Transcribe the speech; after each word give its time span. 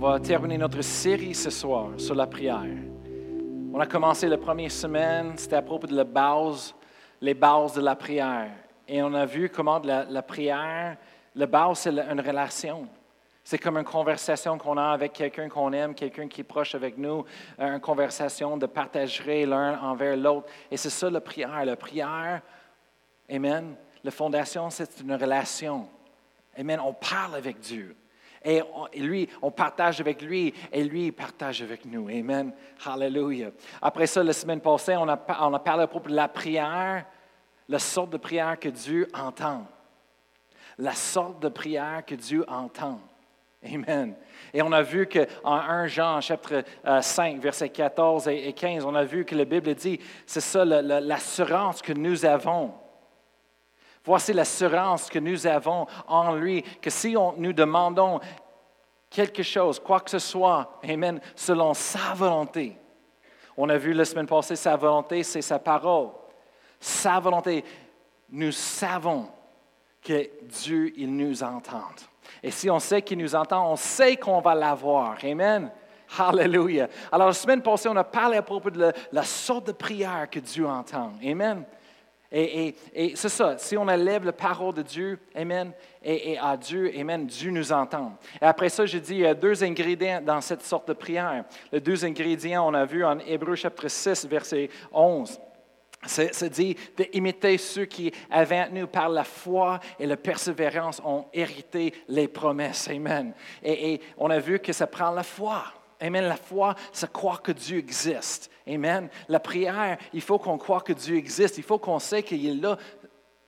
va 0.00 0.20
terminer 0.20 0.58
notre 0.58 0.80
série 0.80 1.34
ce 1.34 1.50
soir 1.50 1.88
sur 1.96 2.14
la 2.14 2.28
prière. 2.28 2.62
On 3.74 3.80
a 3.80 3.86
commencé 3.86 4.28
la 4.28 4.38
première 4.38 4.70
semaine, 4.70 5.36
c'était 5.36 5.56
à 5.56 5.62
propos 5.62 5.88
de 5.88 5.96
la 5.96 6.04
base, 6.04 6.72
les 7.20 7.34
bases 7.34 7.72
de 7.72 7.80
la 7.80 7.96
prière. 7.96 8.48
Et 8.86 9.02
on 9.02 9.12
a 9.12 9.26
vu 9.26 9.48
comment 9.48 9.80
la, 9.80 10.22
prière, 10.22 10.96
la 11.34 11.46
base, 11.46 11.80
c'est 11.80 11.90
une 11.90 12.20
relation. 12.20 12.86
C'est 13.42 13.58
comme 13.58 13.76
une 13.76 13.82
conversation 13.82 14.56
qu'on 14.56 14.76
a 14.76 14.90
avec 14.90 15.14
quelqu'un 15.14 15.48
qu'on 15.48 15.72
aime, 15.72 15.96
quelqu'un 15.96 16.28
qui 16.28 16.42
est 16.42 16.44
proche 16.44 16.76
avec 16.76 16.96
nous, 16.96 17.24
euh, 17.58 17.74
une 17.74 17.80
conversation 17.80 18.56
de 18.56 18.66
partager 18.66 19.46
l'un 19.46 19.80
envers 19.80 20.16
l'autre. 20.16 20.46
Et 20.70 20.76
c'est 20.76 20.90
ça 20.90 21.10
la 21.10 21.20
prière. 21.20 21.64
La 21.64 21.74
prière, 21.74 22.40
Amen, 23.28 23.74
la 24.04 24.12
fondation, 24.12 24.70
c'est 24.70 25.00
une 25.00 25.14
relation. 25.14 25.88
Amen, 26.56 26.78
on 26.84 26.92
parle 26.92 27.34
avec 27.34 27.58
Dieu. 27.58 27.96
Et, 28.44 28.62
lui, 28.96 29.28
on 29.42 29.50
partage 29.50 30.00
avec 30.00 30.22
lui 30.22 30.54
et 30.72 30.84
lui, 30.84 31.12
partage 31.12 31.62
avec 31.62 31.84
nous. 31.84 32.08
Amen. 32.08 32.52
Hallelujah. 32.84 33.50
Après 33.82 34.06
ça, 34.06 34.22
la 34.22 34.32
semaine 34.32 34.60
passée, 34.60 34.96
on 34.96 35.08
a, 35.08 35.18
on 35.40 35.54
a 35.54 35.58
parlé 35.58 35.84
à 35.84 35.86
propos 35.86 36.08
de 36.08 36.14
la 36.14 36.28
prière, 36.28 37.04
la 37.68 37.78
sorte 37.78 38.10
de 38.10 38.16
prière 38.16 38.58
que 38.58 38.68
Dieu 38.68 39.08
entend. 39.12 39.66
La 40.78 40.92
sorte 40.92 41.40
de 41.40 41.48
prière 41.48 42.04
que 42.06 42.14
Dieu 42.14 42.44
entend. 42.48 43.00
Amen. 43.64 44.14
Et 44.54 44.62
on 44.62 44.70
a 44.70 44.82
vu 44.82 45.08
qu'en 45.08 45.54
1 45.54 45.88
Jean, 45.88 46.20
chapitre 46.20 46.62
5, 47.00 47.36
euh, 47.36 47.40
versets 47.40 47.68
14 47.68 48.28
et 48.28 48.52
15, 48.52 48.84
on 48.84 48.94
a 48.94 49.04
vu 49.04 49.24
que 49.24 49.34
la 49.34 49.44
Bible 49.44 49.74
dit, 49.74 49.98
c'est 50.26 50.40
ça 50.40 50.64
l'assurance 50.64 51.82
que 51.82 51.92
nous 51.92 52.24
avons. 52.24 52.72
Voici 54.08 54.32
l'assurance 54.32 55.10
que 55.10 55.18
nous 55.18 55.46
avons 55.46 55.86
en 56.06 56.34
lui, 56.34 56.62
que 56.80 56.88
si 56.88 57.14
on, 57.14 57.34
nous 57.36 57.52
demandons 57.52 58.20
quelque 59.10 59.42
chose, 59.42 59.78
quoi 59.78 60.00
que 60.00 60.10
ce 60.10 60.18
soit, 60.18 60.80
Amen, 60.82 61.20
selon 61.36 61.74
sa 61.74 62.14
volonté. 62.14 62.78
On 63.54 63.68
a 63.68 63.76
vu 63.76 63.92
la 63.92 64.06
semaine 64.06 64.24
passée, 64.26 64.56
sa 64.56 64.76
volonté, 64.76 65.22
c'est 65.22 65.42
sa 65.42 65.58
parole. 65.58 66.08
Sa 66.80 67.20
volonté, 67.20 67.62
nous 68.30 68.50
savons 68.50 69.28
que 70.00 70.30
Dieu, 70.40 70.90
il 70.96 71.14
nous 71.14 71.42
entend. 71.42 71.90
Et 72.42 72.50
si 72.50 72.70
on 72.70 72.78
sait 72.78 73.02
qu'il 73.02 73.18
nous 73.18 73.34
entend, 73.34 73.70
on 73.70 73.76
sait 73.76 74.16
qu'on 74.16 74.40
va 74.40 74.54
l'avoir. 74.54 75.18
Amen. 75.22 75.70
Hallelujah. 76.18 76.88
Alors, 77.12 77.26
la 77.26 77.34
semaine 77.34 77.60
passée, 77.60 77.90
on 77.90 77.96
a 77.96 78.04
parlé 78.04 78.38
à 78.38 78.42
propos 78.42 78.70
de 78.70 78.90
la, 79.12 79.22
sorte 79.22 79.66
de 79.66 79.72
prière 79.72 80.30
que 80.30 80.40
Dieu 80.40 80.66
entend. 80.66 81.12
Amen. 81.22 81.66
Et, 82.30 82.74
c'est 83.14 83.30
ça, 83.30 83.56
si 83.56 83.76
on 83.76 83.88
élève 83.88 84.24
la 84.24 84.32
parole 84.32 84.74
de 84.74 84.82
Dieu, 84.82 85.18
Amen, 85.34 85.72
et, 86.02 86.36
à 86.38 86.56
Dieu, 86.56 86.92
Amen, 86.98 87.26
Dieu 87.26 87.50
nous 87.50 87.72
entend. 87.72 88.18
Et 88.40 88.44
après 88.44 88.68
ça, 88.68 88.84
j'ai 88.84 89.00
dit, 89.00 89.14
il 89.14 89.20
y 89.20 89.26
a 89.26 89.34
deux 89.34 89.64
ingrédients 89.64 90.20
dans 90.20 90.40
cette 90.42 90.62
sorte 90.62 90.88
de 90.88 90.92
prière. 90.92 91.44
Les 91.72 91.80
deux 91.80 92.04
ingrédients, 92.04 92.68
on 92.68 92.74
a 92.74 92.84
vu 92.84 93.04
en 93.04 93.18
Hébreu 93.20 93.54
chapitre 93.54 93.88
6, 93.88 94.26
verset 94.26 94.68
11. 94.92 95.40
C'est 96.06 96.50
dit 96.50 96.76
d'imiter 96.96 97.58
ceux 97.58 97.86
qui, 97.86 98.12
avant 98.30 98.66
nous, 98.70 98.86
par 98.86 99.08
la 99.08 99.24
foi 99.24 99.80
et 99.98 100.06
la 100.06 100.16
persévérance, 100.16 101.02
ont 101.04 101.26
hérité 101.32 101.92
les 102.08 102.28
promesses. 102.28 102.88
Amen. 102.88 103.32
Et, 103.64 104.00
on 104.16 104.30
a 104.30 104.38
vu 104.38 104.60
que 104.60 104.72
ça 104.72 104.86
prend 104.86 105.10
la 105.10 105.24
foi. 105.24 105.64
Amen. 106.00 106.24
La 106.24 106.36
foi, 106.36 106.74
c'est 106.92 107.12
croire 107.12 107.42
que 107.42 107.52
Dieu 107.52 107.78
existe. 107.78 108.50
Amen. 108.66 109.08
La 109.28 109.40
prière, 109.40 109.96
il 110.12 110.20
faut 110.20 110.38
qu'on 110.38 110.58
croit 110.58 110.80
que 110.80 110.92
Dieu 110.92 111.16
existe. 111.16 111.58
Il 111.58 111.64
faut 111.64 111.78
qu'on 111.78 111.98
sait 111.98 112.22
qu'il 112.22 112.46
est 112.46 112.54
là 112.54 112.76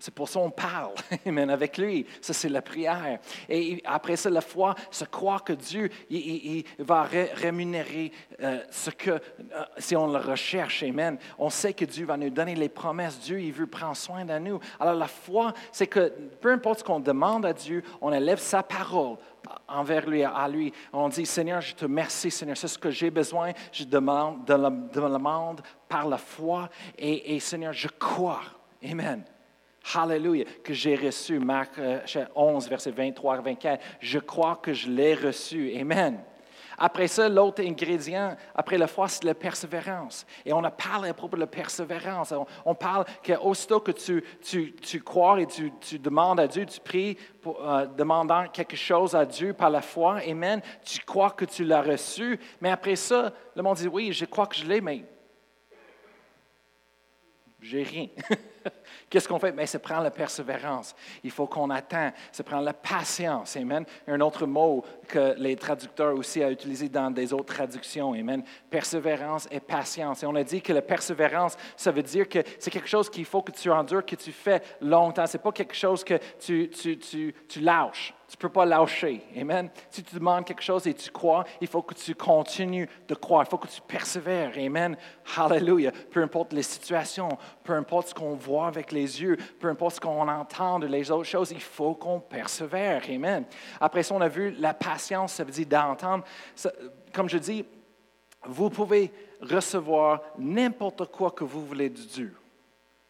c'est 0.00 0.14
pour 0.14 0.28
ça 0.28 0.40
qu'on 0.40 0.50
parle, 0.50 0.94
Amen, 1.26 1.50
avec 1.50 1.76
lui. 1.76 2.06
Ça, 2.22 2.32
c'est 2.32 2.48
la 2.48 2.62
prière. 2.62 3.18
Et 3.48 3.82
après 3.84 4.16
ça, 4.16 4.30
la 4.30 4.40
foi, 4.40 4.74
c'est 4.90 5.08
croire 5.10 5.44
que 5.44 5.52
Dieu 5.52 5.90
il, 6.08 6.64
va 6.78 7.02
rémunérer 7.02 8.10
euh, 8.42 8.62
ce 8.70 8.90
que, 8.90 9.10
euh, 9.10 9.20
si 9.76 9.94
on 9.94 10.06
le 10.06 10.18
recherche, 10.18 10.82
Amen. 10.82 11.18
On 11.38 11.50
sait 11.50 11.74
que 11.74 11.84
Dieu 11.84 12.06
va 12.06 12.16
nous 12.16 12.30
donner 12.30 12.54
les 12.54 12.70
promesses. 12.70 13.20
Dieu, 13.20 13.40
il 13.40 13.52
veut 13.52 13.66
prendre 13.66 13.96
soin 13.96 14.24
de 14.24 14.38
nous. 14.38 14.58
Alors, 14.80 14.94
la 14.94 15.06
foi, 15.06 15.52
c'est 15.70 15.86
que 15.86 16.12
peu 16.40 16.50
importe 16.50 16.80
ce 16.80 16.84
qu'on 16.84 17.00
demande 17.00 17.44
à 17.44 17.52
Dieu, 17.52 17.84
on 18.00 18.12
élève 18.12 18.38
sa 18.38 18.62
parole 18.62 19.18
envers 19.68 20.08
lui, 20.08 20.24
à 20.24 20.48
lui. 20.48 20.72
On 20.92 21.08
dit, 21.08 21.26
Seigneur, 21.26 21.60
je 21.60 21.74
te 21.74 21.84
remercie, 21.84 22.30
Seigneur, 22.30 22.56
c'est 22.56 22.68
ce 22.68 22.78
que 22.78 22.90
j'ai 22.90 23.10
besoin. 23.10 23.52
Je 23.72 23.84
demande, 23.84 24.44
demande 24.44 25.60
par 25.88 26.08
la 26.08 26.18
foi. 26.18 26.68
Et, 26.98 27.34
et 27.34 27.40
Seigneur, 27.40 27.72
je 27.72 27.88
crois. 27.88 28.42
Amen. 28.84 29.24
Hallelujah, 29.94 30.44
que 30.62 30.74
j'ai 30.74 30.94
reçu. 30.94 31.38
Marc 31.38 31.80
11, 32.34 32.66
euh, 32.66 32.68
verset 32.68 32.90
23 32.90 33.36
à 33.36 33.40
24. 33.40 33.84
Je 34.00 34.18
crois 34.18 34.56
que 34.56 34.72
je 34.72 34.88
l'ai 34.90 35.14
reçu. 35.14 35.72
Amen. 35.78 36.20
Après 36.82 37.08
ça, 37.08 37.28
l'autre 37.28 37.62
ingrédient, 37.62 38.34
après 38.54 38.78
la 38.78 38.86
foi, 38.86 39.06
c'est 39.06 39.24
la 39.24 39.34
persévérance. 39.34 40.24
Et 40.46 40.52
on 40.54 40.64
a 40.64 40.70
parlé 40.70 41.10
à 41.10 41.14
propos 41.14 41.36
de 41.36 41.42
la 41.42 41.46
persévérance. 41.46 42.32
On, 42.64 42.74
parle 42.74 43.04
qu'aussitôt 43.22 43.80
que 43.80 43.92
tu, 43.92 44.24
tu, 44.40 44.74
tu, 44.76 45.02
crois 45.02 45.38
et 45.42 45.46
tu, 45.46 45.70
tu, 45.78 45.98
demandes 45.98 46.40
à 46.40 46.48
Dieu, 46.48 46.64
tu 46.64 46.80
pries 46.80 47.18
euh, 47.46 47.86
demandant 47.86 48.48
quelque 48.48 48.76
chose 48.76 49.14
à 49.14 49.26
Dieu 49.26 49.52
par 49.52 49.68
la 49.68 49.82
foi, 49.82 50.20
Amen, 50.26 50.62
tu 50.82 51.00
crois 51.00 51.30
que 51.30 51.44
tu 51.44 51.64
l'as 51.64 51.82
reçu. 51.82 52.40
Mais 52.62 52.70
après 52.70 52.96
ça, 52.96 53.30
le 53.54 53.62
monde 53.62 53.76
dit, 53.76 53.88
oui, 53.88 54.12
je 54.14 54.24
crois 54.24 54.46
que 54.46 54.56
je 54.56 54.64
l'ai, 54.64 54.80
mais 54.80 55.04
j'ai 57.62 57.82
rien. 57.82 58.06
Qu'est-ce 59.10 59.28
qu'on 59.28 59.38
fait? 59.38 59.52
Mais 59.52 59.66
ça 59.66 59.78
prend 59.78 60.00
la 60.00 60.10
persévérance. 60.10 60.94
Il 61.24 61.30
faut 61.30 61.46
qu'on 61.46 61.68
attend. 61.70 62.12
Ça 62.32 62.44
prend 62.44 62.60
la 62.60 62.72
patience. 62.72 63.56
Amen. 63.56 63.84
Un 64.06 64.20
autre 64.20 64.46
mot 64.46 64.84
que 65.08 65.34
les 65.36 65.56
traducteurs 65.56 66.16
aussi 66.16 66.44
ont 66.44 66.50
utilisé 66.50 66.88
dans 66.88 67.10
des 67.10 67.32
autres 67.32 67.54
traductions. 67.54 68.14
Persévérance 68.70 69.48
et 69.50 69.60
patience. 69.60 70.22
Et 70.22 70.26
on 70.26 70.34
a 70.34 70.44
dit 70.44 70.62
que 70.62 70.72
la 70.72 70.82
persévérance, 70.82 71.56
ça 71.76 71.90
veut 71.90 72.02
dire 72.02 72.28
que 72.28 72.38
c'est 72.58 72.70
quelque 72.70 72.88
chose 72.88 73.10
qu'il 73.10 73.24
faut 73.24 73.42
que 73.42 73.52
tu 73.52 73.70
endures, 73.70 74.04
que 74.06 74.16
tu 74.16 74.32
fais 74.32 74.62
longtemps. 74.80 75.26
Ce 75.26 75.36
n'est 75.36 75.42
pas 75.42 75.52
quelque 75.52 75.74
chose 75.74 76.04
que 76.04 76.18
tu, 76.38 76.70
tu, 76.70 76.98
tu, 76.98 77.34
tu 77.48 77.60
lâches. 77.60 78.14
Tu 78.30 78.36
ne 78.36 78.42
peux 78.42 78.48
pas 78.48 78.64
lâcher. 78.64 79.22
Amen. 79.36 79.68
Si 79.90 80.04
tu 80.04 80.14
demandes 80.14 80.44
quelque 80.44 80.62
chose 80.62 80.86
et 80.86 80.94
tu 80.94 81.10
crois, 81.10 81.42
il 81.60 81.66
faut 81.66 81.82
que 81.82 81.94
tu 81.94 82.14
continues 82.14 82.88
de 83.08 83.16
croire. 83.16 83.42
Il 83.44 83.50
faut 83.50 83.58
que 83.58 83.66
tu 83.66 83.80
persévères. 83.80 84.52
Amen. 84.56 84.96
Hallelujah. 85.36 85.90
Peu 86.12 86.22
importe 86.22 86.52
les 86.52 86.62
situations, 86.62 87.36
peu 87.64 87.72
importe 87.72 88.10
ce 88.10 88.14
qu'on 88.14 88.34
voit 88.34 88.68
avec 88.68 88.92
les 88.92 89.20
yeux, 89.20 89.36
peu 89.58 89.66
importe 89.66 89.96
ce 89.96 90.00
qu'on 90.00 90.28
entend 90.28 90.78
de 90.78 90.86
les 90.86 91.10
autres 91.10 91.28
choses, 91.28 91.50
il 91.50 91.60
faut 91.60 91.94
qu'on 91.94 92.20
persévère. 92.20 93.02
Amen. 93.10 93.46
Après 93.80 94.04
ça, 94.04 94.14
on 94.14 94.20
a 94.20 94.28
vu 94.28 94.52
la 94.60 94.74
patience, 94.74 95.32
ça 95.32 95.42
veut 95.42 95.50
dire 95.50 95.66
d'entendre. 95.66 96.22
Comme 97.12 97.28
je 97.28 97.38
dis, 97.38 97.64
vous 98.44 98.70
pouvez 98.70 99.12
recevoir 99.40 100.20
n'importe 100.38 101.10
quoi 101.10 101.32
que 101.32 101.42
vous 101.42 101.66
voulez 101.66 101.90
de 101.90 102.00
Dieu. 102.00 102.32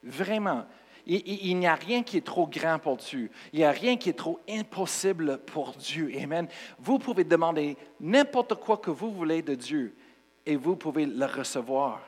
Vraiment. 0.03 0.65
Il, 1.12 1.59
n'y 1.59 1.66
a 1.66 1.75
rien 1.75 2.04
qui 2.04 2.19
est 2.19 2.25
trop 2.25 2.47
grand 2.47 2.78
pour 2.78 2.97
Dieu. 2.97 3.31
Il 3.53 3.59
n'y 3.59 3.65
a 3.65 3.72
rien 3.72 3.97
qui 3.97 4.10
est 4.10 4.19
trop 4.19 4.38
impossible 4.48 5.38
pour 5.38 5.72
Dieu. 5.72 6.12
Amen. 6.22 6.47
Vous 6.78 7.00
pouvez 7.00 7.25
demander 7.25 7.76
n'importe 7.98 8.54
quoi 8.54 8.76
que 8.76 8.93
vous 8.93 9.10
voulez 9.10 9.43
de 9.43 9.56
Dieu 9.56 9.97
et 10.47 10.54
vous 10.54 10.76
pouvez 10.76 11.06
le 11.06 11.26
recevoir. 11.26 12.00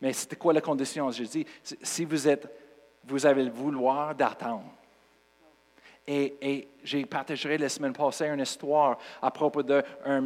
Mais 0.00 0.12
c'était 0.12 0.34
quoi 0.34 0.52
la 0.52 0.60
condition? 0.60 1.08
Je 1.12 1.22
dis, 1.22 1.46
si 1.62 2.04
vous 2.04 2.26
êtes, 2.26 2.52
vous 3.04 3.24
avez 3.26 3.44
le 3.44 3.50
vouloir 3.52 4.12
d'attendre. 4.12 4.64
Et, 6.04 6.68
j'ai 6.82 7.06
partagé 7.06 7.58
la 7.58 7.68
semaine 7.68 7.92
passée 7.92 8.26
une 8.26 8.40
histoire 8.40 8.98
à 9.22 9.30
propos 9.30 9.62
d'un 9.62 9.82
euh, 10.06 10.22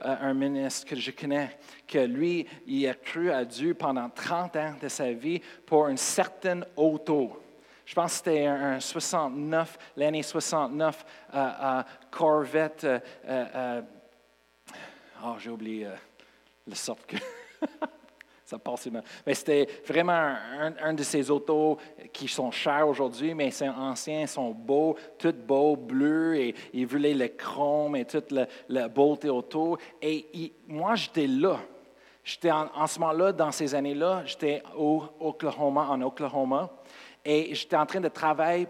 un 0.00 0.34
ministre 0.34 0.88
que 0.88 0.96
je 0.96 1.10
connais, 1.10 1.56
que 1.86 1.98
lui, 1.98 2.46
il 2.66 2.88
a 2.88 2.94
cru 2.94 3.30
à 3.30 3.44
Dieu 3.44 3.74
pendant 3.74 4.08
30 4.08 4.56
ans 4.56 4.74
de 4.80 4.88
sa 4.88 5.12
vie 5.12 5.40
pour 5.66 5.86
une 5.88 5.98
certaine 5.98 6.64
auto. 6.74 7.39
Je 7.90 7.94
pense 7.96 8.12
que 8.12 8.16
c'était 8.18 8.46
un, 8.46 8.78
69, 8.78 9.76
l'année 9.96 10.22
69, 10.22 11.04
euh, 11.34 11.82
Corvette. 12.08 12.84
Euh, 12.84 13.00
euh, 13.26 13.82
oh, 15.24 15.34
j'ai 15.40 15.50
oublié 15.50 15.88
le 16.68 16.74
sorte 16.76 17.04
que. 17.04 17.16
ça 18.44 18.60
passe 18.60 18.88
Mais 19.26 19.34
c'était 19.34 19.66
vraiment 19.84 20.36
un, 20.80 20.94
de 20.94 21.02
ces 21.02 21.32
autos 21.32 21.78
qui 22.12 22.28
sont 22.28 22.52
chers 22.52 22.86
aujourd'hui, 22.86 23.34
mais 23.34 23.50
c'est 23.50 23.68
anciens, 23.68 24.24
sont 24.28 24.52
beaux, 24.52 24.94
tout 25.18 25.34
beau, 25.34 25.74
bleu, 25.74 26.36
et 26.36 26.54
ils 26.72 26.86
voulaient 26.86 27.12
le 27.12 27.26
chrome 27.26 27.96
et 27.96 28.04
toute 28.04 28.32
la, 28.68 28.86
beauté 28.86 29.30
autour. 29.30 29.78
Et 30.00 30.52
moi, 30.68 30.94
j'étais 30.94 31.26
là. 31.26 31.58
J'étais 32.22 32.52
en, 32.52 32.68
en, 32.72 32.86
ce 32.86 33.00
moment-là, 33.00 33.32
dans 33.32 33.50
ces 33.50 33.74
années-là, 33.74 34.22
j'étais 34.26 34.62
au 34.76 35.02
Oklahoma, 35.18 35.88
en 35.90 36.00
Oklahoma. 36.02 36.70
Et 37.24 37.54
j'étais 37.54 37.76
en 37.76 37.86
train 37.86 38.00
de 38.00 38.08
travailler 38.08 38.66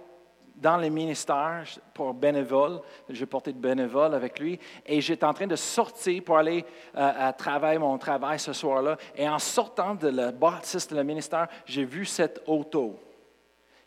dans 0.60 0.76
les 0.76 0.90
ministères 0.90 1.64
pour 1.94 2.12
bénévole. 2.12 2.80
J'ai 3.08 3.26
porté 3.26 3.52
de 3.52 3.58
bénévole 3.58 4.14
avec 4.14 4.38
lui. 4.38 4.58
Et 4.84 5.00
j'étais 5.00 5.24
en 5.24 5.32
train 5.32 5.46
de 5.46 5.56
sortir 5.56 6.22
pour 6.22 6.36
aller 6.36 6.64
euh, 6.96 7.28
à 7.28 7.32
travailler 7.32 7.78
mon 7.78 7.96
travail 7.98 8.38
ce 8.38 8.52
soir-là. 8.52 8.96
Et 9.16 9.28
en 9.28 9.38
sortant 9.38 9.94
de 9.94 10.08
la 10.08 10.32
bâtisse 10.32 10.88
de 10.88 10.96
le 10.96 11.04
ministère, 11.04 11.48
j'ai 11.64 11.84
vu 11.84 12.04
cette 12.04 12.42
auto 12.46 12.98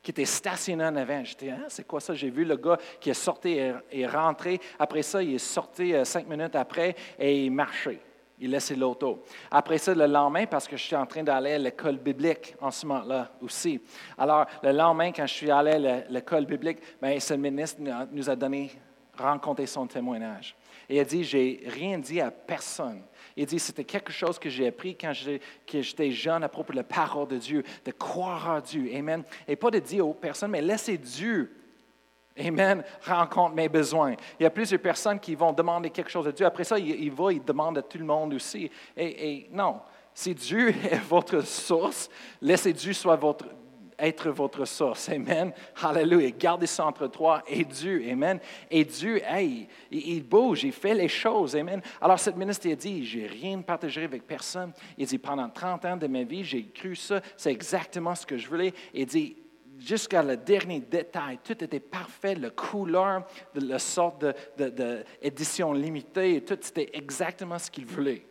qui 0.01 0.12
était 0.12 0.25
stationné 0.25 0.83
en 0.83 0.95
avant. 0.95 1.24
J'étais, 1.24 1.51
ah, 1.51 1.66
c'est 1.69 1.88
quoi 1.88 2.01
ça? 2.01 2.13
J'ai 2.13 2.30
vu 2.30 2.44
le 2.44 2.57
gars 2.57 2.77
qui 3.00 3.09
est 3.09 3.13
sorti 3.13 3.57
et 3.92 4.07
rentré. 4.07 4.59
Après 4.77 5.01
ça, 5.01 5.24
il 5.24 5.36
est 5.36 5.38
sorti 5.38 5.94
euh, 5.94 6.04
cinq 6.04 6.27
minutes 6.27 6.56
après 6.56 6.95
et 7.18 7.45
il 7.45 7.51
marchait. 7.51 8.00
Il 8.44 8.51
laissait 8.51 8.75
l'auto. 8.75 9.24
Après 9.50 9.78
ça, 9.78 9.95
le 9.95 10.06
lendemain, 10.06 10.45
parce 10.45 10.68
que 10.68 10.75
je 10.75 10.84
suis 10.84 10.98
en 10.98 11.06
train 11.06 11.24
d'aller 11.24 11.54
à 11.54 11.57
l'école 11.57 11.95
biblique 11.95 12.56
en 12.60 12.72
ce 12.72 12.86
moment-là 12.86 13.31
aussi. 13.42 13.80
Alors, 14.18 14.45
le 14.62 14.74
lendemain, 14.74 15.13
quand 15.13 15.25
je 15.25 15.34
suis 15.34 15.50
allé 15.50 15.72
à 15.72 16.04
l'école 16.10 16.45
biblique, 16.45 16.80
bien, 17.01 17.18
ce 17.22 17.36
ministre 17.36 17.80
nous 18.12 18.30
a 18.30 18.36
donné, 18.36 18.72
rencontré 19.18 19.66
son 19.66 19.88
témoignage. 19.88 20.57
Et 20.90 20.98
il 20.98 21.00
a 21.00 21.06
dit, 21.06 21.24
j'ai 21.24 21.63
rien 21.68 21.98
dit 21.98 22.19
à 22.19 22.31
personne. 22.31 23.04
Il 23.38 23.45
dit, 23.45 23.60
c'était 23.60 23.86
quelque 23.86 24.12
chose 24.12 24.38
que 24.38 24.50
j'ai 24.50 24.68
appris 24.68 24.98
quand 24.98 25.13
j'étais 25.13 26.12
jeune 26.12 26.44
à 26.44 26.50
propos 26.50 26.74
de 26.74 26.78
la 26.80 26.84
parole 26.84 27.30
de 27.30 27.38
Dieu, 27.38 27.63
de 27.86 27.92
croire 27.92 28.50
en 28.50 28.60
Dieu. 28.60 28.92
Amen. 28.94 29.24
Et 29.48 29.56
pas 29.56 29.72
de 29.72 29.80
dire 29.80 30.06
aux 30.06 30.13
personnes, 30.13 30.51
mais 30.51 30.62
laissez 30.62 30.98
Dieu 30.98 31.62
Amen. 32.38 32.83
Rencontre 33.06 33.56
mes 33.56 33.69
besoins. 33.69 34.15
Il 34.39 34.44
y 34.44 34.45
a 34.45 34.50
plusieurs 34.50 34.81
personnes 34.81 35.19
qui 35.19 35.35
vont 35.35 35.53
demander 35.53 35.89
quelque 35.89 36.09
chose 36.09 36.25
de 36.25 36.31
Dieu. 36.31 36.45
Après 36.45 36.63
ça, 36.63 36.80
il, 36.80 37.12
va, 37.12 37.31
il 37.31 37.44
demande 37.44 37.77
à 37.77 37.81
tout 37.83 37.97
le 37.97 38.06
monde 38.06 38.33
aussi. 38.33 38.69
Et, 38.97 39.47
non, 39.51 39.81
si 40.13 40.33
Dieu 40.33 40.69
est 40.91 40.97
votre 41.07 41.41
source, 41.41 42.09
laissez 42.41 42.74
Dieu 42.74 42.94
être 44.00 44.31
votre 44.31 44.65
source. 44.65 45.09
Amen. 45.09 45.53
Hallelujah. 45.81 46.31
Gardez 46.31 46.65
ça 46.65 46.85
entre 46.85 47.07
toi 47.07 47.44
et 47.47 47.63
Dieu. 47.63 48.03
Amen. 48.09 48.39
Et 48.69 48.83
Dieu, 48.83 49.21
hey, 49.24 49.68
il, 49.91 50.24
bouge, 50.24 50.63
il 50.63 50.71
fait 50.71 50.95
les 50.95 51.07
choses. 51.07 51.56
Amen. 51.56 51.81
Alors, 52.01 52.19
cette 52.19 52.35
ministre 52.35 52.68
a 52.69 52.75
dit, 52.75 53.06
j'ai 53.06 53.27
rien 53.27 53.62
partagé 53.62 54.03
avec 54.03 54.25
personne. 54.25 54.74
Il 54.97 55.06
dit, 55.06 55.19
pendant 55.19 55.50
30 55.50 55.85
ans 55.85 55.97
de 55.97 56.07
ma 56.07 56.24
vie, 56.24 56.44
j'ai 56.44 56.65
cru 56.65 56.95
ça. 56.95 57.21
C'est 57.38 57.51
exactement 57.51 58.15
ce 58.15 58.25
que 58.25 58.38
je 58.38 58.47
voulais. 58.47 58.74
Il 58.94 59.06
dit, 59.06 59.38
jusqu'à 59.80 60.24
le 60.24 60.38
dernier 60.38 60.80
détail. 60.80 61.40
Tout 61.44 61.64
était 61.64 61.80
parfait, 61.80 62.36
la 62.36 62.50
couleur, 62.50 63.25
la 63.56 63.80
sorte 63.80 64.25
d'édition 64.58 65.74
limitée, 65.74 66.36
et 66.36 66.42
tout, 66.44 66.58
c'était 66.62 66.90
exactement 66.94 67.60
ce 67.60 67.70
qu'il 67.70 67.86
voulait. 67.86 68.25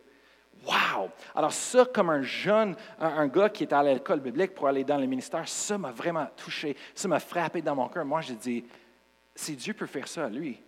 Wow! 0.64 1.10
Alors 1.34 1.52
ça, 1.52 1.84
comme 1.92 2.10
un 2.10 2.22
jeune, 2.22 2.76
un, 3.00 3.26
gars 3.26 3.48
qui 3.48 3.64
était 3.64 3.74
à 3.74 3.82
l'école 3.82 4.20
biblique 4.20 4.54
pour 4.54 4.68
aller 4.68 4.84
dans 4.84 4.96
le 4.96 5.06
ministère, 5.06 5.46
ça 5.48 5.76
m'a 5.76 5.90
vraiment 5.90 6.26
touché, 6.36 6.76
ça 6.94 7.08
m'a 7.08 7.18
frappé 7.18 7.62
dans 7.62 7.74
mon 7.74 7.88
cœur. 7.88 8.04
Moi, 8.04 8.20
j'ai 8.20 8.36
dit, 8.36 8.64
si 9.34 9.56
Dieu 9.56 9.74
peut 9.74 9.86
faire 9.86 10.06
ça 10.06 10.26
à 10.26 10.28
lui, 10.28 10.62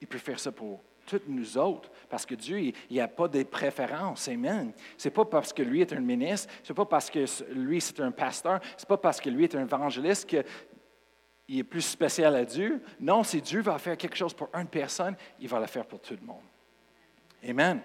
il 0.00 0.06
peut 0.06 0.18
faire 0.18 0.38
ça 0.38 0.52
pour 0.52 0.80
toutes 1.06 1.28
nous 1.28 1.56
autres, 1.56 1.90
parce 2.08 2.26
que 2.26 2.34
Dieu, 2.34 2.58
il 2.58 2.74
n'y 2.90 3.00
a 3.00 3.08
pas 3.08 3.28
de 3.28 3.42
préférences. 3.44 4.28
Amen. 4.28 4.72
Ce 4.98 5.08
n'est 5.08 5.14
pas 5.14 5.24
parce 5.24 5.52
que 5.52 5.62
lui 5.62 5.80
est 5.80 5.92
un 5.92 6.00
ministre, 6.00 6.52
ce 6.62 6.72
n'est 6.72 6.76
pas 6.76 6.84
parce 6.84 7.08
que 7.08 7.24
lui 7.52 7.80
c'est 7.80 8.00
un 8.00 8.10
pasteur, 8.10 8.60
ce 8.76 8.84
n'est 8.84 8.88
pas 8.88 8.98
parce 8.98 9.20
que 9.20 9.30
lui 9.30 9.44
est 9.44 9.54
un 9.54 9.62
évangéliste 9.62 10.28
qu'il 10.28 11.58
est 11.58 11.64
plus 11.64 11.82
spécial 11.82 12.34
à 12.34 12.44
Dieu. 12.44 12.82
Non, 13.00 13.22
si 13.22 13.40
Dieu 13.40 13.62
va 13.62 13.78
faire 13.78 13.96
quelque 13.96 14.16
chose 14.16 14.34
pour 14.34 14.48
une 14.54 14.68
personne, 14.68 15.16
il 15.40 15.48
va 15.48 15.60
le 15.60 15.66
faire 15.66 15.86
pour 15.86 16.00
tout 16.00 16.16
le 16.20 16.26
monde. 16.26 16.44
Amen. 17.48 17.80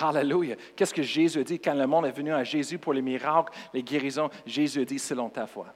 Hallelujah. 0.00 0.56
Qu'est-ce 0.74 0.94
que 0.94 1.02
Jésus 1.02 1.38
a 1.38 1.44
dit 1.44 1.58
quand 1.58 1.74
le 1.74 1.86
monde 1.86 2.06
est 2.06 2.12
venu 2.12 2.32
à 2.32 2.44
Jésus 2.44 2.78
pour 2.78 2.92
les 2.92 3.02
miracles, 3.02 3.52
les 3.74 3.82
guérisons? 3.82 4.30
Jésus 4.46 4.80
a 4.80 4.84
dit, 4.84 4.98
selon 4.98 5.28
ta 5.28 5.46
foi. 5.46 5.74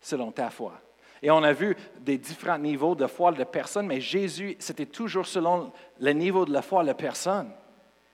Selon 0.00 0.30
ta 0.30 0.50
foi. 0.50 0.80
Et 1.22 1.30
on 1.30 1.42
a 1.42 1.52
vu 1.52 1.76
des 2.00 2.18
différents 2.18 2.58
niveaux 2.58 2.94
de 2.94 3.06
foi 3.06 3.32
de 3.32 3.44
personnes, 3.44 3.86
mais 3.86 4.00
Jésus, 4.00 4.56
c'était 4.58 4.86
toujours 4.86 5.26
selon 5.26 5.72
le 5.98 6.12
niveau 6.12 6.44
de 6.44 6.52
la 6.52 6.62
foi 6.62 6.82
de 6.82 6.88
la 6.88 6.94
personne. 6.94 7.52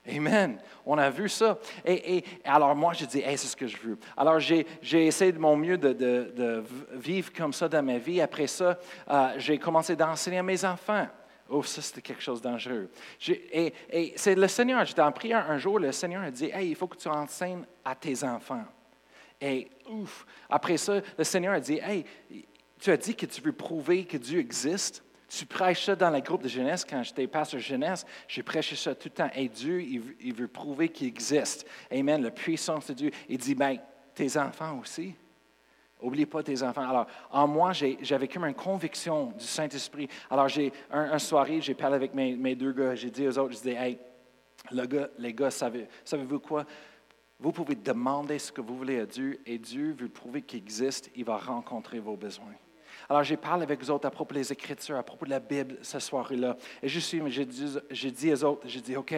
Amen. 0.08 0.58
On 0.84 0.98
a 0.98 1.10
vu 1.10 1.28
ça. 1.28 1.58
Et, 1.84 2.22
alors 2.44 2.74
moi, 2.76 2.92
je 2.92 3.04
dis, 3.04 3.20
hey, 3.20 3.36
c'est 3.36 3.48
ce 3.48 3.56
que 3.56 3.66
je 3.66 3.76
veux. 3.78 3.98
Alors 4.16 4.38
j'ai 4.38 4.66
essayé 5.06 5.32
de 5.32 5.38
mon 5.38 5.56
mieux 5.56 5.78
de, 5.78 6.62
vivre 6.92 7.32
comme 7.32 7.52
ça 7.52 7.68
dans 7.68 7.82
ma 7.82 7.98
vie. 7.98 8.20
Après 8.20 8.46
ça, 8.46 8.78
euh, 9.10 9.28
j'ai 9.38 9.58
commencé 9.58 9.96
d'enseigner 9.96 10.38
à 10.38 10.42
mes 10.42 10.64
enfants. 10.64 11.06
Oh, 11.48 11.62
ça, 11.62 11.80
c'était 11.80 12.02
quelque 12.02 12.22
chose 12.22 12.40
de 12.40 12.48
dangereux. 12.48 12.90
Et, 13.28 13.72
et 13.90 14.12
c'est 14.16 14.34
le 14.34 14.48
Seigneur, 14.48 14.84
j'étais 14.84 15.02
en 15.02 15.12
prière 15.12 15.48
un 15.48 15.58
jour, 15.58 15.78
le 15.78 15.92
Seigneur 15.92 16.22
a 16.22 16.30
dit, 16.30 16.50
hey, 16.52 16.70
il 16.70 16.74
faut 16.74 16.88
que 16.88 16.96
tu 16.96 17.08
enseignes 17.08 17.64
à 17.84 17.94
tes 17.94 18.24
enfants. 18.24 18.64
Et 19.40 19.68
ouf, 19.88 20.26
après 20.48 20.76
ça, 20.76 21.00
le 21.16 21.24
Seigneur 21.24 21.54
a 21.54 21.60
dit, 21.60 21.78
hey, 21.82 22.04
tu 22.80 22.90
as 22.90 22.96
dit 22.96 23.14
que 23.14 23.26
tu 23.26 23.40
veux 23.40 23.52
prouver 23.52 24.04
que 24.04 24.16
Dieu 24.16 24.38
existe. 24.38 25.02
Tu 25.28 25.44
prêches 25.44 25.84
ça 25.84 25.96
dans 25.96 26.10
le 26.10 26.20
groupe 26.20 26.42
de 26.42 26.48
jeunesse. 26.48 26.84
Quand 26.84 27.02
j'étais 27.02 27.26
pasteur 27.26 27.58
jeunesse, 27.58 28.06
j'ai 28.28 28.42
prêché 28.42 28.76
ça 28.76 28.94
tout 28.94 29.08
le 29.08 29.14
temps. 29.14 29.30
Et 29.34 29.48
Dieu, 29.48 29.82
il, 29.82 30.34
veut 30.34 30.46
prouver 30.46 30.88
qu'il 30.88 31.08
existe. 31.08 31.66
Amen. 31.90 32.22
La 32.22 32.30
puissance 32.30 32.86
de 32.86 32.94
Dieu. 32.94 33.10
Il 33.28 33.38
dit, 33.38 33.54
ben, 33.54 33.78
tes 34.14 34.36
enfants 34.36 34.78
aussi. 34.80 35.14
Oublie 36.00 36.26
pas 36.26 36.42
tes 36.42 36.62
enfants. 36.62 36.88
Alors, 36.88 37.06
en 37.30 37.48
moi, 37.48 37.72
j'avais 37.72 38.28
comme 38.28 38.44
une 38.44 38.54
conviction 38.54 39.32
du 39.32 39.44
Saint-Esprit. 39.44 40.08
Alors, 40.30 40.48
j'ai 40.48 40.72
un, 40.90 41.18
soirée, 41.18 41.60
j'ai 41.60 41.74
parlé 41.74 41.96
avec 41.96 42.14
mes, 42.14 42.54
deux 42.54 42.72
gars. 42.72 42.94
J'ai 42.94 43.10
dit 43.10 43.26
aux 43.26 43.38
autres, 43.38 43.54
je 43.54 43.62
dis, 43.62 43.70
hey, 43.70 43.98
les 45.18 45.34
gars, 45.34 45.50
savez, 45.50 45.88
savez-vous 46.04 46.38
quoi? 46.38 46.64
Vous 47.38 47.52
pouvez 47.52 47.74
demander 47.74 48.38
ce 48.38 48.52
que 48.52 48.60
vous 48.60 48.76
voulez 48.76 49.00
à 49.00 49.06
Dieu 49.06 49.40
et 49.44 49.58
Dieu 49.58 49.92
veut 49.92 50.08
prouver 50.08 50.42
qu'il 50.42 50.58
existe. 50.58 51.10
Il 51.16 51.24
va 51.24 51.36
rencontrer 51.36 51.98
vos 51.98 52.16
besoins. 52.16 52.54
Alors, 53.08 53.22
j'ai 53.22 53.36
parlé 53.36 53.62
avec 53.62 53.80
vous 53.80 53.90
autres 53.90 54.06
à 54.06 54.10
propos 54.10 54.34
des 54.34 54.52
Écritures, 54.52 54.96
à 54.96 55.02
propos 55.02 55.26
de 55.26 55.30
la 55.30 55.40
Bible 55.40 55.78
ce 55.82 55.98
soir-là. 55.98 56.56
Et 56.82 56.88
je 56.88 56.98
suis, 56.98 57.22
j'ai 57.30 57.44
dit, 57.44 57.76
j'ai 57.90 58.10
dit 58.10 58.32
aux 58.32 58.44
autres, 58.44 58.66
j'ai 58.66 58.80
dit, 58.80 58.96
OK, 58.96 59.14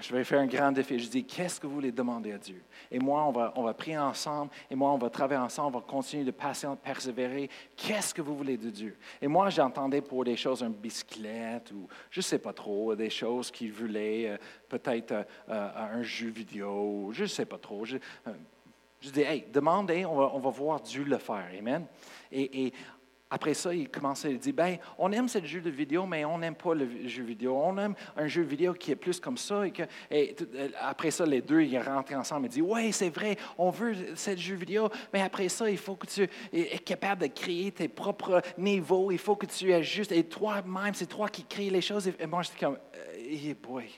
je 0.00 0.14
vais 0.14 0.24
faire 0.24 0.40
un 0.40 0.46
grand 0.46 0.72
défi. 0.72 0.98
Je 0.98 1.08
dis, 1.08 1.24
qu'est-ce 1.24 1.60
que 1.60 1.66
vous 1.66 1.74
voulez 1.74 1.92
demander 1.92 2.32
à 2.32 2.38
Dieu? 2.38 2.62
Et 2.90 2.98
moi, 2.98 3.24
on 3.24 3.32
va, 3.32 3.52
on 3.56 3.62
va 3.62 3.74
prier 3.74 3.98
ensemble, 3.98 4.50
et 4.70 4.74
moi, 4.74 4.90
on 4.90 4.98
va 4.98 5.10
travailler 5.10 5.40
ensemble, 5.40 5.76
on 5.76 5.80
va 5.80 5.86
continuer 5.86 6.24
de 6.24 6.30
patienter, 6.30 6.80
persévérer. 6.82 7.50
Qu'est-ce 7.76 8.14
que 8.14 8.22
vous 8.22 8.36
voulez 8.36 8.56
de 8.56 8.70
Dieu? 8.70 8.96
Et 9.20 9.28
moi, 9.28 9.50
j'entendais 9.50 10.00
pour 10.00 10.24
des 10.24 10.36
choses, 10.36 10.62
une 10.62 10.72
bicyclette, 10.72 11.70
ou 11.72 11.86
je 12.10 12.20
ne 12.20 12.24
sais 12.24 12.38
pas 12.38 12.52
trop, 12.52 12.94
des 12.94 13.10
choses 13.10 13.50
qu'il 13.50 13.72
voulait, 13.72 14.30
euh, 14.30 14.36
peut-être 14.68 15.12
euh, 15.12 15.22
euh, 15.50 15.96
un 15.98 16.02
jeu 16.02 16.28
vidéo, 16.28 17.10
je 17.12 17.22
ne 17.22 17.28
sais 17.28 17.46
pas 17.46 17.58
trop. 17.58 17.84
Je, 17.84 17.98
je 19.00 19.10
dis, 19.10 19.20
hey, 19.20 19.44
demandez, 19.52 20.04
on 20.04 20.16
va, 20.16 20.30
on 20.34 20.38
va 20.38 20.50
voir 20.50 20.80
Dieu 20.80 21.04
le 21.04 21.18
faire. 21.18 21.46
Amen. 21.56 21.86
Et, 22.32 22.72
après 23.30 23.52
ça, 23.52 23.74
il 23.74 23.90
commençait 23.90 24.28
à 24.28 24.32
dire, 24.38 24.54
ben, 24.54 24.78
on 24.96 25.12
aime 25.12 25.28
ce 25.28 25.44
jeu 25.44 25.60
de 25.60 25.68
vidéo, 25.68 26.06
mais 26.06 26.24
on 26.24 26.38
n'aime 26.38 26.54
pas 26.54 26.72
le 26.72 27.06
jeu 27.06 27.22
vidéo. 27.22 27.60
On 27.62 27.76
aime 27.76 27.94
un 28.16 28.26
jeu 28.26 28.40
vidéo 28.40 28.72
qui 28.72 28.90
est 28.90 28.96
plus 28.96 29.20
comme 29.20 29.36
ça. 29.36 29.66
Et, 29.66 29.74
et 30.10 30.36
après 30.80 31.10
ça, 31.10 31.26
les 31.26 31.42
deux, 31.42 31.60
ils 31.60 31.78
rentrent 31.78 32.14
ensemble 32.14 32.46
et 32.46 32.48
disent, 32.48 32.64
oui, 32.66 32.90
c'est 32.90 33.10
vrai, 33.10 33.36
on 33.58 33.68
veut 33.68 33.94
ce 34.14 34.34
jeu 34.34 34.54
vidéo, 34.54 34.88
mais 35.12 35.20
après 35.20 35.50
ça, 35.50 35.68
il 35.68 35.76
faut 35.76 35.96
que 35.96 36.06
tu 36.06 36.26
es 36.54 36.78
capable 36.78 37.20
de 37.20 37.26
créer 37.26 37.70
tes 37.70 37.88
propres 37.88 38.40
niveaux. 38.56 39.10
Il 39.10 39.18
faut 39.18 39.36
que 39.36 39.44
tu 39.44 39.74
ajustes. 39.74 40.12
Et 40.12 40.24
toi-même, 40.24 40.94
c'est 40.94 41.04
toi 41.04 41.28
qui 41.28 41.44
crée 41.44 41.68
les 41.68 41.82
choses. 41.82 42.10
Et 42.18 42.26
moi, 42.26 42.40
j'étais 42.40 42.64
comme, 42.64 42.78
hey 43.14 43.52
boy. 43.52 43.90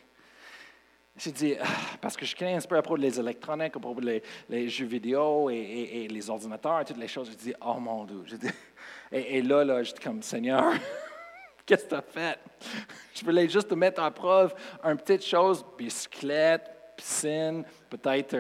J'ai 1.22 1.32
dit, 1.32 1.54
ah, 1.60 1.66
parce 2.00 2.16
que 2.16 2.24
je 2.24 2.34
connais 2.34 2.54
un 2.54 2.60
peu 2.60 2.78
à 2.78 2.82
propos 2.82 2.96
des 2.96 3.20
électroniques, 3.20 3.76
à 3.76 3.78
propos 3.78 4.00
des 4.00 4.68
jeux 4.68 4.86
vidéo 4.86 5.50
et, 5.50 6.08
les 6.10 6.30
ordinateurs, 6.30 6.80
et 6.80 6.84
toutes 6.86 6.96
les 6.96 7.08
choses. 7.08 7.28
J'ai 7.30 7.50
dit, 7.50 7.54
oh 7.60 7.74
mon 7.74 8.04
Dieu. 8.04 8.24
Et, 9.12 9.42
là, 9.42 9.64
là 9.64 9.82
j'étais 9.82 10.02
comme, 10.02 10.22
Seigneur, 10.22 10.72
qu'est-ce 11.66 11.84
que 11.84 11.88
tu 11.90 11.94
as 11.96 12.02
fait? 12.02 12.38
Je 13.14 13.24
voulais 13.24 13.48
juste 13.48 13.68
te 13.68 13.74
mettre 13.74 14.00
en 14.00 14.10
preuve 14.10 14.54
une 14.82 14.96
petite 14.96 15.26
chose, 15.26 15.64
bicyclette, 15.76 16.70
piscine, 16.96 17.64
peut-être 17.90 18.36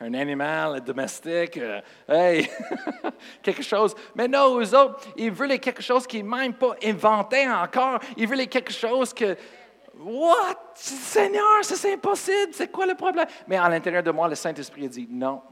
un, 0.00 0.14
animal 0.14 0.80
domestique, 0.82 1.58
euh, 1.58 1.80
hey, 2.08 2.48
quelque 3.42 3.62
chose. 3.62 3.94
Mais 4.14 4.28
non, 4.28 4.58
eux 4.60 4.74
autres, 4.74 5.00
ils 5.16 5.32
voulaient 5.32 5.58
quelque 5.58 5.82
chose 5.82 6.06
qui 6.06 6.22
n'est 6.22 6.36
même 6.38 6.54
pas 6.54 6.74
inventé 6.84 7.46
encore. 7.48 7.98
Ils 8.16 8.28
voulaient 8.28 8.46
quelque 8.46 8.72
chose 8.72 9.12
que, 9.12 9.36
what? 10.04 10.72
Seigneur, 10.74 11.62
c'est 11.62 11.92
impossible, 11.94 12.52
c'est 12.52 12.70
quoi 12.70 12.86
le 12.86 12.94
problème? 12.94 13.26
Mais 13.46 13.56
à 13.56 13.68
l'intérieur 13.68 14.02
de 14.02 14.10
moi, 14.10 14.28
le 14.28 14.34
Saint-Esprit 14.34 14.86
a 14.86 14.88
dit, 14.88 15.06
non, 15.10 15.42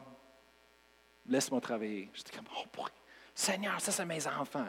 laisse-moi 1.27 1.61
travailler. 1.61 2.11
J'étais 2.13 2.37
comme, 2.37 2.47
oh, 2.57 2.65
pourquoi? 2.73 2.93
Seigneur, 3.35 3.81
ça, 3.81 3.91
c'est 3.91 4.05
mes 4.05 4.27
enfants. 4.27 4.67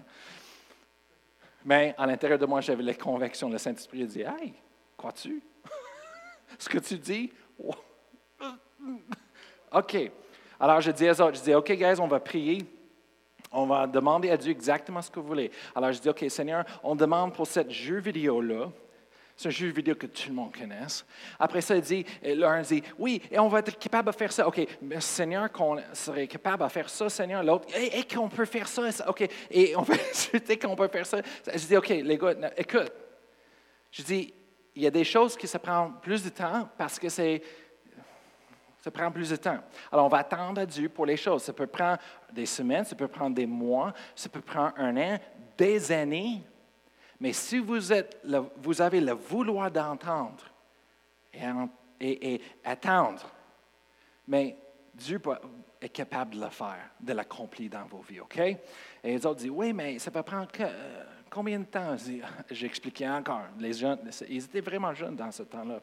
Mais 1.65 1.93
à 1.97 2.05
l'intérieur 2.05 2.39
de 2.39 2.45
moi, 2.45 2.61
j'avais 2.61 2.83
la 2.83 2.93
conviction. 2.93 3.49
Le 3.49 3.57
Saint-Esprit 3.57 4.03
a 4.03 4.05
dit 4.05 4.21
Hey, 4.21 4.53
crois-tu? 4.97 5.41
Ce 6.57 6.69
que 6.69 6.77
tu 6.79 6.97
dis 6.97 7.31
OK. 9.73 9.97
Alors, 10.59 10.81
je 10.81 10.91
dis 10.91 11.09
aux 11.09 11.21
autres 11.21 11.37
Je 11.37 11.43
dis 11.43 11.53
OK, 11.53 11.71
guys, 11.71 11.99
on 11.99 12.07
va 12.07 12.19
prier. 12.19 12.65
On 13.51 13.65
va 13.65 13.85
demander 13.85 14.29
à 14.29 14.37
Dieu 14.37 14.51
exactement 14.51 15.01
ce 15.01 15.11
que 15.11 15.19
vous 15.19 15.27
voulez. 15.27 15.51
Alors, 15.75 15.91
je 15.91 15.99
dis 15.99 16.09
OK, 16.09 16.25
Seigneur, 16.29 16.63
on 16.83 16.95
demande 16.95 17.33
pour 17.33 17.45
cette 17.45 17.71
jeu 17.71 17.99
vidéo-là 17.99 18.71
c'est 19.41 19.47
un 19.47 19.51
jeu 19.51 19.69
vidéo 19.69 19.95
que 19.95 20.05
tout 20.05 20.29
le 20.29 20.35
monde 20.35 20.55
connaisse. 20.55 21.03
Après 21.39 21.61
ça, 21.61 21.75
il 21.75 21.81
dit, 21.81 22.05
l'un 22.23 22.61
dit, 22.61 22.83
oui, 22.99 23.21
et 23.31 23.39
on 23.39 23.47
va 23.47 23.59
être 23.59 23.77
capable 23.79 24.11
de 24.11 24.15
faire 24.15 24.31
ça. 24.31 24.47
OK, 24.47 24.61
mais 24.83 25.01
Seigneur, 25.01 25.51
qu'on 25.51 25.77
serait 25.93 26.27
capable 26.27 26.63
de 26.63 26.69
faire 26.69 26.87
ça, 26.87 27.09
Seigneur. 27.09 27.43
L'autre, 27.43 27.67
et, 27.75 28.03
qu'on 28.03 28.29
peut 28.29 28.45
faire 28.45 28.67
ça, 28.67 28.83
OK, 29.07 29.27
et 29.49 29.75
on 29.75 29.83
peut 29.83 29.97
qu'on 30.61 30.75
peut 30.75 30.87
faire 30.89 31.05
ça. 31.07 31.21
Je 31.47 31.65
dis, 31.65 31.75
OK, 31.75 31.89
les 31.89 32.17
gars, 32.17 32.35
écoute. 32.55 32.91
Je 33.91 34.03
dis, 34.03 34.33
il 34.75 34.83
y 34.83 34.87
a 34.87 34.91
des 34.91 35.03
choses 35.03 35.35
qui 35.35 35.47
se 35.47 35.57
prennent 35.57 35.93
plus 36.01 36.23
de 36.23 36.29
temps 36.29 36.69
parce 36.77 36.97
que 36.99 37.09
c'est 37.09 37.41
Ça 38.79 38.91
prend 38.91 39.11
plus 39.11 39.29
de 39.29 39.35
temps. 39.35 39.59
Alors, 39.91 40.05
on 40.05 40.09
va 40.09 40.19
attendre 40.19 40.61
à 40.61 40.65
Dieu 40.65 40.87
pour 40.87 41.05
les 41.05 41.17
choses. 41.17 41.43
Ça 41.43 41.53
peut 41.53 41.67
prendre 41.67 41.99
des 42.31 42.45
semaines, 42.45 42.85
ça 42.85 42.95
peut 42.95 43.07
prendre 43.07 43.35
des 43.35 43.47
mois, 43.47 43.91
ça 44.15 44.29
peut 44.29 44.41
prendre 44.41 44.73
un 44.77 44.95
an, 44.97 45.19
des 45.57 45.91
années. 45.91 46.43
Mais 47.21 47.33
si 47.33 47.59
vous, 47.59 47.93
êtes 47.93 48.19
vous 48.57 48.81
avez 48.81 48.99
le 48.99 49.11
vouloir 49.11 49.69
d'entendre 49.69 50.43
et, 51.99 52.41
attendre, 52.63 53.29
mais 54.27 54.57
Dieu 54.91 55.21
est 55.79 55.89
capable 55.89 56.33
de 56.33 56.41
le 56.41 56.49
faire, 56.49 56.89
de 56.99 57.13
l'accomplir 57.13 57.69
dans 57.69 57.85
vos 57.85 58.01
vies, 58.01 58.21
OK? 58.21 58.39
Et 58.39 58.57
les 59.03 59.23
autres 59.23 59.41
disent, 59.41 59.51
oui, 59.51 59.71
mais 59.71 59.99
ça 59.99 60.09
peut 60.09 60.23
prendre 60.23 60.51
que, 60.51 60.63
euh, 60.63 61.03
Combien 61.33 61.59
de 61.59 61.63
temps? 61.63 61.95
J'expliquais 62.49 63.07
encore. 63.09 63.43
Les 63.57 63.71
jeunes, 63.71 63.99
ils 64.27 64.43
étaient 64.43 64.59
vraiment 64.59 64.93
jeunes 64.93 65.15
dans 65.15 65.31
ce 65.31 65.43
temps-là. 65.43 65.79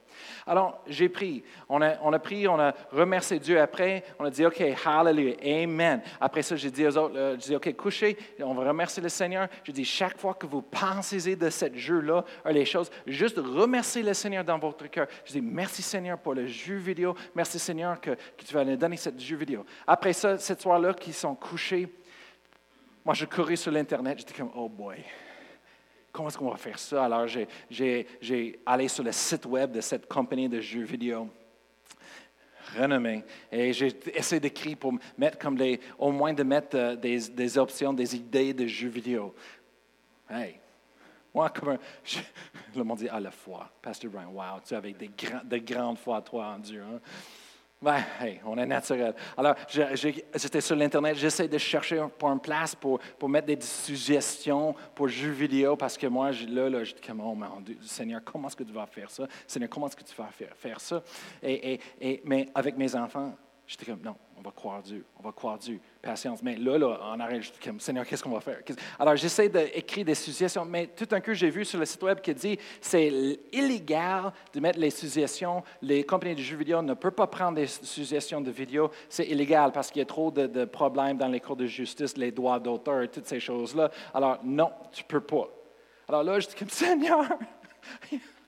Alors, 0.47 0.83
j'ai 0.87 1.09
pris. 1.09 1.43
On 1.71 1.81
a, 1.81 1.95
on 2.03 2.13
a 2.13 2.19
pris, 2.19 2.47
on 2.47 2.61
a 2.61 2.75
remercié 2.93 3.39
Dieu 3.39 3.59
après. 3.59 4.05
On 4.19 4.27
a 4.27 4.31
dit, 4.31 4.45
OK, 4.45 4.63
hallelujah, 4.85 5.37
amen. 5.43 6.03
Après 6.21 6.43
ça, 6.43 6.55
j'ai 6.55 6.71
dit 6.71 6.87
aux 6.87 6.99
autres, 6.99 7.17
euh, 7.17 7.37
j'ai 7.41 7.49
dit, 7.49 7.57
OK, 7.57 7.75
couchez. 7.77 8.19
On 8.41 8.53
va 8.53 8.69
remercier 8.69 9.03
le 9.03 9.09
Seigneur. 9.09 9.49
J'ai 9.65 9.73
dit, 9.73 9.87
chaque 9.87 10.19
fois 10.19 10.35
que 10.35 10.47
vous 10.47 10.61
pensez 10.61 11.35
de 11.35 11.49
ce 11.49 11.75
jeu-là, 11.75 12.27
euh, 12.45 12.53
les 12.53 12.67
choses, 12.67 12.91
juste 13.07 13.39
remercier 13.39 14.03
le 14.03 14.13
Seigneur 14.13 14.45
dans 14.45 14.59
votre 14.59 14.87
cœur. 14.89 15.07
Je 15.25 15.33
dis, 15.33 15.41
merci 15.41 15.81
Seigneur 15.81 16.19
pour 16.19 16.35
le 16.35 16.47
jeu 16.47 16.77
vidéo. 16.77 17.15
Merci 17.35 17.59
Seigneur 17.59 17.99
que, 18.03 18.11
que 18.11 18.45
tu 18.45 18.53
vas 18.53 18.67
nous 18.67 18.77
donner 18.77 18.99
ce 18.99 19.09
jeu 19.17 19.37
vidéo. 19.37 19.65
Après 19.87 20.13
ça, 20.13 20.37
cette 20.37 20.61
soir-là, 20.61 20.93
qui 20.93 21.15
sont 21.15 21.35
couchés, 21.35 21.89
moi, 23.03 23.15
je 23.15 23.25
courais 23.25 23.57
sur 23.57 23.73
l'Internet. 23.73 24.19
J'étais 24.19 24.35
comme, 24.35 24.51
oh 24.55 24.69
boy 24.69 25.03
comment 26.13 26.29
est-ce 26.29 26.39
qu'on 26.39 26.51
va 26.51 26.57
faire 26.57 26.79
ça? 26.79 27.05
Alors, 27.05 27.27
j'ai 27.27 28.61
allé 28.67 28.89
sur 28.89 29.05
le 29.05 29.13
site 29.13 29.47
web 29.47 29.73
de 29.73 29.81
cette 29.81 30.07
compagnie 30.07 30.49
de 30.49 30.61
jeux 30.61 30.85
vidéo 30.85 31.29
renommée 32.77 33.25
et 33.51 33.73
j'ai 33.73 33.99
essayé 34.15 34.41
d'écrire 34.41 34.77
pour 34.77 34.93
mettre 35.17 35.39
comme 35.39 35.57
des, 35.57 35.81
au 35.99 36.13
moins 36.13 36.33
de 36.33 36.43
mettre 36.43 36.77
euh, 36.77 36.97
des, 36.97 37.59
options, 37.59 37.93
des 37.93 38.17
idées 38.17 38.53
de 38.53 38.67
jeux 38.67 38.89
vidéo. 38.89 39.35
Hey, 40.29 40.57
moi, 41.35 41.51
comme 41.51 41.71
un, 41.71 41.79
le 42.77 42.85
monde 42.85 42.99
dit, 42.99 43.09
ah, 43.11 43.21
la 43.21 43.31
foi. 43.31 43.71
Pasteur 43.81 44.11
Brian, 44.11 44.31
wow, 44.31 44.61
tu 44.67 44.75
avec 44.75 44.97
des, 44.97 45.11
de 45.45 45.59
grandes 45.59 45.99
foi, 45.99 46.21
toi, 46.23 46.47
en 46.49 46.59
Dieu. 46.59 46.83
Hein? 46.83 47.01
Ben, 47.81 48.03
on 48.45 48.59
est 48.59 48.67
naturel. 48.67 49.15
Alors, 49.37 49.55
j'étais 49.69 50.61
sur 50.61 50.75
l'Internet, 50.75 51.17
j'essaie 51.17 51.47
de 51.47 51.59
chercher 51.59 52.05
pour 52.19 52.29
une 52.29 52.41
place 52.41 52.75
pour, 52.75 52.99
pour 53.19 53.29
mettre 53.29 53.47
des 53.47 53.61
suggestions 53.61 54.75
pour 54.97 55.07
jeux 55.07 55.31
vidéo 55.31 55.77
parce 55.77 55.97
que 55.97 56.09
moi, 56.09 56.33
là, 56.49 56.69
là 56.69 56.83
j'étais 56.83 57.07
comme, 57.07 57.21
oh 57.21 57.37
mon 57.37 57.61
Dieu, 57.61 57.79
Seigneur, 57.83 58.21
comment 58.25 58.49
est-ce 58.49 58.57
que 58.57 58.65
tu 58.65 58.73
vas 58.73 58.87
faire 58.87 59.11
ça? 59.11 59.29
Seigneur, 59.47 59.71
comment 59.71 59.87
est-ce 59.87 59.97
que 59.97 60.03
tu 60.03 60.17
vas 60.17 60.27
faire, 60.27 60.57
faire 60.57 60.81
ça? 60.81 61.03
Et, 61.41 61.79
et, 62.01 62.21
mais 62.25 62.49
avec 62.55 62.77
mes 62.77 62.97
enfants, 62.97 63.33
J'étais 63.69 63.85
comme, 63.85 64.01
non, 64.01 64.17
on 64.39 64.41
va 64.41 64.51
croire 64.51 64.83
Dieu, 64.83 65.05
on 65.21 65.23
va 65.23 65.31
croire 65.31 65.59
Dieu, 65.59 65.79
patience. 66.01 66.43
Mais 66.43 66.57
là, 66.57 66.79
là, 66.79 67.01
en 67.03 67.21
arrêt, 67.21 67.43
j'étais 67.43 67.69
comme, 67.69 67.81
Seigneur, 67.81 68.07
qu'est-ce 68.07 68.23
qu'on 68.23 68.31
va 68.31 68.41
faire? 68.41 68.61
Alors, 68.99 69.17
j'essaie 69.17 69.49
d'écrire 69.49 70.05
des 70.05 70.15
suggestions, 70.15 70.65
mais 70.65 70.89
tout 70.89 71.09
un 71.11 71.21
coup, 71.21 71.35
j'ai 71.35 71.51
vu 71.51 71.65
sur 71.65 71.79
le 71.79 71.85
site 71.85 72.03
web 72.03 72.21
qui 72.21 72.35
dit, 72.35 72.59
c'est 72.81 73.39
illégal 73.53 74.33
de 74.53 74.61
mettre 74.61 74.79
les 74.79 74.91
suggestions, 74.91 75.63
les 75.83 76.05
compagnies 76.05 76.37
de 76.37 76.41
jeux 76.41 76.57
vidéo 76.57 76.83
ne 76.83 76.95
peuvent 76.95 77.13
pas 77.13 77.27
prendre 77.27 77.57
des 77.57 77.67
suggestions 77.67 78.41
de 78.41 78.51
vidéos, 78.51 78.91
c'est 79.09 79.27
illégal 79.27 79.73
parce 79.73 79.91
qu'il 79.91 80.01
y 80.01 80.03
a 80.03 80.07
trop 80.07 80.31
de, 80.31 80.65
problèmes 80.65 81.17
dans 81.17 81.29
les 81.29 81.41
cours 81.41 81.57
de 81.57 81.67
justice, 81.67 82.17
les 82.17 82.31
droits 82.31 82.59
d'auteur 82.59 83.09
toutes 83.11 83.27
ces 83.27 83.41
choses-là. 83.41 83.91
Alors, 84.15 84.39
non, 84.45 84.71
tu 84.93 85.03
ne 85.03 85.09
peux 85.09 85.21
pas. 85.21 85.49
Alors 86.09 86.23
là, 86.23 86.41
j'étais 86.41 86.59
comme, 86.59 86.69
Seigneur, 86.71 87.25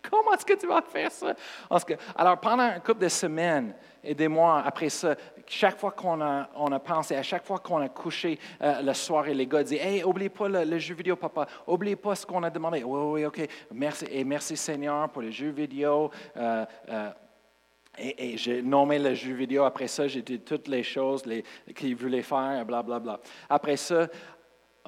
comment 0.10 0.34
est-ce 0.34 0.44
que 0.44 0.58
tu 0.58 0.66
vas 0.66 0.82
faire 0.82 1.10
ça? 1.10 1.34
Alors, 2.16 2.38
pendant 2.38 2.64
un 2.64 2.80
couple 2.80 3.02
de 3.02 3.08
semaines, 3.08 3.74
et 4.02 4.14
des 4.14 4.28
mois 4.28 4.62
après 4.64 4.88
ça, 4.88 5.14
chaque 5.46 5.78
fois 5.78 5.90
qu'on 5.90 6.20
a, 6.20 6.48
on 6.56 6.72
a 6.72 6.78
pensé, 6.78 7.16
à 7.16 7.22
chaque 7.22 7.44
fois 7.44 7.58
qu'on 7.58 7.78
a 7.78 7.88
couché 7.88 8.38
euh, 8.62 8.82
le 8.82 8.94
soir, 8.94 9.28
et 9.28 9.34
les 9.34 9.46
gars 9.46 9.62
disent 9.62 9.80
Hey, 9.80 10.02
oublie 10.04 10.28
pas 10.28 10.48
le, 10.48 10.78
jeu 10.78 10.94
vidéo, 10.94 11.16
papa, 11.16 11.46
oublie 11.66 11.96
pas 11.96 12.14
ce 12.14 12.24
qu'on 12.24 12.42
a 12.42 12.50
demandé. 12.50 12.82
Oui, 12.82 13.00
oui, 13.12 13.26
OK. 13.26 13.46
Merci, 13.72 14.06
et 14.10 14.24
merci 14.24 14.56
Seigneur 14.56 15.08
pour 15.10 15.22
les 15.22 15.32
jeux 15.32 15.50
vidéo. 15.50 16.10
Euh, 16.36 16.64
euh, 16.88 17.10
et, 17.98 18.36
j'ai 18.38 18.62
nommé 18.62 18.98
le 18.98 19.14
jeu 19.14 19.34
vidéo. 19.34 19.64
Après 19.64 19.88
ça, 19.88 20.06
j'ai 20.06 20.22
dit 20.22 20.40
toutes 20.40 20.68
les 20.68 20.82
choses 20.82 21.22
qu'il 21.74 21.96
voulait 21.96 22.22
faire, 22.22 22.64
blablabla. 22.64 22.82
Bla, 22.82 23.16
bla. 23.16 23.20
Après 23.48 23.76
ça, 23.76 24.06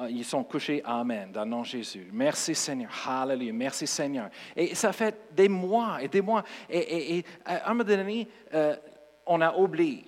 ils 0.08 0.24
sont 0.24 0.42
couchés, 0.44 0.82
Amen, 0.84 1.30
dans 1.32 1.44
le 1.44 1.50
nom 1.50 1.60
de 1.60 1.66
Jésus. 1.66 2.08
Merci 2.12 2.54
Seigneur, 2.54 2.90
Hallelujah, 3.06 3.52
merci 3.52 3.86
Seigneur. 3.86 4.28
Et 4.56 4.74
ça 4.74 4.92
fait 4.92 5.30
des 5.32 5.48
mois 5.48 6.02
et 6.02 6.08
des 6.08 6.20
mois. 6.20 6.42
Et, 6.68 7.24
à 7.44 7.70
un 7.70 7.74
moment 7.74 7.84
donné, 7.84 8.28
on 9.26 9.40
a 9.40 9.54
oublié. 9.54 10.04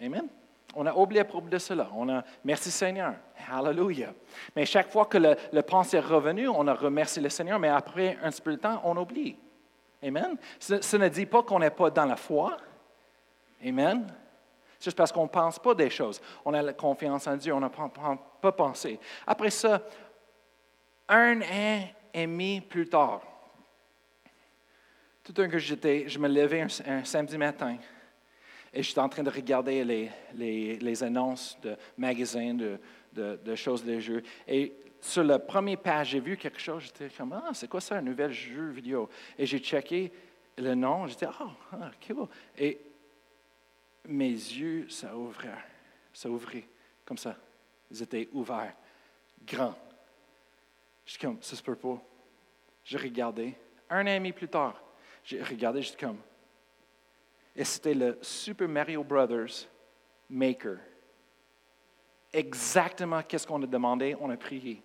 Amen. 0.00 0.28
On 0.74 0.86
a 0.86 0.94
oublié 0.94 1.22
à 1.22 1.24
propos 1.24 1.48
de 1.48 1.58
cela. 1.58 1.88
On 1.94 2.08
a, 2.08 2.22
merci 2.44 2.70
Seigneur. 2.70 3.14
Hallelujah. 3.50 4.12
Mais 4.54 4.66
chaque 4.66 4.90
fois 4.90 5.06
que 5.06 5.18
le, 5.18 5.34
le 5.52 5.62
pensée 5.62 5.96
est 5.96 6.00
revenu, 6.00 6.48
on 6.48 6.66
a 6.68 6.74
remercié 6.74 7.22
le 7.22 7.30
Seigneur, 7.30 7.58
mais 7.58 7.68
après 7.68 8.18
un 8.22 8.30
petit 8.30 8.42
peu 8.42 8.52
de 8.52 8.60
temps, 8.60 8.80
on 8.84 8.96
oublie. 8.96 9.36
Amen. 10.02 10.36
Ce, 10.60 10.96
ne 10.96 11.08
dit 11.08 11.26
pas 11.26 11.42
qu'on 11.42 11.58
n'est 11.58 11.70
pas 11.70 11.90
dans 11.90 12.04
la 12.04 12.16
foi. 12.16 12.56
Amen. 13.64 14.06
C'est 14.78 14.94
parce 14.94 15.10
qu'on 15.10 15.24
ne 15.24 15.28
pense 15.28 15.58
pas 15.58 15.74
des 15.74 15.90
choses. 15.90 16.20
On 16.44 16.54
a 16.54 16.62
la 16.62 16.72
confiance 16.72 17.26
en 17.26 17.36
Dieu, 17.36 17.52
on 17.52 17.60
n'a 17.60 17.70
pas, 17.70 18.52
pensé. 18.52 18.98
Après 19.26 19.50
ça, 19.50 19.82
un 21.08 21.40
an 21.40 21.88
et 22.14 22.26
demi 22.26 22.60
plus 22.60 22.88
tard, 22.88 23.22
tout 25.24 25.34
un 25.42 25.48
que 25.48 25.58
j'étais, 25.58 26.08
je 26.08 26.18
me 26.18 26.28
levais 26.28 26.66
un 26.86 27.04
samedi 27.04 27.36
matin. 27.36 27.76
Et 28.72 28.82
j'étais 28.82 29.00
en 29.00 29.08
train 29.08 29.22
de 29.22 29.30
regarder 29.30 29.84
les, 30.34 31.02
annonces 31.02 31.58
de 31.62 31.76
magasins, 31.96 32.54
de, 32.54 33.54
choses 33.54 33.84
de 33.84 33.98
jeux. 33.98 34.22
Et 34.46 34.74
sur 35.00 35.24
la 35.24 35.38
première 35.38 35.78
page, 35.78 36.10
j'ai 36.10 36.20
vu 36.20 36.36
quelque 36.36 36.60
chose. 36.60 36.84
J'étais 36.84 37.08
comme, 37.08 37.32
ah, 37.32 37.50
c'est 37.52 37.68
quoi 37.68 37.80
ça, 37.80 37.96
un 37.96 38.02
nouvel 38.02 38.32
jeu 38.32 38.70
vidéo? 38.70 39.08
Et 39.38 39.46
j'ai 39.46 39.58
checké 39.58 40.12
le 40.56 40.74
nom. 40.74 41.06
J'étais, 41.06 41.26
ah, 41.26 41.50
ah 41.72 41.90
cool. 42.06 42.28
Et 42.56 42.78
mes 44.08 44.30
yeux. 44.30 44.88
Ça 44.88 45.16
ouvrait, 45.16 46.68
comme 47.04 47.18
ça. 47.18 47.36
Ils 47.90 48.02
étaient 48.02 48.28
ouverts, 48.32 48.74
grands. 49.46 49.78
J'étais 51.06 51.26
comme, 51.26 51.40
ça 51.40 51.54
se 51.54 51.62
peut 51.62 51.76
pas. 51.76 52.02
J'ai 52.84 52.98
regardé. 52.98 53.54
Un 53.90 54.02
an 54.02 54.08
et 54.08 54.18
demi 54.18 54.32
plus 54.32 54.48
tard, 54.48 54.82
j'ai 55.24 55.42
regardé, 55.42 55.80
j'étais 55.80 56.04
comme, 56.04 56.18
et 57.56 57.64
c'était 57.64 57.94
le 57.94 58.18
Super 58.20 58.68
Mario 58.68 59.02
Brothers 59.02 59.66
Maker. 60.28 60.76
Exactement 62.32 63.22
qu'est-ce 63.22 63.46
qu'on 63.46 63.62
a 63.62 63.66
demandé, 63.66 64.14
on 64.20 64.30
a 64.30 64.36
prié. 64.36 64.82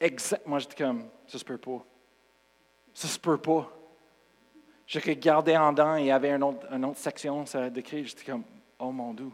Exact, 0.00 0.46
moi, 0.46 0.58
j'étais 0.58 0.82
comme, 0.82 1.08
ça 1.26 1.38
se 1.38 1.44
peut 1.44 1.58
pas. 1.58 1.84
Ça 2.92 3.08
se 3.08 3.18
peut 3.18 3.38
pas. 3.38 3.72
J'ai 4.86 5.00
regardé 5.00 5.56
en 5.56 5.72
dedans 5.72 5.96
et 5.96 6.02
il 6.02 6.06
y 6.06 6.10
avait 6.12 6.30
une 6.30 6.44
autre, 6.44 6.66
une 6.72 6.84
autre 6.84 6.98
section 6.98 7.44
décrit. 7.72 8.06
J'étais 8.06 8.30
comme, 8.30 8.44
oh 8.78 8.92
mon 8.92 9.12
Dieu. 9.12 9.30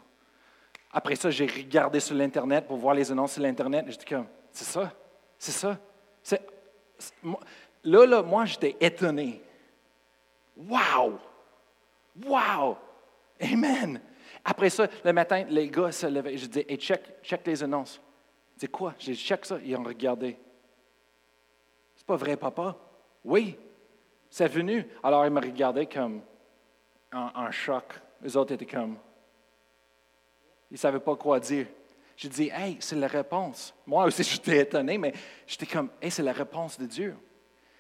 Après 0.91 1.15
ça, 1.15 1.31
j'ai 1.31 1.47
regardé 1.47 2.01
sur 2.01 2.15
l'Internet 2.15 2.67
pour 2.67 2.79
voir 2.79 2.95
les 2.95 3.11
annonces 3.11 3.33
sur 3.33 3.43
l'Internet. 3.43 3.85
J'étais 3.89 4.15
comme, 4.15 4.27
c'est 4.51 4.65
ça, 4.65 4.93
c'est 5.39 5.53
ça. 5.53 5.79
là, 7.85 8.07
là, 8.07 8.23
moi, 8.23 8.47
j'étais 8.47 8.77
étonné. 8.81 9.43
Wow! 10.57 11.19
Wow! 12.25 12.77
Amen! 13.41 14.01
Après 14.45 14.71
ça, 14.71 14.87
le 15.05 15.13
matin, 15.13 15.45
les 15.49 15.69
gars 15.69 15.93
se 15.93 16.07
levaient. 16.07 16.37
Je 16.37 16.47
dis, 16.47 16.65
hey, 16.69 16.77
check, 16.77 17.23
check 17.23 17.47
les 17.47 17.63
annonces. 17.63 18.01
Je 18.55 18.61
dis, 18.61 18.69
quoi? 18.69 18.95
J'ai 18.99 19.15
check 19.15 19.45
ça. 19.45 19.59
Ils 19.65 19.77
ont 19.77 19.83
regardé. 19.83 20.37
C'est 21.97 22.07
pas 22.07 22.17
vrai, 22.17 22.37
papa? 22.37 22.77
Oui. 23.25 23.57
C'est 24.33 24.49
venu. 24.49 24.87
Alors, 25.03 25.27
ils 25.27 25.31
me 25.31 25.43
regardaient 25.43 25.85
comme 25.85 26.23
en, 27.13 27.51
choc. 27.51 27.85
Les 28.23 28.35
autres 28.35 28.55
étaient 28.55 28.65
comme. 28.65 28.97
Ils 30.71 30.75
ne 30.75 30.79
savaient 30.79 31.01
pas 31.01 31.15
quoi 31.17 31.39
dire. 31.39 31.67
Je 32.17 32.29
dis, 32.29 32.49
hey, 32.51 32.79
c'est 32.81 32.97
la 32.97 33.09
réponse. 33.09 33.75
Moi 33.87 34.07
aussi, 34.07 34.23
j'étais 34.31 34.61
étonné, 34.61 34.97
mais 34.97 35.13
j'étais 35.47 35.67
comme, 35.67 35.91
hey, 36.01 36.11
c'est 36.11 36.23
la 36.23 36.33
réponse 36.33 36.79
de 36.79 36.87
Dieu. 36.87 37.15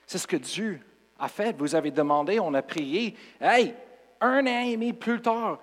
C'est 0.07 0.19
ce 0.19 0.27
que 0.27 0.37
Dieu 0.37 0.79
a 1.19 1.27
fait. 1.27 1.57
Vous 1.57 1.75
avez 1.75 1.91
demandé, 1.91 2.39
on 2.39 2.53
a 2.53 2.61
prié. 2.61 3.17
Hey, 3.41 3.75
un 4.21 4.47
an 4.47 4.67
et 4.67 4.73
demi 4.73 4.93
plus 4.93 5.23
tard. 5.23 5.59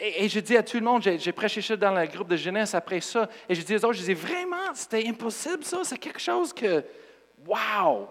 Et 0.00 0.28
je 0.28 0.40
dis 0.40 0.56
à 0.56 0.64
tout 0.64 0.78
le 0.78 0.84
monde, 0.84 1.00
j'ai 1.00 1.32
prêché 1.32 1.62
ça 1.62 1.76
dans 1.76 1.94
le 1.94 2.06
groupe 2.08 2.26
de 2.26 2.36
jeunesse 2.36 2.74
après 2.74 3.00
ça, 3.00 3.28
et 3.48 3.54
je 3.54 3.62
dis 3.62 3.76
aux 3.76 3.84
autres, 3.84 3.92
je 3.92 4.02
dis 4.02 4.14
vraiment, 4.14 4.74
c'était 4.74 5.06
impossible 5.06 5.62
ça, 5.62 5.84
c'est 5.84 5.96
quelque 5.96 6.18
chose 6.18 6.52
que, 6.52 6.84
wow, 7.46 8.08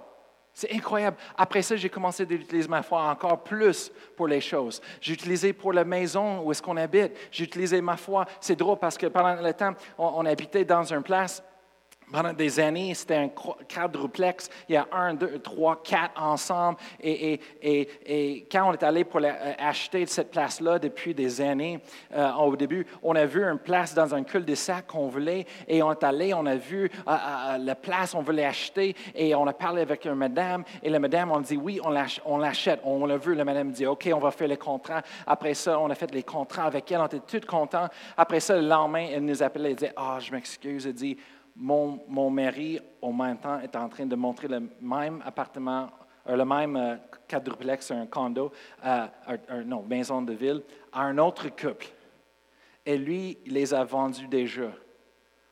c'est 0.60 0.74
incroyable. 0.74 1.16
Après 1.38 1.62
ça, 1.62 1.78
j'ai 1.78 1.88
commencé 1.88 2.28
à 2.30 2.34
utiliser 2.34 2.68
ma 2.68 2.84
foi 2.84 3.02
encore 3.04 3.46
plus 3.46 3.90
pour 4.18 4.28
les 4.28 4.42
choses. 4.42 4.82
J'ai 5.00 5.14
utilisé 5.14 5.54
pour 5.54 5.72
la 5.72 5.86
maison 5.86 6.42
où 6.42 6.52
est-ce 6.52 6.62
qu'on 6.62 6.76
habite. 6.76 7.14
J'ai 7.32 7.46
utilisé 7.46 7.80
ma 7.80 7.96
foi. 7.96 8.26
C'est 8.42 8.58
drôle 8.58 8.78
parce 8.78 8.98
que 8.98 9.06
pendant 9.06 9.42
le 9.42 9.54
temps, 9.54 9.72
on, 9.98 10.26
habitait 10.26 10.66
dans 10.66 10.84
une 10.84 11.02
place 11.02 11.42
pendant 12.12 12.34
des 12.34 12.60
années, 12.60 12.94
c'était 12.94 13.16
un 13.16 13.30
quadruplex. 13.74 14.50
Il 14.68 14.74
y 14.74 14.78
a 14.78 14.88
un, 14.92 15.14
deux, 15.14 15.40
trois, 15.40 15.82
quatre 15.84 16.22
ensemble. 16.22 16.78
Et, 17.00 17.40
et, 17.62 17.90
et, 18.06 18.48
quand 18.52 18.70
on 18.70 18.74
est 18.74 18.84
allé 18.84 19.04
pour 19.04 19.22
euh, 19.24 19.54
acheter 19.58 20.06
cette 20.06 20.32
place-là 20.32 20.80
depuis 20.80 21.14
des 21.14 21.42
années, 21.42 21.80
euh, 22.16 22.32
au 22.34 22.56
début, 22.56 22.86
on 23.04 23.16
a 23.16 23.26
vu 23.26 23.44
une 23.44 23.60
place 23.60 23.94
dans 23.94 24.14
un 24.16 24.24
cul-de-sac 24.24 24.88
qu'on 24.88 25.08
voulait. 25.08 25.46
Et 25.68 25.84
on 25.84 25.92
est 25.92 26.04
allé, 26.04 26.34
on 26.34 26.46
a 26.46 26.56
vu 26.56 26.90
euh, 27.08 27.58
la 27.60 27.76
place, 27.76 28.16
on 28.16 28.22
voulait 28.22 28.46
acheter. 28.46 28.96
Et 29.16 29.36
on 29.36 29.46
a 29.48 29.54
parlé 29.54 29.82
avec 29.82 30.06
une 30.06 30.16
madame. 30.16 30.64
Et 30.82 30.90
la 30.90 31.00
madame, 31.00 31.32
on 31.32 31.42
dit 31.42 31.58
oui, 31.58 31.80
on 31.84 32.38
l'achète. 32.38 32.80
On 32.84 33.06
l'a 33.06 33.18
vu. 33.18 33.36
La 33.36 33.46
madame 33.46 33.72
dit 33.72 33.86
OK, 33.86 34.10
on 34.14 34.20
va 34.20 34.32
faire 34.32 34.48
les 34.48 34.58
contrats. 34.58 35.02
Après 35.28 35.54
ça, 35.54 35.80
on 35.80 35.90
a 35.90 35.96
fait 35.96 36.14
les 36.14 36.24
contrats 36.24 36.66
avec 36.66 36.92
elle. 36.92 37.00
On 37.00 37.06
était 37.06 37.20
tous 37.20 37.46
contents. 37.46 37.88
Après 38.18 38.40
ça, 38.40 38.56
le 38.56 38.68
lendemain, 38.68 39.08
elle 39.12 39.26
nous 39.26 39.44
appelait. 39.44 39.70
Elle 39.70 39.76
disait 39.76 39.94
Ah, 39.96 40.18
je 40.20 40.32
m'excuse. 40.32 40.88
Elle 40.88 40.94
dit 40.94 41.18
mon, 41.60 42.00
mon, 42.08 42.30
mari, 42.30 42.80
au 43.02 43.12
même 43.12 43.38
temps, 43.38 43.60
est 43.60 43.76
en 43.76 43.90
train 43.90 44.06
de 44.06 44.16
montrer 44.16 44.48
le 44.48 44.62
même 44.82 45.22
appartement, 45.26 45.90
euh, 46.28 46.36
le 46.36 46.46
même 46.46 46.76
euh, 46.78 46.96
quadruplex, 47.28 47.92
un 47.92 48.06
condo, 48.06 48.52
euh, 48.86 49.08
non, 49.66 49.84
maison 49.84 50.22
de 50.22 50.34
ville, 50.34 50.64
à 50.92 51.04
un 51.04 51.18
autre 51.18 51.50
couple. 51.50 51.88
Et 52.86 52.98
lui, 52.98 53.38
il 53.46 53.54
les 53.54 53.74
a 53.74 53.84
vendus 53.84 54.28
déjà. 54.28 54.72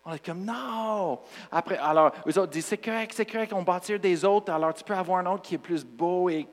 On 0.09 0.13
est 0.13 0.25
comme, 0.25 0.45
non! 0.45 1.19
Après, 1.51 1.77
alors, 1.77 2.13
eux 2.25 2.39
autres 2.39 2.53
disent, 2.53 2.67
c'est 2.67 2.77
correct, 2.77 3.11
c'est 3.13 3.25
correct, 3.25 3.51
on 3.51 3.61
bâtit 3.61 3.99
des 3.99 4.23
autres, 4.23 4.53
alors 4.53 4.73
tu 4.73 4.81
peux 4.81 4.93
avoir 4.93 5.19
un 5.19 5.25
autre 5.25 5.41
qui 5.41 5.55
est 5.55 5.57
plus 5.57 5.83
beau 5.83 6.29
et 6.29 6.47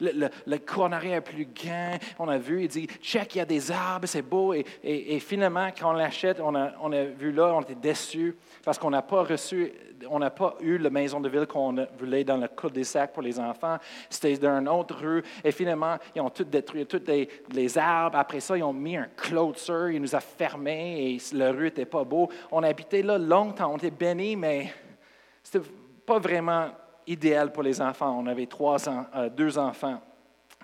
le, 0.00 0.28
le, 0.44 0.56
est 0.56 1.20
plus 1.20 1.46
grand. 1.46 1.96
On 2.18 2.28
a 2.28 2.38
vu, 2.38 2.64
il 2.64 2.68
dit, 2.68 2.88
check, 3.00 3.36
il 3.36 3.38
y 3.38 3.40
a 3.40 3.44
des 3.44 3.70
arbres, 3.70 4.08
c'est 4.08 4.20
beau. 4.20 4.52
Et, 4.52 5.20
finalement, 5.20 5.68
quand 5.78 5.90
on 5.90 5.92
l'achète, 5.92 6.40
on 6.40 6.56
a, 6.56 6.72
a 6.72 7.04
vu 7.04 7.30
là, 7.30 7.54
on 7.54 7.60
était 7.60 7.76
déçus 7.76 8.36
parce 8.64 8.80
qu'on 8.80 8.90
n'a 8.90 9.02
pas 9.02 9.22
reçu, 9.22 9.72
on 10.10 10.18
n'a 10.18 10.30
pas 10.30 10.56
eu 10.60 10.78
la 10.78 10.90
maison 10.90 11.20
de 11.20 11.28
ville 11.28 11.46
qu'on 11.46 11.74
voulait 11.98 12.24
dans 12.24 12.36
le 12.36 12.48
cul-de-sac 12.48 13.12
pour 13.12 13.22
les 13.22 13.38
enfants. 13.38 13.78
C'était 14.10 14.36
dans 14.36 14.58
une 14.58 14.68
autre 14.68 14.96
rue. 14.96 15.22
Et 15.44 15.52
finalement, 15.52 15.96
ils 16.14 16.20
ont 16.20 16.30
tout 16.30 16.44
détruit, 16.44 16.86
tous 16.86 17.02
les, 17.06 17.78
arbres. 17.78 18.18
Après 18.18 18.40
ça, 18.40 18.56
ils 18.56 18.62
ont 18.62 18.72
mis 18.72 18.96
un 18.96 19.08
clôture, 19.16 19.90
ils 19.90 20.00
nous 20.00 20.14
ont 20.14 20.20
fermés 20.20 21.14
et 21.14 21.36
la 21.36 21.52
rue 21.52 21.64
n'était 21.64 21.84
pas 21.84 22.04
beau. 22.04 22.28
A 22.62 22.68
habité 22.68 23.02
là 23.02 23.18
longtemps, 23.18 23.72
on 23.72 23.76
était 23.76 23.90
bénis, 23.90 24.36
mais 24.36 24.72
c'était 25.42 25.66
pas 26.04 26.18
vraiment 26.18 26.70
idéal 27.06 27.52
pour 27.52 27.62
les 27.62 27.80
enfants. 27.80 28.16
On 28.18 28.26
avait 28.26 28.48
euh, 29.16 29.28
deux 29.30 29.58
enfants. 29.58 30.00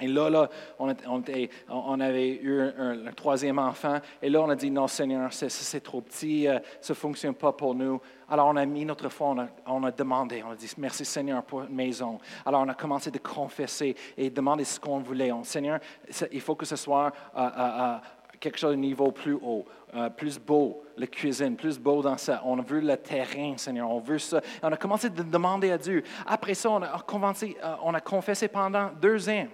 Et 0.00 0.08
là, 0.08 0.30
là 0.30 0.48
on, 0.78 2.00
avait 2.00 2.34
eu 2.42 2.60
un, 2.62 3.12
troisième 3.14 3.58
enfant. 3.58 3.98
Et 4.22 4.30
là, 4.30 4.40
on 4.40 4.48
a 4.48 4.56
dit, 4.56 4.70
non, 4.70 4.88
Seigneur, 4.88 5.32
c'est 5.32 5.80
trop 5.80 6.00
petit, 6.00 6.48
euh, 6.48 6.58
ça 6.80 6.94
ne 6.94 6.96
fonctionne 6.96 7.34
pas 7.34 7.52
pour 7.52 7.74
nous. 7.74 8.00
Alors, 8.28 8.48
on 8.48 8.56
a 8.56 8.64
mis 8.64 8.86
notre 8.86 9.10
foi, 9.10 9.34
on 9.66 9.84
a, 9.84 9.90
demandé, 9.90 10.42
on 10.46 10.52
a 10.52 10.56
dit, 10.56 10.72
merci 10.78 11.04
Seigneur 11.04 11.42
pour 11.42 11.62
une 11.62 11.74
maison. 11.74 12.18
Alors, 12.46 12.62
on 12.62 12.68
a 12.68 12.74
commencé 12.74 13.10
de 13.10 13.18
confesser 13.18 13.94
et 14.16 14.30
demander 14.30 14.64
ce 14.64 14.80
qu'on 14.80 15.00
voulait. 15.00 15.30
Seigneur, 15.44 15.78
il 16.32 16.40
faut 16.40 16.54
que 16.54 16.66
ce 16.66 16.76
soit 16.76 17.12
euh, 17.36 17.98
quelque 18.42 18.58
chose 18.58 18.72
de 18.72 18.80
niveau 18.80 19.12
plus 19.12 19.38
haut, 19.40 19.64
plus 20.16 20.38
beau, 20.38 20.82
la 20.96 21.06
cuisine, 21.06 21.56
plus 21.56 21.78
beau 21.78 22.02
dans 22.02 22.16
ça. 22.16 22.42
On 22.44 22.56
veut 22.56 22.80
le 22.80 22.96
terrain, 22.96 23.56
Seigneur, 23.56 23.88
on 23.88 24.00
veut 24.00 24.18
ça. 24.18 24.40
on 24.62 24.72
a 24.72 24.76
commencé 24.76 25.08
de 25.08 25.22
demander 25.22 25.70
à 25.70 25.78
Dieu. 25.78 26.02
Après 26.26 26.54
ça, 26.54 26.70
on 26.70 26.82
a, 26.82 27.04
on 27.84 27.94
a 27.94 28.00
confessé 28.00 28.48
pendant 28.48 28.90
deux 29.00 29.28
ans. 29.28 29.46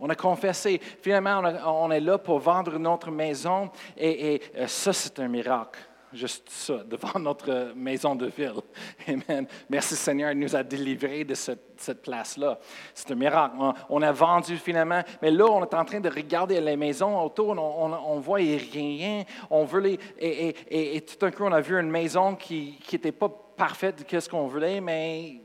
On 0.00 0.08
a 0.08 0.14
confessé. 0.14 0.80
Finalement, 1.02 1.42
on, 1.66 1.90
est 1.90 2.00
là 2.00 2.18
pour 2.18 2.38
vendre 2.38 2.78
notre 2.78 3.10
maison 3.10 3.70
et, 3.96 4.40
euh, 4.56 4.66
ça, 4.66 4.92
c'est 4.92 5.18
un 5.18 5.28
miracle. 5.28 5.80
Juste 6.12 6.48
ça, 6.48 6.78
de 6.86 6.96
vendre 6.96 7.20
notre 7.20 7.72
maison 7.74 8.14
de 8.14 8.26
ville. 8.26 8.60
Amen. 9.08 9.46
Merci 9.68 9.96
Seigneur, 9.96 10.32
il 10.32 10.38
nous 10.38 10.54
a 10.54 10.62
délivrés 10.62 11.24
de 11.24 11.34
cette, 11.34 12.02
place-là. 12.02 12.58
C'est 12.94 13.10
un 13.12 13.14
miracle. 13.14 13.54
On, 13.88 14.02
a 14.02 14.12
vendu 14.12 14.56
finalement, 14.56 15.02
mais 15.22 15.30
là, 15.30 15.46
on 15.46 15.62
est 15.62 15.74
en 15.74 15.84
train 15.84 16.00
de 16.00 16.08
regarder 16.08 16.60
les 16.60 16.76
maisons 16.76 17.20
autour, 17.22 17.50
on, 17.50 17.92
on, 17.92 18.20
voit 18.20 18.38
rien. 18.38 19.22
On 19.50 19.64
veut 19.64 19.80
les, 19.80 19.98
et, 20.18 20.96
et, 20.96 21.00
tout 21.02 21.16
d'un 21.18 21.30
coup, 21.30 21.44
on 21.44 21.52
a 21.52 21.60
vu 21.60 21.78
une 21.78 21.90
maison 21.90 22.34
qui 22.34 22.78
n'était 22.92 23.12
pas 23.12 23.28
parfaite 23.28 24.04
de 24.10 24.20
ce 24.20 24.28
qu'on 24.28 24.46
voulait, 24.46 24.80
mais 24.80 25.40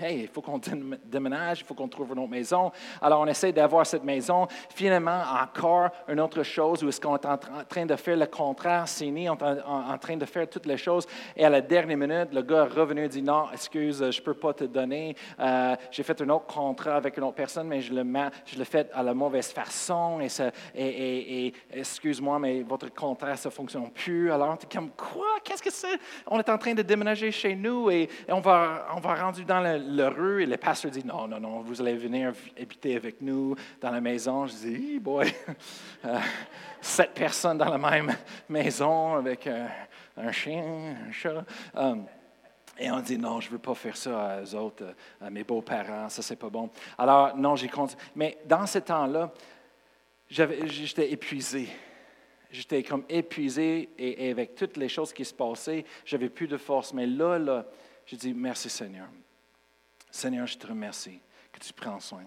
hey, 0.00 0.22
il 0.22 0.28
faut 0.28 0.42
qu'on 0.42 0.60
déménage, 1.04 1.60
il 1.60 1.64
faut 1.64 1.74
qu'on 1.74 1.88
trouve 1.88 2.12
une 2.12 2.20
autre 2.20 2.30
maison. 2.30 2.70
Alors, 3.00 3.20
on 3.20 3.26
essaie 3.26 3.52
d'avoir 3.52 3.86
cette 3.86 4.04
maison. 4.04 4.46
Finalement, 4.74 5.22
encore 5.42 5.90
une 6.08 6.20
autre 6.20 6.42
chose 6.42 6.82
où 6.82 6.88
est-ce 6.88 7.00
qu'on 7.00 7.16
est 7.16 7.26
en 7.26 7.38
train 7.38 7.86
de 7.86 7.96
faire 7.96 8.16
le 8.16 8.26
contrat 8.26 8.86
signé, 8.86 9.24
est 9.24 9.28
en, 9.28 9.98
train 9.98 10.16
de 10.16 10.24
faire 10.24 10.48
toutes 10.48 10.66
les 10.66 10.76
choses. 10.76 11.06
Et 11.36 11.44
à 11.44 11.50
la 11.50 11.60
dernière 11.60 11.96
minute, 11.96 12.32
le 12.32 12.42
gars 12.42 12.64
est 12.64 12.74
revenu 12.74 13.04
et 13.04 13.08
dit 13.08 13.22
Non, 13.22 13.46
excuse, 13.52 13.98
je 14.10 14.20
ne 14.20 14.24
peux 14.24 14.34
pas 14.34 14.52
te 14.52 14.64
donner. 14.64 15.14
Euh, 15.38 15.76
j'ai 15.90 16.02
fait 16.02 16.20
un 16.22 16.28
autre 16.30 16.46
contrat 16.46 16.96
avec 16.96 17.16
une 17.16 17.24
autre 17.24 17.34
personne, 17.34 17.68
mais 17.68 17.80
je 17.80 17.92
le, 17.92 18.04
je 18.44 18.62
fait 18.64 18.90
à 18.92 19.02
la 19.02 19.14
mauvaise 19.14 19.52
façon. 19.52 20.20
Et, 20.74 21.46
et, 21.46 21.52
excuse-moi, 21.72 22.38
mais 22.38 22.62
votre 22.62 22.92
contrat, 22.92 23.36
ça 23.36 23.48
ne 23.48 23.54
fonctionne 23.54 23.90
plus. 23.90 24.30
Alors, 24.30 24.50
on 24.50 24.54
est 24.54 24.72
comme 24.72 24.90
Quoi? 24.96 25.38
Qu'est-ce 25.44 25.62
que 25.62 25.72
c'est? 25.72 25.98
On 26.26 26.38
est 26.38 26.48
en 26.48 26.58
train 26.58 26.74
de 26.74 26.82
déménager 26.82 27.30
chez 27.30 27.54
nous 27.54 27.90
et, 27.90 28.08
on 28.28 28.40
va, 28.40 28.86
on 28.94 29.00
va 29.00 29.14
rendu 29.14 29.44
dans 29.44 29.60
le, 29.74 30.08
rue 30.08 30.42
et 30.42 30.46
le 30.46 30.56
pasteur 30.56 30.90
dit 30.90 31.04
Non, 31.04 31.26
non, 31.28 31.40
non, 31.40 31.60
vous 31.60 31.80
allez 31.80 31.96
venir 31.96 32.32
habiter 32.60 32.96
avec 32.96 33.20
nous 33.20 33.54
dans 33.80 33.90
la 33.90 34.00
maison. 34.00 34.46
Je 34.46 34.54
dis 34.54 34.98
boy, 34.98 35.32
euh, 36.04 36.18
sept 36.80 37.12
personnes 37.14 37.58
dans 37.58 37.70
la 37.70 37.78
même 37.78 38.14
maison 38.48 39.14
avec 39.14 39.46
euh, 39.46 39.66
un 40.16 40.32
chien, 40.32 40.96
un 41.08 41.12
chat. 41.12 41.44
Um, 41.74 42.06
et 42.78 42.90
on 42.90 43.00
dit 43.00 43.18
non, 43.18 43.40
je 43.40 43.48
ne 43.48 43.52
veux 43.52 43.58
pas 43.58 43.74
faire 43.74 43.96
ça 43.96 44.38
à 44.38 44.54
autres, 44.56 44.94
à 45.20 45.30
mes 45.30 45.44
beaux-parents, 45.44 46.08
ça 46.08 46.22
c'est 46.22 46.36
pas 46.36 46.50
bon. 46.50 46.70
Alors, 46.98 47.36
non, 47.36 47.56
j'ai 47.56 47.68
continué. 47.68 48.02
Mais 48.14 48.38
dans 48.44 48.66
ce 48.66 48.78
temps-là, 48.78 49.32
j'étais 50.28 51.10
épuisé. 51.10 51.68
J'étais 52.50 52.82
comme 52.82 53.04
épuisé 53.08 53.90
et, 53.98 54.30
avec 54.30 54.54
toutes 54.54 54.76
les 54.76 54.88
choses 54.88 55.12
qui 55.12 55.24
se 55.24 55.34
passaient, 55.34 55.84
j'avais 56.04 56.28
plus 56.28 56.46
de 56.46 56.56
force. 56.56 56.92
Mais 56.92 57.06
là, 57.06 57.38
là, 57.38 57.66
je 58.04 58.16
dis 58.16 58.32
merci 58.32 58.70
Seigneur. 58.70 59.08
Seigneur, 60.16 60.46
je 60.46 60.56
te 60.56 60.66
remercie 60.66 61.20
que 61.52 61.60
tu 61.60 61.72
prends 61.72 62.00
soin. 62.00 62.24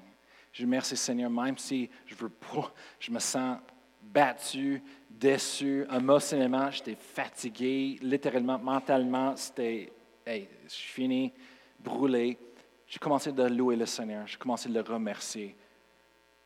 Je 0.52 0.64
remercie, 0.64 0.96
Seigneur, 0.96 1.30
même 1.30 1.58
si 1.58 1.90
je 2.06 2.16
veux 2.16 2.30
pas, 2.30 2.72
je 3.00 3.12
me 3.12 3.20
sens 3.20 3.58
battu, 4.02 4.82
déçu, 5.10 5.86
émotionnellement, 5.92 6.72
j'étais 6.72 6.96
fatigué, 6.96 7.98
littéralement, 8.02 8.58
mentalement, 8.58 9.36
c'était, 9.36 9.92
hey, 10.26 10.48
je 10.66 10.70
suis 10.70 10.94
fini, 10.94 11.34
brûlé. 11.80 12.38
J'ai 12.88 13.00
commencé 13.00 13.32
à 13.38 13.50
louer 13.50 13.76
le 13.76 13.86
Seigneur, 13.86 14.26
j'ai 14.26 14.38
commencé 14.38 14.70
à 14.70 14.72
le 14.72 14.82
remercier 14.82 15.56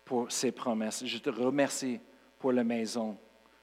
pour 0.03 0.31
ses 0.31 0.51
promesses. 0.51 1.05
Je 1.05 1.17
te 1.17 1.29
remercie 1.29 1.99
pour 2.39 2.51
la 2.51 2.63
maison 2.63 3.17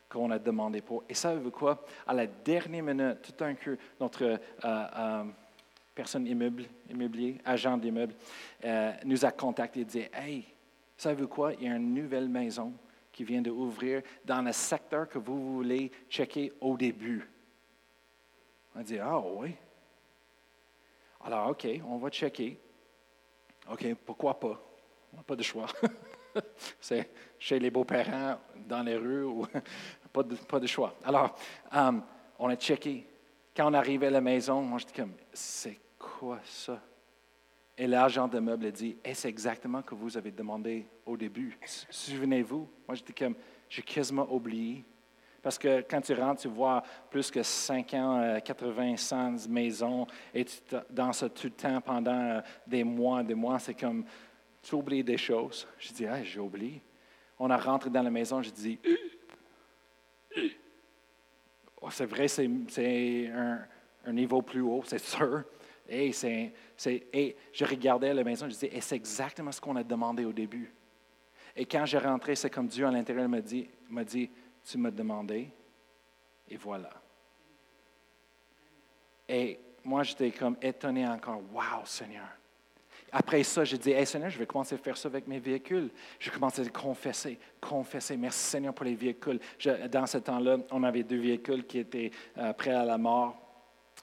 qu'on 0.09 0.31
a 0.31 0.38
demandé 0.38 0.81
pour. 0.81 1.05
Et 1.09 1.14
ça 1.14 1.35
veut 1.35 1.51
quoi? 1.51 1.85
À 2.07 2.14
la 2.14 2.27
dernière 2.27 2.83
minute, 2.83 3.19
tout 3.23 3.45
un 3.45 3.55
coup, 3.55 3.77
notre 4.01 4.25
euh, 4.25 4.38
euh, 4.64 5.25
personne 6.01 6.27
immobilier, 6.27 7.37
agent 7.45 7.77
d'immeuble, 7.77 8.15
euh, 8.65 8.93
nous 9.05 9.23
a 9.23 9.31
contacté 9.31 9.81
et 9.81 9.85
dit 9.85 10.07
Hey, 10.15 10.47
savez-vous 10.97 11.29
quoi? 11.29 11.53
Il 11.53 11.65
y 11.65 11.69
a 11.69 11.77
une 11.77 11.93
nouvelle 11.93 12.27
maison 12.27 12.73
qui 13.13 13.23
vient 13.23 13.43
d'ouvrir 13.43 14.01
dans 14.25 14.41
le 14.41 14.51
secteur 14.53 15.07
que 15.11 15.19
vous 15.19 15.57
voulez 15.57 15.91
checker 16.09 16.55
au 16.59 16.75
début. 16.75 17.29
On 18.75 18.81
dit 18.81 18.99
Ah 18.99 19.21
oui. 19.21 19.55
Alors, 21.23 21.51
OK, 21.51 21.69
on 21.87 21.99
va 21.99 22.09
checker. 22.09 22.59
OK, 23.71 23.95
pourquoi 24.07 24.41
pas? 24.41 24.59
On 25.13 25.19
n'a 25.19 25.23
pas 25.23 25.37
de 25.37 25.43
choix. 25.43 25.67
C'est 26.81 27.11
chez 27.39 27.59
les 27.59 27.71
beaux-parents, 27.71 28.39
dans 28.67 28.83
les 28.83 28.97
rues, 28.97 29.25
ou 29.25 29.47
pas, 30.15 30.23
de, 30.23 30.35
pas 30.35 30.61
de 30.61 30.67
choix. 30.67 30.95
Alors, 31.05 31.37
euh, 31.75 31.93
on 32.39 32.49
a 32.49 32.57
checké. 32.57 33.07
Quand 33.55 33.71
on 33.71 33.75
arrivait 33.75 34.07
à 34.07 34.13
la 34.13 34.23
maison, 34.23 34.63
moi, 34.63 34.79
je 34.79 34.87
dis 34.87 34.95
comme, 34.95 35.13
c'est 35.35 35.79
quoi 36.01 36.41
ça? 36.45 36.81
Et 37.77 37.87
l'agent 37.87 38.27
de 38.27 38.41
meubles 38.41 38.67
a 38.67 38.71
dit, 38.71 38.97
c'est 39.15 39.29
exactement 39.29 39.81
ce 39.81 39.87
que 39.87 39.95
vous 39.95 40.17
avez 40.17 40.31
demandé 40.33 40.87
au 41.07 41.17
début? 41.17 41.57
Souvenez-vous, 41.89 42.69
moi 42.89 42.95
j'étais 42.95 43.13
comme, 43.13 43.37
j'ai 43.69 43.83
quasiment 43.83 44.27
oublié. 44.33 44.85
Parce 45.43 45.59
que 45.59 45.81
quand 45.89 46.01
tu 46.03 46.13
rentres, 46.13 46.43
tu 46.43 46.49
vois 46.49 46.83
plus 47.09 47.31
que 47.31 47.43
50, 47.43 48.43
80, 48.43 48.97
100 48.97 49.49
maisons 49.49 50.07
et 50.35 50.45
tu 50.45 50.59
danses 50.91 51.25
tout 51.35 51.47
le 51.47 51.51
temps 51.53 51.81
pendant 51.81 52.13
euh, 52.13 52.41
des 52.67 52.85
mois, 52.85 53.23
des 53.23 53.35
mois. 53.35 53.59
C'est 53.59 53.73
comme, 53.73 54.05
tu 54.63 54.75
oublies 54.75 55.03
des 55.03 55.17
choses. 55.17 55.67
Je 55.79 55.93
dis, 55.93 56.07
ah, 56.07 56.23
j'ai 56.23 56.41
oublié. 56.41 56.83
On 57.39 57.49
a 57.49 57.57
rentré 57.57 57.89
dans 57.89 58.03
la 58.03 58.11
maison, 58.11 58.43
je 58.43 58.51
dis, 58.51 58.79
oh, 61.81 61.89
c'est 61.91 62.05
vrai, 62.05 62.29
c'est 62.29 62.51
un 64.05 64.13
niveau 64.13 64.43
plus 64.43 64.61
haut, 64.61 64.83
c'est 64.85 64.99
sûr. 64.99 65.45
Et 65.90 66.12
je 66.12 67.64
regardais 67.64 68.14
la 68.14 68.22
maison, 68.22 68.46
je 68.46 68.53
disais, 68.53 68.81
c'est 68.81 68.96
exactement 68.96 69.50
ce 69.50 69.61
qu'on 69.61 69.76
a 69.76 69.83
demandé 69.83 70.24
au 70.24 70.33
début? 70.33 70.72
Et 71.57 71.66
quand 71.66 71.85
j'ai 71.85 71.98
rentré, 71.98 72.37
c'est 72.37 72.48
comme 72.48 72.68
Dieu 72.68 72.87
à 72.87 72.90
l'intérieur 72.92 73.29
m'a 73.29 73.40
dit, 73.40 73.68
dit, 74.07 74.31
tu 74.64 74.79
m'as 74.79 74.92
demandé, 74.92 75.48
et 76.48 76.57
voilà. 76.57 76.90
Et 79.29 79.59
moi, 79.85 80.03
j'étais 80.03 80.31
comme 80.31 80.57
étonné 80.62 81.07
encore. 81.07 81.40
Wow, 81.53 81.85
Seigneur. 81.85 82.29
Après 83.12 83.42
ça, 83.42 83.64
j'ai 83.64 83.79
dit, 83.79 83.90
hey 83.90 84.07
Seigneur, 84.07 84.31
je 84.31 84.38
vais 84.38 84.46
commencer 84.46 84.76
à 84.76 84.79
faire 84.79 84.96
ça 84.96 85.09
avec 85.09 85.26
mes 85.26 85.40
véhicules. 85.40 85.90
Je 86.18 86.31
commencé 86.31 86.62
à 86.62 86.68
confesser, 86.68 87.38
confesser. 87.61 88.16
Merci 88.16 88.50
Seigneur 88.50 88.72
pour 88.72 88.85
les 88.85 88.94
véhicules. 88.94 89.40
dans 89.90 90.07
ce 90.07 90.18
temps-là, 90.18 90.59
on 90.70 90.83
avait 90.85 91.03
deux 91.03 91.18
véhicules 91.18 91.66
qui 91.66 91.79
étaient 91.79 92.11
euh, 92.38 92.53
prêts 92.53 92.70
à 92.70 92.85
la 92.85 92.98
mort 92.98 93.50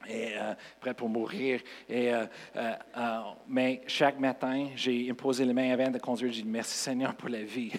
et 0.06 0.38
euh, 0.38 0.54
prêts 0.80 0.94
pour 0.94 1.10
mourir. 1.10 1.62
Et, 1.90 2.14
euh, 2.14 2.26
mais 3.48 3.82
chaque 3.88 4.20
matin, 4.20 4.68
j'ai 4.76 5.10
imposé 5.10 5.44
les 5.44 5.54
mains 5.54 5.72
avant 5.72 5.90
de 5.90 5.98
conduire. 5.98 6.32
J'ai 6.32 6.44
dit, 6.44 6.48
merci 6.48 6.78
Seigneur 6.78 7.16
pour 7.16 7.30
la 7.30 7.42
vie. 7.42 7.72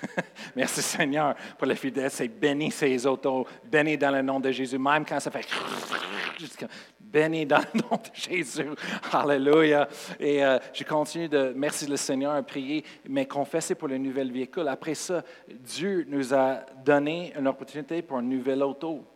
merci 0.56 0.82
Seigneur 0.82 1.34
pour 1.56 1.66
la 1.66 1.74
fidélité. 1.74 2.10
C'est 2.10 2.28
béni 2.28 2.70
ces 2.70 3.06
autos, 3.06 3.46
béni 3.64 3.96
dans 3.96 4.10
le 4.10 4.22
nom 4.22 4.38
de 4.38 4.50
Jésus. 4.50 4.78
Même 4.78 5.04
quand 5.04 5.20
ça 5.20 5.30
fait 5.30 5.46
béni 7.00 7.46
dans 7.46 7.58
le 7.58 7.80
nom 7.80 7.96
de 7.96 8.10
Jésus. 8.14 8.70
Alléluia. 9.12 9.88
Et 10.20 10.44
euh, 10.44 10.58
je 10.72 10.84
continue 10.84 11.28
de, 11.28 11.52
merci 11.56 11.86
le 11.86 11.96
Seigneur, 11.96 12.32
à 12.32 12.42
prier, 12.42 12.84
mais 13.08 13.26
confesser 13.26 13.74
pour 13.74 13.88
le 13.88 13.98
nouvel 13.98 14.30
véhicule. 14.30 14.68
Après 14.68 14.94
ça, 14.94 15.22
Dieu 15.48 16.04
nous 16.08 16.34
a 16.34 16.60
donné 16.84 17.32
une 17.38 17.48
opportunité 17.48 18.02
pour 18.02 18.18
un 18.18 18.22
nouvel 18.22 18.62
auto. 18.62 19.06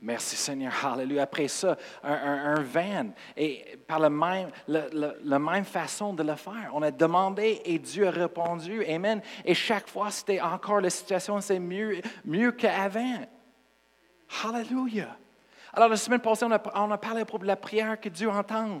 Merci 0.00 0.36
Seigneur, 0.36 0.72
Alléluia. 0.86 1.22
Après 1.22 1.48
ça, 1.48 1.76
un, 2.04 2.62
van. 2.62 3.10
Et 3.36 3.78
par 3.86 3.98
la 3.98 4.08
même, 4.08 5.64
façon 5.64 6.14
de 6.14 6.22
le 6.22 6.36
faire. 6.36 6.70
On 6.72 6.82
a 6.82 6.90
demandé 6.92 7.60
et 7.64 7.80
Dieu 7.80 8.06
a 8.06 8.10
répondu. 8.10 8.84
Amen. 8.86 9.20
Et 9.44 9.54
chaque 9.54 9.88
fois, 9.88 10.10
c'était 10.10 10.40
encore 10.40 10.80
la 10.80 10.90
situation, 10.90 11.40
c'est 11.40 11.58
mieux, 11.58 12.00
mieux 12.24 12.52
qu'avant. 12.52 13.26
Alléluia. 14.44 15.16
Alors, 15.72 15.88
la 15.88 15.96
semaine 15.96 16.20
passée, 16.20 16.44
on 16.44 16.52
a, 16.52 16.98
parlé 16.98 17.22
à 17.22 17.24
propos 17.24 17.42
de 17.42 17.48
la 17.48 17.56
prière 17.56 18.00
que 18.00 18.08
Dieu 18.08 18.30
entend. 18.30 18.80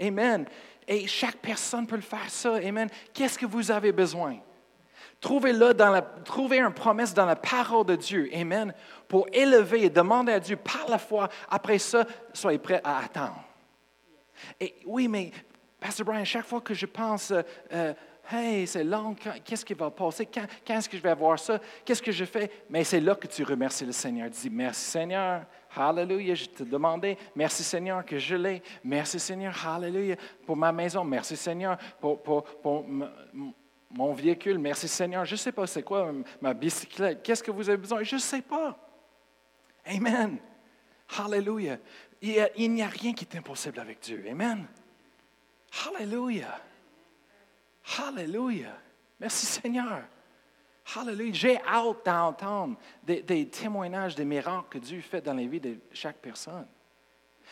Amen. 0.00 0.46
Et 0.88 1.06
chaque 1.06 1.36
personne 1.36 1.86
peut 1.86 1.96
le 1.96 2.02
faire 2.02 2.28
ça. 2.28 2.54
Amen. 2.54 2.88
Qu'est-ce 3.12 3.38
que 3.38 3.46
vous 3.46 3.70
avez 3.70 3.92
besoin? 3.92 4.38
Trouvez-le 5.24 5.72
dans 5.72 5.88
la, 5.88 6.02
trouvez 6.02 6.58
une 6.58 6.74
promesse 6.74 7.14
dans 7.14 7.24
la 7.24 7.34
parole 7.34 7.86
de 7.86 7.96
Dieu. 7.96 8.28
Amen. 8.34 8.74
Pour 9.08 9.26
élever 9.32 9.84
et 9.84 9.88
demander 9.88 10.32
à 10.32 10.38
Dieu 10.38 10.54
par 10.54 10.86
la 10.86 10.98
foi. 10.98 11.30
Après 11.48 11.78
ça, 11.78 12.04
soyez 12.34 12.58
prêts 12.58 12.82
à 12.84 12.98
attendre. 12.98 13.42
Et 14.60 14.74
oui, 14.84 15.08
mais, 15.08 15.32
Pasteur 15.80 16.04
Brian, 16.04 16.26
chaque 16.26 16.44
fois 16.44 16.60
que 16.60 16.74
je 16.74 16.84
pense, 16.84 17.30
euh, 17.30 17.40
euh, 17.72 17.94
Hey, 18.30 18.66
c'est 18.66 18.84
long, 18.84 19.16
qu'est-ce 19.44 19.64
qui 19.64 19.72
va 19.72 19.90
passer? 19.90 20.26
Quand, 20.26 20.46
est-ce 20.74 20.88
que 20.90 20.96
je 20.98 21.02
vais 21.02 21.10
avoir 21.10 21.38
ça? 21.38 21.58
Qu'est-ce 21.86 22.02
que 22.02 22.12
je 22.12 22.24
fais? 22.26 22.50
Mais 22.68 22.84
c'est 22.84 23.00
là 23.00 23.14
que 23.14 23.26
tu 23.26 23.44
remercies 23.44 23.86
le 23.86 23.92
Seigneur. 23.92 24.30
Tu 24.30 24.48
dis, 24.48 24.50
merci 24.50 24.90
Seigneur, 24.90 25.42
Hallelujah, 25.74 26.34
je 26.34 26.46
te 26.46 26.62
demandais, 26.64 27.16
merci 27.34 27.62
Seigneur 27.62 28.04
que 28.04 28.18
je 28.18 28.36
l'ai. 28.36 28.62
Merci 28.82 29.18
Seigneur, 29.18 29.54
Hallelujah, 29.66 30.16
pour 30.46 30.56
ma 30.56 30.72
maison. 30.72 31.02
Merci 31.04 31.36
Seigneur 31.36 31.76
pour, 32.00 32.44
mon 33.94 34.12
véhicule. 34.12 34.58
Merci 34.58 34.88
Seigneur. 34.88 35.24
Je 35.24 35.32
ne 35.32 35.38
sais 35.38 35.52
pas 35.52 35.66
c'est 35.66 35.82
quoi 35.82 36.12
ma 36.40 36.52
bicyclette. 36.52 37.22
Qu'est-ce 37.22 37.42
que 37.42 37.50
vous 37.50 37.68
avez 37.68 37.78
besoin? 37.78 38.02
Je 38.02 38.16
ne 38.16 38.20
sais 38.20 38.42
pas. 38.42 38.76
Amen. 39.86 40.38
Hallelujah. 41.16 41.78
Il 42.20 42.72
n'y 42.72 42.82
a 42.82 42.88
rien 42.88 43.12
qui 43.12 43.24
est 43.24 43.36
impossible 43.36 43.78
avec 43.78 44.00
Dieu. 44.00 44.24
Amen. 44.28 44.66
Hallelujah. 45.86 46.60
Hallelujah. 47.98 48.76
Merci 49.20 49.46
Seigneur. 49.46 50.02
Hallelujah. 50.96 51.32
J'ai 51.32 51.60
hâte 51.62 52.04
d'entendre 52.04 52.76
des, 53.02 53.48
témoignages 53.48 54.14
des 54.14 54.24
miracles 54.24 54.68
que 54.70 54.78
Dieu 54.78 55.00
fait 55.00 55.20
dans 55.20 55.34
la 55.34 55.46
vie 55.46 55.60
de 55.60 55.78
chaque 55.92 56.16
personne. 56.16 56.66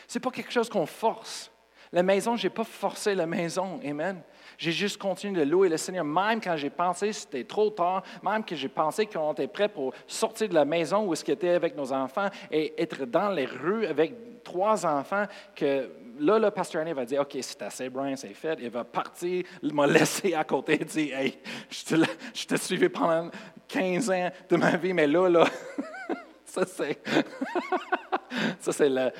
Ce 0.09 0.19
n'est 0.19 0.23
pas 0.23 0.31
quelque 0.31 0.51
chose 0.51 0.69
qu'on 0.69 0.87
force. 0.87 1.52
La 1.93 2.03
maison, 2.03 2.37
je 2.37 2.47
n'ai 2.47 2.51
pas 2.51 2.65
forcé 2.65 3.15
la 3.15 3.27
maison. 3.27 3.79
Amen. 3.85 4.23
J'ai 4.57 4.73
juste 4.73 4.97
continué 4.97 5.45
de 5.45 5.51
louer 5.51 5.69
le 5.69 5.77
Seigneur, 5.77 6.05
même 6.05 6.41
quand 6.41 6.57
j'ai 6.57 6.71
pensé 6.71 7.09
que 7.09 7.13
c'était 7.13 7.45
trop 7.45 7.69
tard, 7.71 8.03
même 8.23 8.45
que 8.45 8.55
j'ai 8.55 8.69
pensé 8.69 9.07
qu'on 9.07 9.33
était 9.33 9.47
prêt 9.47 9.69
pour 9.69 9.93
sortir 10.07 10.49
de 10.49 10.55
la 10.55 10.65
maison 10.65 11.05
où 11.05 11.13
est-ce 11.13 11.25
qu'il 11.25 11.35
était 11.35 11.51
avec 11.51 11.77
nos 11.77 11.93
enfants 11.93 12.29
et 12.51 12.81
être 12.81 13.05
dans 13.05 13.29
les 13.31 13.45
rues 13.45 13.87
avec 13.87 14.43
trois 14.43 14.87
enfants 14.87 15.25
que 15.55 15.91
là, 16.19 16.39
le 16.39 16.51
pasteur 16.51 16.83
Annie 16.83 16.93
va 16.93 17.05
dire, 17.05 17.21
OK, 17.21 17.37
c'est 17.41 17.63
assez, 17.63 17.89
Brian, 17.89 18.17
c'est 18.17 18.35
fait. 18.35 18.59
Il 18.61 18.71
va 18.71 18.85
partir, 18.85 19.45
il 19.63 19.75
m'a 19.75 19.87
laissé 19.87 20.35
à 20.35 20.45
côté 20.45 20.81
et 20.81 20.85
dire, 20.85 21.19
Hey, 21.19 21.39
je 21.71 21.85
te, 21.85 22.05
je 22.35 22.47
te 22.47 22.57
suivi 22.57 22.89
pendant 22.89 23.31
15 23.69 24.11
ans 24.11 24.31
de 24.49 24.57
ma 24.57 24.77
vie, 24.77 24.93
mais 24.93 25.07
là, 25.07 25.29
là, 25.29 25.45
ça 26.53 26.67
c'est, 26.67 27.01
ça 28.61 28.73
c'est 28.73 28.89
le, 28.91 29.11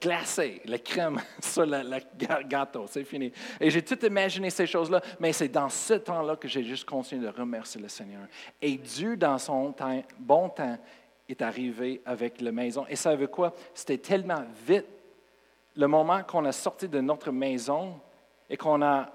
glacé, 0.00 0.60
la 0.64 0.78
crème 0.78 1.20
sur 1.40 1.64
le, 1.64 2.00
gâteau, 2.48 2.86
c'est 2.88 3.04
fini. 3.04 3.30
Et 3.60 3.70
j'ai 3.70 3.80
tout 3.80 4.04
imaginé 4.04 4.50
ces 4.50 4.66
choses-là, 4.66 5.00
mais 5.20 5.32
c'est 5.32 5.46
dans 5.46 5.68
ce 5.68 5.94
temps-là 5.94 6.34
que 6.34 6.48
j'ai 6.48 6.64
juste 6.64 6.84
continué 6.84 7.24
de 7.24 7.30
remercier 7.30 7.80
le 7.80 7.88
Seigneur. 7.88 8.22
Et 8.60 8.76
Dieu, 8.76 9.16
dans 9.16 9.38
son 9.38 9.72
temps, 9.72 10.02
bon 10.18 10.48
temps, 10.48 10.76
est 11.28 11.42
arrivé 11.42 12.02
avec 12.04 12.40
la 12.40 12.50
maison. 12.50 12.84
Et 12.88 12.96
ça 12.96 13.14
veut 13.14 13.28
quoi? 13.28 13.54
C'était 13.72 13.98
tellement 13.98 14.44
vite 14.66 14.88
le 15.76 15.86
moment 15.86 16.24
qu'on 16.24 16.44
a 16.44 16.52
sorti 16.52 16.88
de 16.88 17.00
notre 17.00 17.30
maison 17.30 18.00
et 18.50 18.56
qu'on 18.56 18.82
a 18.82 19.10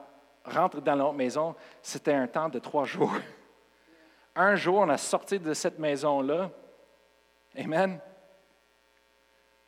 rentré 0.46 0.80
dans 0.80 0.96
notre 0.96 1.14
maison, 1.14 1.56
c'était 1.82 2.14
un 2.14 2.28
temps 2.28 2.48
de 2.48 2.60
trois 2.60 2.86
jours. 2.86 3.14
Un 4.34 4.56
jour, 4.56 4.78
on 4.78 4.90
a 4.90 4.98
sorti 4.98 5.40
de 5.40 5.54
cette 5.54 5.78
maison-là. 5.78 6.52
Amen. 7.58 8.00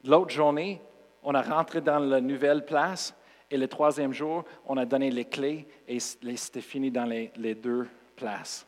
L'autre 0.04 0.32
journée, 0.32 0.82
on 1.24 1.34
a 1.36 1.42
rentré 1.42 1.82
dans 1.82 2.00
la 2.00 2.22
nouvelle 2.22 2.66
place. 2.66 3.16
Et 3.50 3.58
le 3.58 3.68
troisième 3.68 4.14
jour, 4.14 4.46
on 4.66 4.78
a 4.78 4.86
donné 4.86 5.12
les 5.12 5.26
clés 5.26 5.68
et 5.88 6.00
c'était 6.00 6.62
fini 6.62 6.90
dans 6.90 7.06
les 7.06 7.56
deux 7.56 7.88
places 8.16 8.66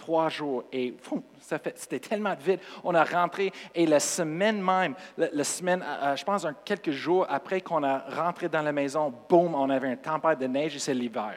trois 0.00 0.28
jours. 0.28 0.64
Et 0.72 0.94
c'était 1.40 2.00
tellement 2.00 2.34
vite. 2.34 2.60
On 2.82 2.94
a 2.94 3.04
rentré 3.04 3.52
et 3.74 3.86
la 3.86 4.00
semaine 4.00 4.60
même, 4.60 4.94
la, 5.16 5.44
semaine, 5.44 5.84
euh, 5.86 6.06
euh, 6.06 6.16
je 6.16 6.24
pense 6.24 6.46
quelques 6.64 6.90
jours 6.90 7.26
après 7.28 7.60
qu'on 7.60 7.84
a 7.84 7.98
rentré 8.08 8.48
dans 8.48 8.62
la 8.62 8.72
maison, 8.72 9.12
boum, 9.28 9.54
on 9.54 9.70
avait 9.70 9.88
un 9.88 9.96
tempête 9.96 10.38
de 10.38 10.46
neige 10.46 10.74
et 10.74 10.78
c'est 10.78 10.94
l'hiver. 10.94 11.36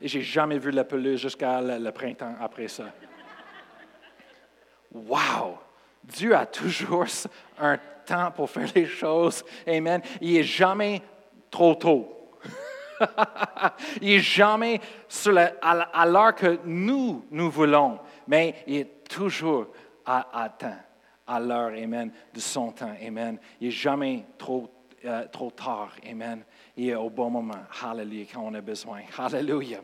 Et 0.00 0.08
j'ai 0.08 0.22
jamais 0.22 0.58
vu 0.58 0.70
la 0.70 0.84
pelouse 0.84 1.20
jusqu'à 1.20 1.60
le, 1.60 1.90
printemps 1.90 2.34
après 2.40 2.68
ça. 2.68 2.86
Wow! 4.92 5.58
Dieu 6.04 6.34
a 6.34 6.46
toujours 6.46 7.06
un 7.58 7.78
temps 8.06 8.30
pour 8.30 8.50
faire 8.50 8.68
les 8.74 8.86
choses. 8.86 9.44
Amen. 9.66 10.00
Il 10.20 10.34
n'est 10.34 10.42
jamais 10.42 11.02
trop 11.50 11.74
tôt. 11.74 12.14
il 14.00 14.08
n'est 14.08 14.18
jamais 14.20 14.80
à, 15.62 16.06
l'heure 16.06 16.34
que 16.34 16.58
nous, 16.64 17.24
nous 17.30 17.50
voulons, 17.50 17.98
mais 18.26 18.56
il 18.66 18.76
est 18.76 19.08
toujours 19.08 19.68
à, 20.04 20.48
temps, 20.58 20.76
à 21.26 21.38
l'heure, 21.38 21.72
Amen, 21.76 22.10
de 22.32 22.40
son 22.40 22.72
temps, 22.72 22.94
Amen. 23.06 23.38
Il 23.60 23.68
n'est 23.68 23.72
jamais 23.72 24.24
trop, 24.36 24.70
euh, 25.04 25.26
trop 25.28 25.50
tard, 25.50 25.92
Amen. 26.08 26.42
Il 26.76 26.90
est 26.90 26.94
au 26.94 27.10
bon 27.10 27.30
moment, 27.30 27.54
Hallelujah, 27.82 28.26
quand 28.32 28.42
on 28.44 28.54
a 28.54 28.60
besoin. 28.60 29.00
Hallelujah. 29.16 29.80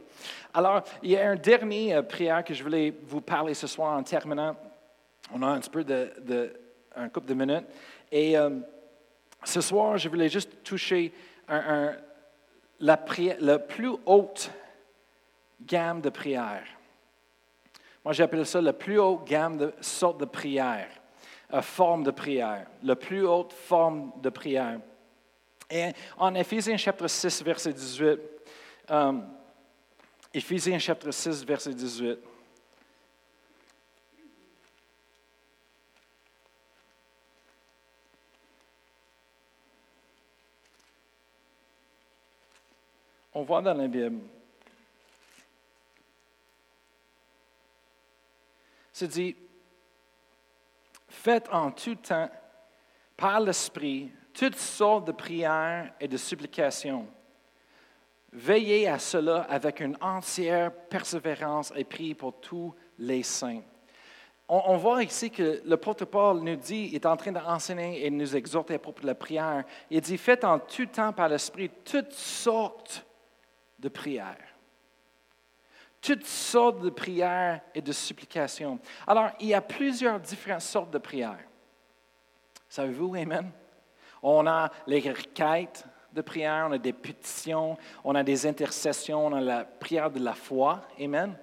Alors, 0.53 0.83
il 1.03 1.11
y 1.11 1.17
a 1.17 1.31
un 1.31 1.37
dernier 1.37 1.95
euh, 1.95 2.03
prière 2.03 2.43
que 2.43 2.55
je 2.55 2.63
voulais 2.63 2.95
vous 3.07 3.21
parler 3.21 3.55
ce 3.55 3.67
soir 3.67 3.99
en 3.99 4.03
terminant. 4.03 4.57
On 5.33 5.43
a 5.43 5.47
un 5.47 5.61
petit 5.61 5.71
peu 5.71 5.85
de, 5.85 6.53
un 6.95 7.09
couple 7.09 7.29
de 7.29 7.35
minutes. 7.35 7.67
Et 8.11 8.37
euh, 8.37 8.51
ce 9.43 9.61
soir, 9.61 9.99
je 9.99 10.09
voulais 10.09 10.29
juste 10.29 10.63
toucher 10.63 11.13
la, 12.81 12.97
plus 12.97 13.91
haute 14.07 14.51
gamme 15.63 16.01
de 16.01 16.11
prières. 16.11 16.67
Moi, 18.05 18.13
j'appelle 18.13 18.45
ça 18.45 18.61
la 18.61 18.73
plus 18.73 18.99
haute 18.99 19.25
gamme 19.25 19.57
de 19.57 19.73
sorte 19.81 20.19
de 20.21 20.27
prière, 20.27 20.89
euh, 21.53 21.63
forme 21.63 22.03
de 22.03 22.11
prière, 22.11 22.67
la 22.83 22.97
plus 22.97 23.27
haute 23.27 23.53
forme 23.53 24.13
de 24.21 24.29
prière. 24.29 24.79
Et 25.71 25.91
en 26.19 26.35
Éphésiens 26.35 26.77
chapitre 26.77 27.09
6, 27.09 27.43
verset 27.43 27.73
18, 27.73 28.21
euh, 28.91 29.13
Éphésiens 30.35 30.79
chapitre 30.79 31.11
6, 31.11 31.45
verset 31.47 31.73
18, 31.73 32.19
On 43.35 43.43
voit 43.43 43.61
dans 43.61 43.75
la 43.75 43.89
Bible. 43.89 44.21
C'est 48.93 49.09
dit, 49.09 49.35
faites 51.09 51.49
en 51.51 51.73
tout 51.73 51.97
temps, 51.97 52.31
par 53.17 53.41
l'Esprit, 53.41 54.13
toutes 54.33 54.57
sortes 54.57 55.07
de 55.07 55.13
prières 55.13 55.93
et 55.99 56.07
de 56.07 56.17
supplications. 56.17 57.09
Veillez 58.33 58.89
à 58.89 59.01
cela 59.01 59.43
avec 59.43 59.81
une 59.81 59.97
entière 60.01 60.73
persévérance 60.73 61.73
et 61.75 61.83
priez 61.83 62.15
pour 62.15 62.41
tous 62.41 62.73
les 62.99 63.25
saints. 63.25 63.63
on, 64.49 64.77
voit 64.77 65.03
ici 65.03 65.31
que 65.31 65.61
le 65.65 65.77
Paul 65.77 66.41
nous 66.41 66.57
dit, 66.57 66.91
il 66.93 66.95
est 66.95 67.07
en 67.07 67.17
train 67.17 67.33
d'enseigner 67.33 68.07
et 68.07 68.11
nous 68.11 68.37
exhorter 68.37 68.75
à 68.75 68.79
propos 68.79 69.03
de 69.03 69.07
la 69.09 69.15
prière. 69.17 69.65
Il 69.91 70.01
dit, 70.01 70.19
faites 70.19 70.45
en 70.45 70.61
tout 70.61 70.87
temps 70.87 71.13
par 71.13 71.29
l'Esprit 71.29 71.71
toutes 71.85 72.13
sortes 72.13 73.05
de 73.85 73.89
prières. 73.89 74.49
Toutes 76.01 76.27
sortes 76.27 76.81
de 76.81 76.91
prières 76.91 77.61
et 77.75 77.81
de 77.81 77.93
supplications. 77.93 78.79
Alors, 79.07 79.31
il 79.39 79.49
y 79.49 79.55
a 79.55 79.61
plusieurs 79.61 80.19
différentes 80.19 80.63
sortes 80.63 80.91
de 80.91 80.99
prières. 80.99 81.45
Savez-vous, 82.69 83.15
Amen? 83.15 83.51
On 84.23 84.47
a 84.47 84.71
les 84.87 85.01
requêtes 85.01 85.85
de 86.13 86.23
prière, 86.23 86.67
on 86.69 86.73
a 86.73 86.79
des 86.79 86.93
pétitions, 86.93 87.77
on 88.03 88.15
a 88.15 88.23
des 88.23 88.47
intercessions, 88.47 89.27
on 89.27 89.33
a 89.35 89.41
la 89.41 89.65
prière 89.65 90.11
de 90.11 90.21
la 90.21 90.35
foi. 90.35 90.81
Amen? 90.99 91.37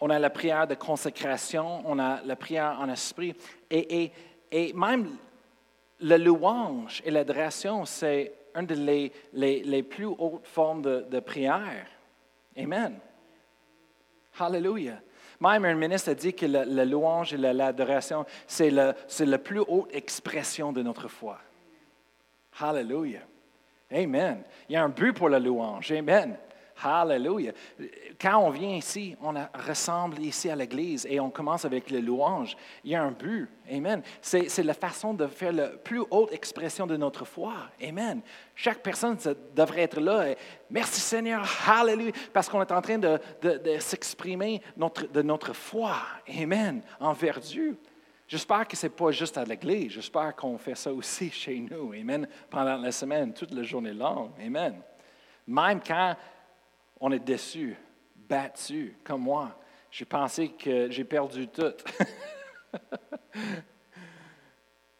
on 0.00 0.10
a 0.10 0.18
la 0.18 0.30
prière 0.30 0.66
de 0.66 0.74
consécration, 0.74 1.82
on 1.84 1.98
a 1.98 2.22
la 2.22 2.36
prière 2.36 2.78
en 2.80 2.88
esprit. 2.88 3.34
Et, 3.70 4.12
même 4.74 5.16
la 6.00 6.16
louange 6.16 7.02
et 7.04 7.10
l'adoration, 7.10 7.84
c'est 7.84 8.32
une 8.54 8.66
des 8.66 9.12
les, 9.32 9.82
plus 9.82 10.06
hautes 10.06 10.46
formes 10.46 10.82
de, 10.82 11.20
prière. 11.20 11.86
Amen. 12.56 12.98
Hallelujah. 14.38 15.00
Même 15.40 15.64
un 15.64 15.74
ministre 15.74 16.10
a 16.10 16.14
dit 16.14 16.34
que 16.34 16.46
la, 16.46 16.84
louange 16.84 17.32
et 17.32 17.38
l'adoration, 17.38 18.26
c'est 18.46 18.70
la 18.70 19.38
plus 19.38 19.60
haute 19.60 19.88
expression 19.92 20.72
de 20.72 20.82
notre 20.82 21.08
foi. 21.08 21.38
Hallelujah. 22.60 23.22
Amen. 23.92 24.44
Il 24.68 24.74
y 24.74 24.76
a 24.76 24.84
un 24.84 24.88
but 24.88 25.12
pour 25.12 25.28
la 25.28 25.38
louange. 25.38 25.90
Amen. 25.92 26.36
Hallelujah. 26.82 27.52
Quand 28.20 28.38
on 28.38 28.50
vient 28.50 28.76
ici, 28.76 29.16
on 29.22 29.34
ressemble 29.66 30.20
ici 30.20 30.48
à 30.50 30.56
l'Église 30.56 31.06
et 31.08 31.20
on 31.20 31.30
commence 31.30 31.64
avec 31.64 31.90
le 31.90 32.00
louange. 32.00 32.56
Il 32.84 32.90
y 32.90 32.94
a 32.94 33.02
un 33.02 33.10
but. 33.10 33.48
Amen. 33.70 34.02
C'est 34.20 34.62
la 34.62 34.74
façon 34.74 35.14
de 35.14 35.26
faire 35.26 35.52
la 35.52 35.68
plus 35.68 36.02
haute 36.10 36.32
expression 36.32 36.86
de 36.86 36.96
notre 36.96 37.24
foi. 37.24 37.54
Amen. 37.82 38.20
Chaque 38.54 38.82
personne 38.82 39.16
devrait 39.54 39.82
être 39.82 40.00
là. 40.00 40.34
Merci 40.70 41.00
Seigneur. 41.00 41.46
Hallelujah. 41.66 42.12
Parce 42.32 42.48
qu'on 42.48 42.62
est 42.62 42.72
en 42.72 42.82
train 42.82 42.98
de, 42.98 43.18
s'exprimer 43.78 44.62
de 44.76 45.22
notre 45.22 45.52
foi. 45.52 45.96
Amen. 46.28 46.82
Envers 46.98 47.40
Dieu. 47.40 47.78
J'espère 48.30 48.68
que 48.68 48.76
ce 48.76 48.86
n'est 48.86 48.90
pas 48.90 49.10
juste 49.10 49.36
à 49.38 49.44
l'Église. 49.44 49.90
J'espère 49.90 50.36
qu'on 50.36 50.56
fait 50.56 50.76
ça 50.76 50.92
aussi 50.92 51.30
chez 51.32 51.58
nous. 51.58 51.92
Amen. 51.92 52.28
Pendant 52.48 52.76
la 52.76 52.92
semaine, 52.92 53.34
toute 53.34 53.52
la 53.52 53.64
journée 53.64 53.92
longue. 53.92 54.30
Amen. 54.40 54.80
Même 55.48 55.80
quand 55.84 56.14
on 57.00 57.10
est 57.12 57.18
déçu, 57.18 57.76
battu, 58.28 58.96
comme 59.02 59.22
moi. 59.22 59.58
J'ai 59.90 60.04
pensé 60.04 60.50
que 60.50 60.90
j'ai 60.90 61.04
perdu 61.04 61.48
tout. 61.48 61.72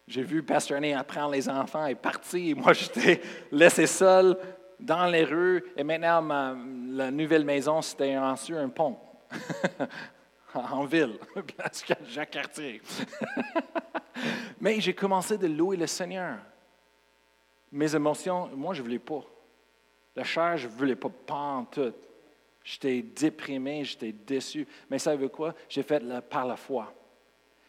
j'ai 0.08 0.22
vu 0.22 0.42
Pasteur 0.42 0.78
René 0.78 0.94
apprendre 0.94 1.30
les 1.32 1.48
enfants 1.48 1.86
et 1.86 1.94
partir. 1.94 2.56
Moi, 2.56 2.72
j'étais 2.72 3.20
laissé 3.52 3.86
seul 3.86 4.36
dans 4.80 5.06
les 5.06 5.24
rues. 5.24 5.62
Et 5.76 5.84
maintenant, 5.84 6.56
la 6.88 7.10
nouvelle 7.10 7.44
maison, 7.44 7.82
c'était 7.82 8.16
sur 8.36 8.58
un 8.58 8.68
pont. 8.68 8.96
en 10.54 10.84
ville, 10.84 11.18
place 11.56 11.84
Jacques 12.08 12.30
Cartier. 12.30 12.82
Mais 14.60 14.80
j'ai 14.80 14.94
commencé 14.94 15.38
de 15.38 15.46
louer 15.46 15.76
le 15.76 15.86
Seigneur. 15.86 16.38
Mes 17.70 17.94
émotions, 17.94 18.50
moi, 18.56 18.74
je 18.74 18.80
ne 18.80 18.86
voulais 18.86 18.98
pas. 18.98 19.24
La 20.16 20.25
chair, 20.25 20.57
je 20.57 20.66
ne 20.66 20.73
voulais 20.73 20.96
pas, 20.96 21.11
tout. 21.70 21.94
J'étais 22.62 23.03
déprimé, 23.03 23.85
j'étais 23.85 24.12
déçu. 24.12 24.66
Mais 24.90 24.99
ça 24.99 25.16
veut 25.16 25.29
quoi? 25.29 25.55
J'ai 25.68 25.83
fait 25.83 26.03
par 26.29 26.46
la 26.46 26.57
foi. 26.57 26.92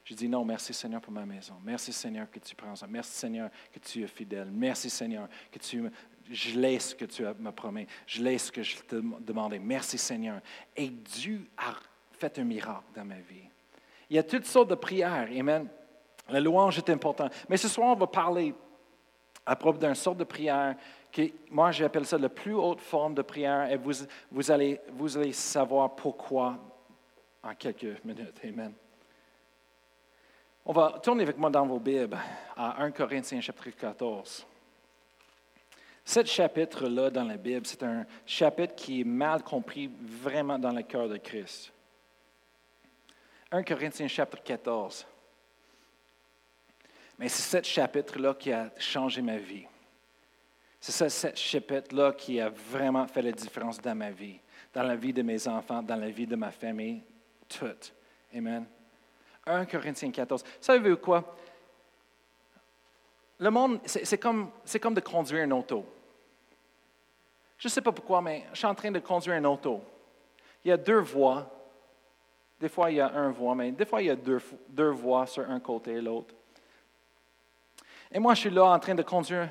J'ai 0.03 0.15
dit 0.15 0.27
non, 0.27 0.43
merci 0.43 0.73
Seigneur 0.73 0.99
pour 0.99 1.13
ma 1.13 1.25
maison. 1.25 1.53
Merci 1.63 1.93
Seigneur 1.93 2.29
que 2.29 2.39
tu 2.39 2.55
prends 2.55 2.75
ça. 2.75 2.87
Merci 2.87 3.13
Seigneur 3.13 3.49
que 3.71 3.79
tu 3.79 4.03
es 4.03 4.07
fidèle. 4.07 4.49
Merci 4.51 4.89
Seigneur 4.89 5.29
que 5.51 5.59
tu 5.59 5.89
je 6.29 6.59
laisse 6.59 6.89
ce 6.89 6.95
que 6.95 7.05
tu 7.05 7.23
me 7.23 7.51
promis. 7.51 7.87
Je 8.05 8.21
laisse 8.21 8.45
ce 8.45 8.51
que 8.51 8.63
je 8.63 8.77
te 8.77 8.95
demandais. 8.95 9.59
Merci 9.59 9.97
Seigneur. 9.97 10.39
Et 10.75 10.89
Dieu 10.89 11.47
a 11.57 11.75
fait 12.13 12.39
un 12.39 12.43
miracle 12.43 12.85
dans 12.95 13.05
ma 13.05 13.15
vie. 13.15 13.47
Il 14.09 14.15
y 14.15 14.19
a 14.19 14.23
toutes 14.23 14.45
sortes 14.45 14.69
de 14.69 14.75
prières. 14.75 15.27
Amen. 15.37 15.67
La 16.29 16.39
louange 16.39 16.77
est 16.77 16.89
importante. 16.89 17.33
Mais 17.49 17.57
ce 17.57 17.67
soir, 17.67 17.89
on 17.89 17.95
va 17.95 18.07
parler 18.07 18.53
à 19.45 19.55
propos 19.55 19.79
d'une 19.79 19.95
sorte 19.95 20.17
de 20.17 20.23
prière 20.23 20.75
moi 21.49 21.71
j'appelle 21.71 22.05
ça 22.05 22.17
la 22.17 22.29
plus 22.29 22.53
haute 22.53 22.79
forme 22.79 23.13
de 23.13 23.21
prière 23.21 23.69
et 23.69 23.77
vous, 23.77 23.93
vous, 24.31 24.51
allez, 24.51 24.79
vous 24.89 25.17
allez 25.17 25.33
savoir 25.33 25.95
pourquoi 25.95 26.57
en 27.43 27.55
quelques 27.55 28.03
minutes. 28.03 28.39
Amen. 28.43 28.73
On 30.65 30.73
va 30.73 30.99
tourner 31.03 31.23
avec 31.23 31.37
moi 31.37 31.49
dans 31.49 31.65
vos 31.65 31.79
Bibles 31.79 32.17
à 32.55 32.83
1 32.83 32.91
Corinthiens 32.91 33.41
chapitre 33.41 33.77
14. 33.77 34.45
Ce 36.05 36.23
chapitre-là 36.23 37.09
dans 37.09 37.23
la 37.23 37.37
Bible, 37.37 37.65
c'est 37.65 37.83
un 37.83 38.05
chapitre 38.25 38.75
qui 38.75 39.01
est 39.01 39.05
mal 39.05 39.43
compris 39.43 39.89
vraiment 40.01 40.59
dans 40.59 40.71
le 40.71 40.83
cœur 40.83 41.07
de 41.07 41.17
Christ. 41.17 41.71
1 43.51 43.63
Corinthiens 43.63 44.07
chapitre 44.07 44.43
14. 44.43 45.05
Mais 47.19 47.27
c'est 47.27 47.63
ce 47.63 47.67
chapitre-là 47.67 48.33
qui 48.33 48.51
a 48.51 48.71
changé 48.77 49.21
ma 49.21 49.37
vie. 49.37 49.65
C'est 50.83 50.91
ça, 50.91 51.09
cette 51.09 51.37
chapitre-là 51.37 52.13
qui 52.13 52.41
a 52.41 52.49
vraiment 52.49 53.05
fait 53.05 53.21
la 53.21 53.31
différence 53.31 53.79
dans 53.79 53.93
ma 53.93 54.09
vie, 54.09 54.39
dans 54.73 54.81
la 54.81 54.95
vie 54.95 55.13
de 55.13 55.21
mes 55.21 55.47
enfants, 55.47 55.83
dans 55.83 55.95
la 55.95 56.09
vie 56.09 56.25
de 56.25 56.35
ma 56.35 56.49
famille, 56.49 57.03
tout. 57.47 57.93
Amen. 58.35 58.65
1 59.45 59.65
Corinthiens 59.65 60.09
14. 60.09 60.43
Savez-vous 60.59 60.97
quoi? 60.97 61.35
Le 63.37 63.51
monde, 63.51 63.79
c'est 63.85 64.17
comme, 64.17 64.49
comme 64.81 64.93
de 64.95 65.01
conduire 65.01 65.43
une 65.43 65.53
auto. 65.53 65.85
Je 67.59 67.67
ne 67.67 67.69
sais 67.71 67.81
pas 67.81 67.91
pourquoi, 67.91 68.19
mais 68.19 68.45
je 68.51 68.57
suis 68.57 68.67
en 68.67 68.73
train 68.73 68.91
de 68.91 68.99
conduire 68.99 69.35
une 69.35 69.45
auto. 69.45 69.83
Il 70.65 70.69
y 70.69 70.71
a 70.71 70.77
deux 70.77 70.99
voies. 70.99 71.47
Des 72.59 72.69
fois, 72.69 72.89
il 72.89 72.97
y 72.97 73.01
a 73.01 73.11
un 73.11 73.29
voie, 73.29 73.53
mais 73.53 73.71
des 73.71 73.85
fois, 73.85 74.01
il 74.01 74.07
y 74.07 74.11
a 74.11 74.15
deux, 74.15 74.41
deux 74.67 74.89
voies 74.89 75.27
sur 75.27 75.47
un 75.47 75.59
côté 75.59 75.93
et 75.93 76.01
l'autre. 76.01 76.33
Et 78.11 78.17
moi, 78.17 78.33
je 78.33 78.41
suis 78.41 78.49
là 78.49 78.65
en 78.65 78.79
train 78.79 78.95
de 78.95 79.03
conduire 79.03 79.47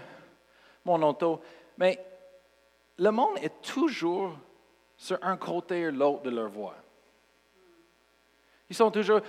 mon 0.84 1.02
auto. 1.02 1.40
Mais 1.78 1.98
le 2.98 3.10
monde 3.10 3.38
est 3.42 3.62
toujours 3.62 4.32
sur 4.96 5.18
un 5.22 5.36
côté 5.36 5.88
ou 5.88 5.92
l'autre 5.92 6.22
de 6.22 6.30
leur 6.30 6.48
voie. 6.48 6.76
Ils 8.70 8.76
sont 8.76 8.90
toujours 8.92 9.20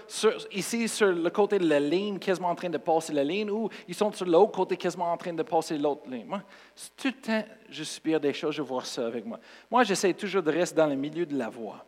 ici 0.51 0.87
sur 0.87 1.07
le 1.07 1.29
côté 1.31 1.57
de 1.57 1.67
la 1.67 1.79
ligne, 1.79 2.19
quasiment 2.19 2.49
en 2.49 2.55
train 2.55 2.69
de 2.69 2.77
passer 2.77 3.11
la 3.11 3.23
ligne, 3.23 3.49
ou 3.49 3.69
ils 3.87 3.95
sont 3.95 4.11
sur 4.11 4.27
l'autre 4.27 4.51
côté, 4.51 4.77
quasiment 4.77 5.11
en 5.11 5.17
train 5.17 5.33
de 5.33 5.41
passer 5.41 5.79
l'autre 5.79 6.07
ligne. 6.07 6.27
Tout 6.95 7.07
le 7.07 7.13
temps, 7.13 7.43
je 7.67 7.73
j'inspire 7.77 8.19
des 8.19 8.33
choses, 8.33 8.53
je 8.53 8.61
vois 8.61 8.83
ça 8.83 9.07
avec 9.07 9.25
moi. 9.25 9.39
Moi, 9.71 9.83
j'essaie 9.83 10.13
toujours 10.13 10.43
de 10.43 10.51
rester 10.51 10.75
dans 10.75 10.85
le 10.85 10.95
milieu 10.95 11.25
de 11.25 11.35
la 11.35 11.49
voie. 11.49 11.83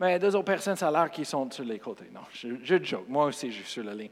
Mais 0.00 0.18
deux 0.18 0.34
autres 0.34 0.44
personnes, 0.44 0.76
ça 0.76 0.88
a 0.88 0.90
l'air 0.90 1.10
qu'ils 1.10 1.26
sont 1.26 1.48
sur 1.50 1.64
les 1.64 1.78
côtés. 1.78 2.10
Non, 2.12 2.22
je, 2.32 2.48
je 2.62 2.82
joke. 2.82 3.08
Moi 3.08 3.26
aussi, 3.26 3.50
je 3.52 3.62
suis 3.62 3.70
sur 3.70 3.84
la 3.84 3.94
ligne. 3.94 4.10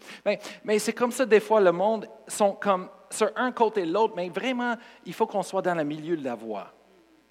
Mais, 0.65 0.79
c'est 0.79 0.93
comme 0.93 1.11
ça, 1.11 1.27
des 1.27 1.41
fois, 1.41 1.61
le 1.61 1.73
monde 1.73 2.09
sont 2.29 2.53
comme 2.53 2.89
sur 3.11 3.31
un 3.37 3.51
côté 3.53 3.85
l'autre, 3.85 4.15
mais 4.17 4.29
vraiment, 4.29 4.77
il 5.05 5.13
faut 5.13 5.27
qu'on 5.27 5.43
soit 5.43 5.63
dans 5.63 5.75
le 5.75 5.85
milieu 5.85 6.17
de 6.17 6.25
la 6.25 6.35
voie. 6.35 6.73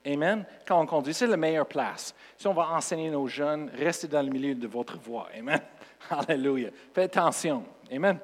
Amen? 0.05 0.45
Quand 0.67 0.81
on 0.81 0.85
conduit, 0.85 1.13
c'est 1.13 1.27
la 1.27 1.37
meilleure 1.37 1.67
place. 1.67 2.13
Si 2.37 2.47
on 2.47 2.53
va 2.53 2.69
enseigner 2.71 3.09
nos 3.09 3.27
jeunes, 3.27 3.69
restez 3.73 4.07
dans 4.07 4.21
le 4.21 4.29
milieu 4.29 4.55
de 4.55 4.67
votre 4.67 4.97
voie. 4.99 5.29
Amen? 5.37 5.61
Alléluia. 6.09 6.69
Faites 6.93 7.15
attention. 7.17 7.63
Amen? 7.91 8.19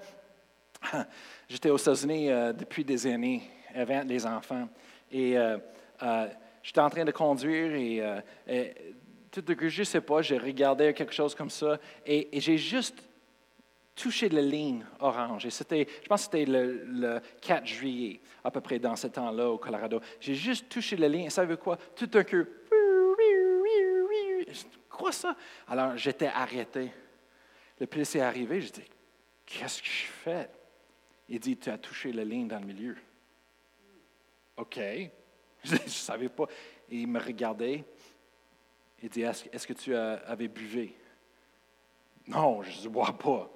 J'étais 1.49 1.69
aux 1.69 1.77
États-Unis 1.77 2.29
euh, 2.29 2.53
depuis 2.53 2.83
des 2.83 3.07
années 3.07 3.43
avec 3.73 4.05
les 4.05 4.25
enfants 4.25 4.67
et 5.11 5.37
euh, 5.37 5.57
euh, 6.01 6.27
j'étais 6.63 6.81
en 6.81 6.89
train 6.89 7.05
de 7.05 7.11
conduire 7.11 7.73
et, 7.73 8.03
et 8.47 8.73
tout 9.41 9.53
de 9.53 9.67
je 9.67 9.81
ne 9.81 9.85
sais 9.85 10.01
pas, 10.01 10.21
j'ai 10.21 10.37
regardé 10.37 10.93
quelque 10.93 11.13
chose 11.13 11.35
comme 11.35 11.49
ça 11.49 11.79
et, 12.05 12.27
j'ai 12.39 12.57
juste 12.57 13.03
touché 13.95 14.29
la 14.29 14.41
ligne 14.41 14.83
orange. 14.99 15.45
Et 15.45 15.49
c'était, 15.49 15.87
je 16.01 16.07
pense 16.07 16.27
que 16.27 16.37
c'était 16.37 16.51
le, 16.51 17.21
4 17.41 17.65
juillet, 17.65 18.19
à 18.43 18.51
peu 18.51 18.61
près 18.61 18.79
dans 18.79 18.95
ce 18.95 19.07
temps-là 19.07 19.49
au 19.49 19.57
Colorado. 19.57 19.99
J'ai 20.19 20.35
juste 20.35 20.69
touché 20.69 20.95
la 20.97 21.07
ligne 21.07 21.25
et 21.25 21.29
ça 21.29 21.45
veut 21.45 21.57
quoi? 21.57 21.77
Tout 21.95 22.07
d'un 22.07 22.23
coup, 22.23 22.45
quoi 24.89 25.11
ça? 25.11 25.35
Alors 25.67 25.95
j'étais 25.97 26.27
arrêté. 26.27 26.91
Le 27.79 27.85
policier 27.85 28.21
est 28.21 28.23
arrivé, 28.23 28.61
je 28.61 28.71
dis, 28.71 28.85
qu'est-ce 29.45 29.81
que 29.81 29.87
je 29.87 30.05
fais? 30.05 30.49
Il 31.29 31.39
dit, 31.39 31.57
tu 31.57 31.69
as 31.69 31.77
touché 31.77 32.11
la 32.11 32.23
ligne 32.23 32.47
dans 32.47 32.59
le 32.59 32.65
milieu. 32.65 32.95
OK. 34.55 34.79
Je 35.63 35.73
ne 35.73 35.89
savais 35.89 36.29
pas. 36.29 36.45
Il 36.89 37.07
me 37.07 37.19
regardait. 37.19 37.83
Il 39.01 39.09
dit, 39.09 39.21
est-ce 39.21 39.67
que 39.67 39.73
tu 39.73 39.95
avais 39.95 40.47
buvé? 40.47 40.95
Non, 42.27 42.61
je 42.63 42.83
ne 42.83 42.89
bois 42.89 43.17
pas. 43.17 43.49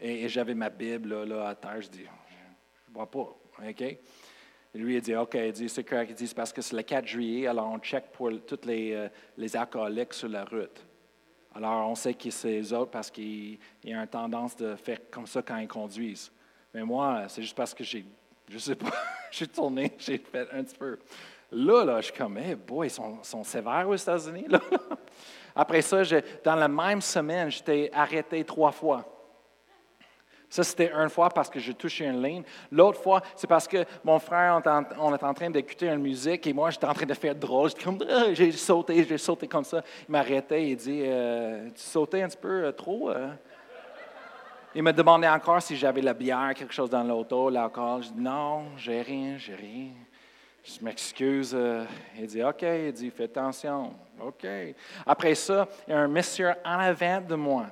Et, 0.00 0.28
j'avais 0.28 0.54
ma 0.54 0.68
Bible 0.68 1.24
là, 1.24 1.48
à 1.48 1.54
terre. 1.54 1.80
Je 1.80 1.88
dis, 1.88 2.04
je 2.04 2.90
ne 2.90 2.94
bois 2.94 3.10
pas. 3.10 3.36
Et 3.62 3.98
lui, 4.78 4.96
il 4.96 5.00
dit, 5.00 5.14
OK, 5.14 5.34
il 5.34 5.52
dit, 5.52 5.68
c'est 5.68 5.84
correct. 5.84 6.10
Il 6.10 6.16
dit, 6.16 6.26
c'est 6.26 6.34
parce 6.34 6.52
que 6.52 6.60
c'est 6.60 6.76
le 6.76 6.82
4 6.82 7.06
juillet, 7.06 7.46
alors 7.46 7.70
on 7.70 7.78
check 7.78 8.12
pour 8.12 8.30
tous 8.46 8.66
les, 8.66 8.92
euh, 8.92 9.08
les 9.38 9.56
alcooliques 9.56 10.12
sur 10.12 10.28
la 10.28 10.44
route. 10.44 10.84
Alors, 11.54 11.88
on 11.88 11.94
sait 11.94 12.12
que 12.12 12.30
c'est 12.30 12.50
les 12.50 12.72
autres 12.74 12.90
parce 12.90 13.10
qu'ils 13.10 13.58
ont 13.86 14.02
une 14.02 14.06
tendance 14.06 14.54
de 14.56 14.76
faire 14.76 14.98
comme 15.10 15.26
ça 15.26 15.40
quand 15.40 15.56
ils 15.56 15.68
conduisent. 15.68 16.30
Mais 16.74 16.82
moi, 16.82 17.24
c'est 17.28 17.40
juste 17.40 17.56
parce 17.56 17.72
que 17.72 17.82
j'ai, 17.82 18.04
je 18.50 18.58
sais 18.58 18.74
pas, 18.74 18.92
j'ai 19.30 19.46
tourné, 19.46 19.94
j'ai 19.98 20.18
fait 20.18 20.46
un 20.52 20.62
petit 20.62 20.76
peu. 20.76 20.98
Là, 21.58 21.84
là, 21.86 22.00
je 22.02 22.06
suis 22.06 22.14
comme, 22.14 22.36
hey 22.36 22.54
boy, 22.54 22.86
ils 22.86 22.90
sont, 22.90 23.42
sévères 23.42 23.88
aux 23.88 23.94
États-Unis. 23.94 24.46
Après 25.56 25.80
ça, 25.80 26.02
dans 26.44 26.54
la 26.54 26.68
même 26.68 27.00
semaine, 27.00 27.50
j'étais 27.50 27.90
arrêté 27.94 28.44
trois 28.44 28.72
fois. 28.72 29.02
Ça, 30.50 30.62
c'était 30.62 30.92
une 30.92 31.08
fois 31.08 31.30
parce 31.30 31.48
que 31.48 31.58
j'ai 31.58 31.72
touché 31.72 32.04
une 32.04 32.22
ligne. 32.22 32.42
L'autre 32.70 33.00
fois, 33.00 33.22
c'est 33.34 33.46
parce 33.46 33.66
que 33.66 33.86
mon 34.04 34.18
frère, 34.18 34.60
on 34.98 35.14
était 35.14 35.24
en 35.24 35.32
train 35.32 35.48
d'écouter 35.48 35.88
une 35.88 36.02
musique 36.02 36.46
et 36.46 36.52
moi, 36.52 36.68
j'étais 36.68 36.86
en 36.86 36.92
train 36.92 37.06
de 37.06 37.14
faire 37.14 37.34
drôle. 37.34 37.70
Ah, 38.06 38.34
j'ai 38.34 38.52
sauté, 38.52 39.02
j'ai 39.08 39.16
sauté 39.16 39.48
comme 39.48 39.64
ça. 39.64 39.82
Il 40.06 40.12
m'arrêtait 40.12 40.68
et 40.68 40.76
dit, 40.76 41.04
euh, 41.06 41.70
tu 41.74 41.80
sautais 41.80 42.20
un 42.20 42.28
petit 42.28 42.36
peu 42.36 42.66
euh, 42.66 42.72
trop? 42.72 43.08
Euh? 43.08 43.30
Il 44.74 44.82
me 44.82 44.92
demandait 44.92 45.28
encore 45.28 45.62
si 45.62 45.74
j'avais 45.74 46.02
la 46.02 46.12
bière, 46.12 46.52
quelque 46.54 46.74
chose 46.74 46.90
dans 46.90 47.02
l'auto, 47.02 47.48
l'alcool. 47.48 48.02
Je 48.02 48.08
dis, 48.10 48.20
non, 48.20 48.66
j'ai 48.76 49.00
rien, 49.00 49.38
j'ai 49.38 49.54
rien. 49.54 49.88
Je 50.66 50.84
m'excuse. 50.84 51.56
il 52.18 52.26
dit, 52.26 52.42
OK. 52.42 52.62
Il 52.62 52.92
dit, 52.92 53.10
fais 53.10 53.24
attention. 53.24 53.92
OK. 54.20 54.46
Après 55.06 55.34
ça, 55.34 55.68
il 55.86 55.92
y 55.92 55.94
a 55.94 56.00
un 56.00 56.08
monsieur 56.08 56.50
en 56.64 56.78
avant 56.78 57.20
de 57.20 57.34
moi. 57.34 57.66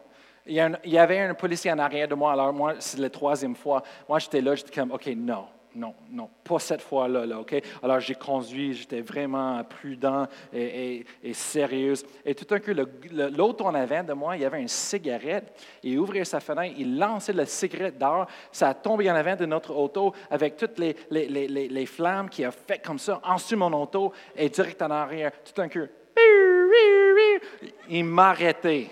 Il 0.46 0.54
y, 0.84 0.98
avait 0.98 1.20
un 1.20 1.32
policier 1.32 1.72
en 1.72 1.78
arrière 1.78 2.06
de 2.06 2.14
moi, 2.14 2.32
alors 2.32 2.52
moi, 2.52 2.74
c'est 2.78 2.98
la 2.98 3.08
troisième 3.08 3.56
fois. 3.56 3.82
Moi, 4.06 4.18
j'étais 4.18 4.42
là, 4.42 4.54
j'étais 4.54 4.78
comme, 4.78 4.92
OK, 4.92 5.06
non, 5.16 5.46
non, 5.74 5.94
non, 6.10 6.30
pas 6.44 6.58
cette 6.58 6.82
fois-là, 6.82 7.26
là, 7.26 7.40
OK? 7.40 7.54
Alors, 7.82 7.98
j'ai 8.00 8.14
conduit, 8.14 8.74
j'étais 8.74 9.00
vraiment 9.00 9.62
prudent 9.64 10.26
et, 10.52 11.04
et, 11.22 11.34
sérieuse. 11.34 12.04
Et 12.24 12.34
tout 12.34 12.44
d'un 12.44 12.60
coup, 12.60 12.70
l'autre 13.36 13.64
en 13.64 13.74
avant 13.74 14.04
de 14.04 14.12
moi, 14.12 14.36
il 14.36 14.42
y 14.42 14.44
avait 14.44 14.60
une 14.60 14.68
cigarette. 14.68 15.52
Il 15.82 15.98
ouvrait 15.98 16.24
sa 16.24 16.40
fenêtre, 16.40 16.74
il 16.78 16.98
lançait 16.98 17.32
la 17.32 17.46
cigarette 17.46 17.98
dehors. 17.98 18.26
Ça 18.52 18.68
a 18.68 18.74
tombé 18.74 19.10
en 19.10 19.14
avant 19.14 19.36
de 19.36 19.46
notre 19.46 19.74
auto 19.74 20.14
avec 20.30 20.56
toutes 20.56 20.78
les, 20.78 21.86
flammes 21.86 22.28
qui 22.28 22.44
a 22.44 22.50
fait 22.50 22.78
comme 22.78 22.98
ça 22.98 23.20
en 23.24 23.34
dessous 23.34 23.54
de 23.54 23.60
mon 23.60 23.72
auto 23.72 24.12
et 24.36 24.48
direct 24.48 24.80
en 24.82 24.90
arrière. 24.90 25.32
Tout 25.44 25.60
d'un 25.60 25.68
coup, 25.68 25.86
il 27.88 28.04
m'a 28.04 28.30
arrêté. 28.30 28.90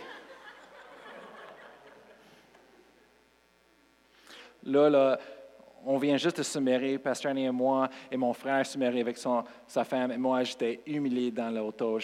Là, 4.65 4.89
là, 4.89 5.19
on 5.85 5.99
vient 5.99 6.17
juste 6.17 6.39
de 6.39 6.43
se 6.43 6.59
marier, 6.59 6.99
Pasteur 6.99 7.31
Annie 7.33 7.45
et 7.45 7.51
moi, 7.51 7.89
et 8.11 8.17
mon 8.17 8.33
frère 8.33 8.65
se 8.65 8.79
marier 8.79 9.01
avec 9.01 9.19
son, 9.19 9.45
sa 9.67 9.85
femme, 9.85 10.13
et 10.13 10.19
moi, 10.19 10.43
j'étais 10.45 10.81
humilié 10.87 11.31
dans 11.31 11.51
l'auto. 11.51 11.99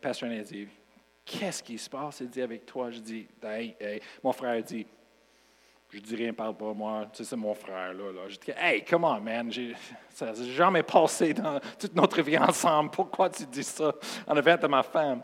Pasteur 0.00 0.28
Annie 0.28 0.40
a 0.40 0.44
dit, 0.44 0.68
qu'est-ce 1.24 1.62
qui 1.62 1.78
se 1.78 1.88
passe? 1.88 2.20
Il 2.20 2.28
dit, 2.28 2.42
avec 2.42 2.66
toi, 2.66 2.90
je 2.90 3.00
dis, 3.00 3.26
hey, 3.42 3.76
hey. 3.80 4.00
Mon 4.22 4.32
frère 4.32 4.62
dit, 4.62 4.86
je 5.92 6.00
dis 6.00 6.16
rien, 6.16 6.32
parle 6.32 6.56
pas 6.56 6.72
moi, 6.72 7.06
tu 7.12 7.18
sais, 7.18 7.24
c'est 7.24 7.36
mon 7.36 7.54
frère, 7.54 7.92
là. 7.92 8.12
là. 8.12 8.28
Je 8.28 8.38
dis, 8.38 8.52
hey, 8.56 8.82
come 8.82 9.04
on, 9.04 9.20
man, 9.20 9.50
ça 10.08 10.26
n'a 10.26 10.34
jamais 10.34 10.82
passé 10.82 11.34
dans 11.34 11.60
toute 11.78 11.94
notre 11.94 12.22
vie 12.22 12.38
ensemble. 12.38 12.90
Pourquoi 12.90 13.28
tu 13.28 13.44
dis 13.44 13.62
ça 13.62 13.94
en 14.26 14.36
avant 14.36 14.56
de 14.56 14.66
ma 14.66 14.82
femme? 14.82 15.22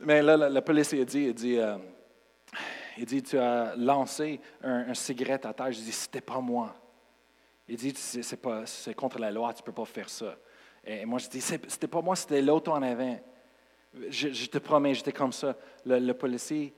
Mais 0.00 0.22
là, 0.22 0.36
la, 0.36 0.62
police 0.62 0.92
a 0.92 1.04
dit, 1.04 1.24
il 1.24 1.34
dit, 1.34 1.58
euh, 1.58 1.76
il 2.96 3.06
dit, 3.06 3.22
tu 3.22 3.38
as 3.38 3.74
lancé 3.76 4.40
un, 4.62 4.94
cigarette 4.94 5.46
à 5.46 5.52
terre. 5.52 5.72
Je 5.72 5.80
dis, 5.80 5.92
c'était 5.92 6.20
pas 6.20 6.40
moi. 6.40 6.74
Il 7.68 7.76
dit, 7.76 7.94
c'est, 7.94 8.94
contre 8.94 9.18
la 9.18 9.30
loi, 9.30 9.52
tu 9.54 9.62
ne 9.62 9.66
peux 9.66 9.72
pas 9.72 9.84
faire 9.84 10.08
ça. 10.08 10.36
Et 10.84 11.04
moi, 11.06 11.18
je 11.18 11.28
dis, 11.28 11.40
c'était 11.40 11.86
pas 11.86 12.02
moi, 12.02 12.14
c'était 12.14 12.42
l'autre 12.42 12.70
en 12.70 12.82
avant. 12.82 13.18
Je, 14.08 14.46
te 14.46 14.58
promets, 14.58 14.94
j'étais 14.94 15.12
comme 15.12 15.32
ça. 15.32 15.56
Le, 15.86 16.12
policier, 16.12 16.74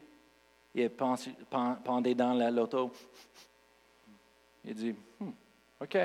il 0.75 0.83
est 0.83 0.89
pendé 0.89 2.15
dans 2.15 2.35
l'auto. 2.51 2.93
Il 4.65 4.75
dit, 4.75 4.95
hmm, 5.19 5.31
OK. 5.81 5.99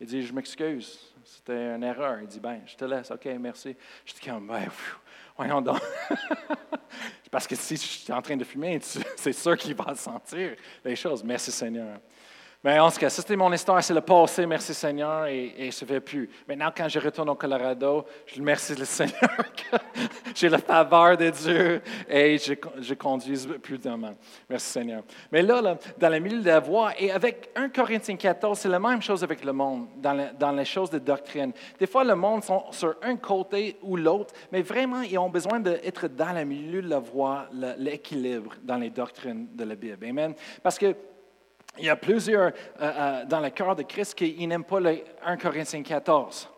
Il 0.00 0.06
dit, 0.06 0.22
je 0.22 0.32
m'excuse, 0.32 0.98
c'était 1.24 1.74
une 1.74 1.84
erreur. 1.84 2.20
Il 2.20 2.26
dit, 2.26 2.40
ben, 2.40 2.62
je 2.66 2.74
te 2.74 2.84
laisse, 2.84 3.10
OK, 3.10 3.26
merci. 3.38 3.76
Je 4.04 4.14
dis, 4.14 4.20
comme, 4.20 4.46
ben, 4.48 4.68
voyons 5.36 5.60
donc. 5.60 5.80
Parce 7.30 7.46
que 7.46 7.56
si 7.56 7.76
je 7.76 7.80
suis 7.80 8.12
en 8.12 8.20
train 8.20 8.36
de 8.36 8.44
fumer, 8.44 8.78
c'est 8.80 9.32
sûr 9.32 9.56
qu'il 9.56 9.74
va 9.74 9.94
sentir 9.94 10.56
les 10.84 10.96
choses. 10.96 11.22
Merci 11.24 11.50
Seigneur. 11.50 11.98
Mais 12.64 12.78
en 12.78 12.90
tout 12.90 12.98
cas, 12.98 13.10
ça 13.10 13.22
c'était 13.22 13.34
mon 13.34 13.52
histoire, 13.52 13.82
c'est 13.82 13.92
le 13.92 14.00
passé, 14.00 14.46
merci 14.46 14.72
Seigneur, 14.72 15.26
et, 15.26 15.52
et 15.58 15.70
je 15.72 15.84
ne 15.84 15.88
fais 15.88 16.00
plus. 16.00 16.30
Maintenant, 16.46 16.70
quand 16.74 16.88
je 16.88 17.00
retourne 17.00 17.28
au 17.30 17.34
Colorado, 17.34 18.04
je 18.26 18.36
remercie 18.36 18.76
le 18.76 18.84
Seigneur 18.84 19.18
que 19.56 19.76
j'ai 20.32 20.48
la 20.48 20.58
faveur 20.58 21.16
de 21.16 21.30
Dieu 21.30 21.82
et 22.08 22.38
je, 22.38 22.54
je 22.80 22.94
conduis 22.94 23.48
prudemment. 23.60 24.14
Merci 24.48 24.68
Seigneur. 24.68 25.02
Mais 25.32 25.42
là, 25.42 25.60
là, 25.60 25.76
dans 25.98 26.08
le 26.08 26.20
milieu 26.20 26.40
de 26.40 26.46
la 26.46 26.60
voie, 26.60 26.92
et 26.98 27.10
avec 27.10 27.50
1 27.56 27.68
Corinthiens 27.70 28.16
14, 28.16 28.56
c'est 28.56 28.68
la 28.68 28.78
même 28.78 29.02
chose 29.02 29.24
avec 29.24 29.44
le 29.44 29.52
monde, 29.52 29.88
dans, 29.96 30.30
dans 30.38 30.52
les 30.52 30.64
choses 30.64 30.90
de 30.90 31.00
doctrine. 31.00 31.52
Des 31.80 31.88
fois, 31.88 32.04
le 32.04 32.14
monde 32.14 32.44
sont 32.44 32.64
sur 32.70 32.94
un 33.02 33.16
côté 33.16 33.76
ou 33.82 33.96
l'autre, 33.96 34.34
mais 34.52 34.62
vraiment, 34.62 35.02
ils 35.02 35.18
ont 35.18 35.30
besoin 35.30 35.58
d'être 35.58 36.06
dans 36.06 36.32
le 36.32 36.44
milieu 36.44 36.80
de 36.80 36.88
la 36.88 37.00
voie, 37.00 37.46
l'équilibre 37.76 38.54
dans 38.62 38.76
les 38.76 38.90
doctrines 38.90 39.48
de 39.52 39.64
la 39.64 39.74
Bible. 39.74 40.06
Amen. 40.06 40.34
Parce 40.62 40.78
que 40.78 40.94
il 41.78 41.84
y 41.84 41.88
a 41.88 41.96
plusieurs 41.96 42.52
euh, 42.52 42.52
euh, 42.80 43.24
dans 43.24 43.40
le 43.40 43.50
cœur 43.50 43.74
de 43.74 43.82
Christ 43.82 44.14
qui 44.14 44.46
n'aiment 44.46 44.64
pas 44.64 44.80
le 44.80 44.98
1 45.24 45.36
Corinthiens 45.36 45.82
14. 45.82 46.48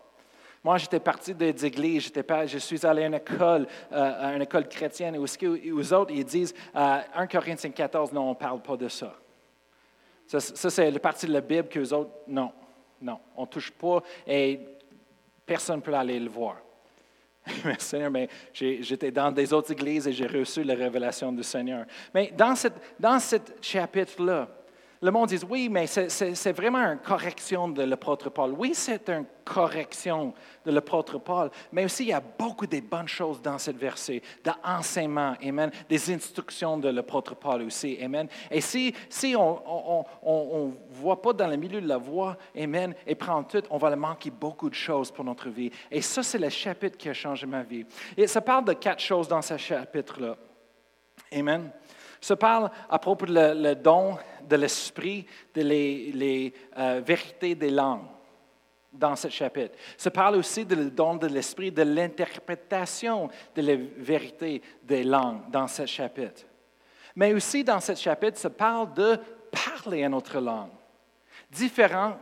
Moi, 0.63 0.77
j'étais 0.79 0.99
parti 0.99 1.33
des 1.33 1.65
églises, 1.65 2.11
je 2.47 2.57
suis 2.57 2.85
allé 2.85 3.03
à 3.03 3.07
une 3.07 3.13
école, 3.13 3.67
euh, 3.91 4.27
à 4.27 4.33
une 4.33 4.41
école 4.41 4.67
chrétienne, 4.67 5.15
où 5.15 5.23
aux 5.23 5.93
autres, 5.93 6.11
ils 6.11 6.25
disent 6.25 6.55
1 6.73 7.27
Corinthiens 7.27 7.69
14, 7.69 8.11
non, 8.11 8.23
on 8.23 8.29
ne 8.29 8.35
parle 8.35 8.61
pas 8.61 8.75
de 8.75 8.87
ça. 8.87 9.13
Ça, 10.25 10.39
c'est 10.71 10.89
le 10.89 10.97
partie 10.97 11.27
de 11.27 11.33
la 11.33 11.41
Bible 11.41 11.67
que 11.67 11.77
les 11.77 11.93
autres, 11.93 12.09
non, 12.27 12.51
non, 12.99 13.19
on 13.37 13.43
ne 13.43 13.47
touche 13.47 13.71
pas 13.71 14.01
et 14.25 14.59
personne 15.45 15.77
ne 15.77 15.81
peut 15.81 15.93
aller 15.93 16.19
le 16.19 16.29
voir. 16.29 16.57
Mais 17.63 17.77
Seigneur, 17.77 18.09
mais 18.09 18.27
j'étais 18.51 19.11
dans 19.11 19.31
des 19.31 19.53
autres 19.53 19.71
églises 19.71 20.07
et 20.07 20.13
j'ai 20.13 20.25
reçu 20.25 20.63
la 20.63 20.73
révélation 20.73 21.31
du 21.31 21.43
Seigneur. 21.43 21.85
Mais 22.11 22.33
dans, 22.35 22.55
cette, 22.55 22.73
dans 22.99 23.19
ce 23.19 23.35
chapitre-là, 23.61 24.47
le 25.01 25.11
monde 25.11 25.29
dit 25.29 25.39
oui, 25.49 25.69
mais 25.69 25.87
c'est 25.87 26.51
vraiment 26.51 26.79
une 26.79 26.99
correction 26.99 27.67
de 27.67 27.83
l'apôtre 27.83 28.29
Paul. 28.29 28.53
Oui, 28.57 28.71
c'est 28.73 29.09
une 29.09 29.25
correction 29.43 30.33
de 30.65 30.71
l'apôtre 30.71 31.19
Paul, 31.19 31.51
mais 31.71 31.85
aussi 31.85 32.03
il 32.03 32.09
y 32.09 32.13
a 32.13 32.21
beaucoup 32.21 32.65
de 32.65 32.79
bonnes 32.79 33.07
choses 33.07 33.41
dans 33.41 33.57
ce 33.57 33.71
verset, 33.71 34.21
d'enseignement, 34.43 35.35
amen, 35.43 35.69
des 35.87 36.13
instructions 36.13 36.77
de 36.77 36.89
l'apôtre 36.89 37.35
Paul 37.35 37.61
aussi, 37.63 37.97
amen. 38.01 38.27
Et 38.49 38.61
si, 38.61 38.93
si 39.09 39.35
on 39.35 40.05
ne 40.23 40.71
voit 40.89 41.21
pas 41.21 41.33
dans 41.33 41.47
le 41.47 41.57
milieu 41.57 41.81
de 41.81 41.87
la 41.87 41.97
voie, 41.97 42.37
amen, 42.57 42.95
et 43.05 43.15
prend 43.15 43.43
tout, 43.43 43.63
on 43.69 43.77
va 43.77 43.89
le 43.89 43.95
manquer 43.95 44.31
beaucoup 44.31 44.69
de 44.69 44.75
choses 44.75 45.11
pour 45.11 45.25
notre 45.25 45.49
vie. 45.49 45.71
Et 45.91 46.01
ça, 46.01 46.23
c'est 46.23 46.39
le 46.39 46.49
chapitre 46.49 46.97
qui 46.97 47.09
a 47.09 47.13
changé 47.13 47.45
ma 47.45 47.63
vie. 47.63 47.85
Et 48.17 48.27
ça 48.27 48.41
parle 48.41 48.65
de 48.65 48.73
quatre 48.73 49.01
choses 49.01 49.27
dans 49.27 49.41
ce 49.41 49.57
chapitre-là. 49.57 50.35
Amen 51.31 51.71
se 52.21 52.33
parle 52.33 52.69
à 52.89 52.99
propos 52.99 53.25
du 53.25 53.75
don 53.81 54.17
de 54.47 54.55
l'esprit, 54.55 55.25
de 55.53 55.61
les, 55.61 56.53
euh, 56.77 57.01
vérités 57.05 57.55
des 57.55 57.69
langues 57.69 58.07
dans 58.91 59.15
ce 59.15 59.27
chapitre. 59.27 59.75
Se 59.97 60.09
parle 60.09 60.37
aussi 60.37 60.65
du 60.65 60.91
don 60.91 61.15
de 61.15 61.27
l'esprit, 61.27 61.71
de 61.71 61.83
l'interprétation 61.83 63.29
de 63.55 63.61
la 63.61 63.75
vérité 63.97 64.61
des 64.83 65.03
langues 65.03 65.49
dans 65.49 65.67
ce 65.67 65.85
chapitre. 65.85 66.43
Mais 67.15 67.33
aussi 67.33 67.63
dans 67.63 67.79
ce 67.79 67.95
chapitre, 67.95 68.37
se 68.37 68.47
parle 68.47 68.93
de 68.93 69.17
parler 69.51 70.03
une 70.03 70.13
autre 70.13 70.39
langue, 70.39 70.71
différent, 71.49 72.17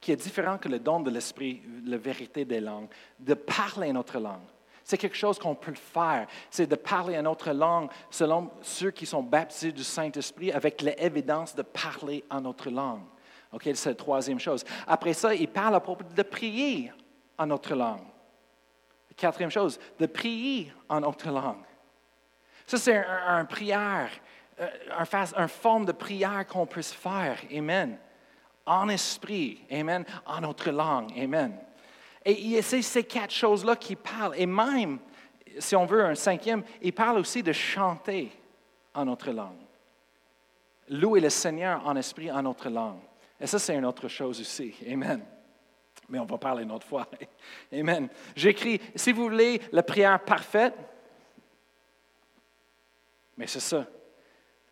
qui 0.00 0.12
est 0.12 0.16
différent 0.16 0.58
que 0.58 0.68
le 0.68 0.78
don 0.78 1.00
de 1.00 1.10
l'esprit, 1.10 1.62
la 1.86 1.96
vérité 1.96 2.44
des 2.44 2.60
langues, 2.60 2.88
de 3.18 3.34
parler 3.34 3.88
une 3.88 3.96
autre 3.96 4.18
langue. 4.18 4.53
C'est 4.84 4.98
quelque 4.98 5.16
chose 5.16 5.38
qu'on 5.38 5.54
peut 5.54 5.74
faire. 5.74 6.26
C'est 6.50 6.66
de 6.66 6.76
parler 6.76 7.18
en 7.18 7.24
autre 7.24 7.50
langue 7.52 7.90
selon 8.10 8.50
ceux 8.60 8.90
qui 8.90 9.06
sont 9.06 9.22
baptisés 9.22 9.72
du 9.72 9.82
Saint-Esprit 9.82 10.52
avec 10.52 10.82
l'évidence 10.82 11.54
de 11.54 11.62
parler 11.62 12.22
en 12.30 12.42
notre 12.42 12.68
langue. 12.68 13.02
OK, 13.50 13.62
c'est 13.74 13.90
la 13.90 13.94
troisième 13.94 14.38
chose. 14.38 14.62
Après 14.86 15.14
ça, 15.14 15.34
il 15.34 15.48
parle 15.48 15.74
à 15.74 15.80
propos 15.80 16.04
de 16.04 16.22
prier 16.22 16.92
en 17.38 17.46
notre 17.46 17.74
langue. 17.74 18.02
quatrième 19.16 19.50
chose, 19.50 19.78
de 19.98 20.06
prier 20.06 20.70
en 20.88 21.00
notre 21.00 21.30
langue. 21.30 21.64
Ça, 22.66 22.76
c'est 22.76 22.96
un, 23.26 23.44
prière, 23.46 24.10
euh, 24.60 24.68
un, 24.90 25.24
un 25.36 25.48
forme 25.48 25.86
de 25.86 25.92
prière 25.92 26.46
qu'on 26.46 26.66
peut 26.66 26.82
se 26.82 26.94
faire. 26.94 27.38
Amen. 27.54 27.98
En 28.66 28.88
esprit. 28.88 29.62
Amen. 29.70 30.04
En 30.26 30.40
notre 30.40 30.70
langue. 30.70 31.12
Amen. 31.18 31.56
Et 32.24 32.62
c'est 32.62 32.80
ces 32.82 33.04
quatre 33.04 33.32
choses-là 33.32 33.76
qui 33.76 33.96
parlent. 33.96 34.34
Et 34.36 34.46
même, 34.46 34.98
si 35.58 35.76
on 35.76 35.84
veut 35.84 36.04
un 36.04 36.14
cinquième, 36.14 36.62
il 36.80 36.92
parle 36.92 37.18
aussi 37.18 37.42
de 37.42 37.52
chanter 37.52 38.32
en 38.94 39.04
notre 39.04 39.30
langue. 39.30 39.58
Louer 40.88 41.20
le 41.20 41.30
Seigneur 41.30 41.86
en 41.86 41.96
esprit 41.96 42.30
en 42.30 42.42
notre 42.42 42.70
langue. 42.70 43.00
Et 43.40 43.46
ça, 43.46 43.58
c'est 43.58 43.74
une 43.74 43.84
autre 43.84 44.08
chose 44.08 44.40
aussi. 44.40 44.74
Amen. 44.90 45.22
Mais 46.08 46.18
on 46.18 46.24
va 46.24 46.38
parler 46.38 46.62
une 46.62 46.72
autre 46.72 46.86
fois. 46.86 47.06
Amen. 47.72 48.08
J'écris, 48.36 48.80
si 48.94 49.12
vous 49.12 49.24
voulez 49.24 49.60
la 49.72 49.82
prière 49.82 50.20
parfaite, 50.20 50.74
Mais 53.36 53.46
c'est 53.46 53.60
ça. 53.60 53.86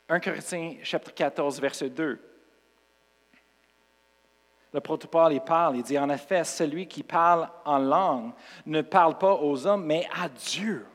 1 0.08 0.20
Corinthiens 0.20 0.76
chapitre 0.82 1.14
14, 1.14 1.60
verset 1.60 1.90
2. 1.90 2.31
Le 4.72 4.80
protocole, 4.80 5.34
il 5.34 5.40
parle, 5.40 5.76
il 5.76 5.82
dit 5.82 5.98
en 5.98 6.08
effet, 6.08 6.44
celui 6.44 6.86
qui 6.86 7.02
parle 7.02 7.48
en 7.64 7.78
langue 7.78 8.32
ne 8.64 8.80
parle 8.80 9.18
pas 9.18 9.34
aux 9.34 9.66
hommes, 9.66 9.84
mais 9.84 10.08
à 10.18 10.28
Dieu, 10.28 10.86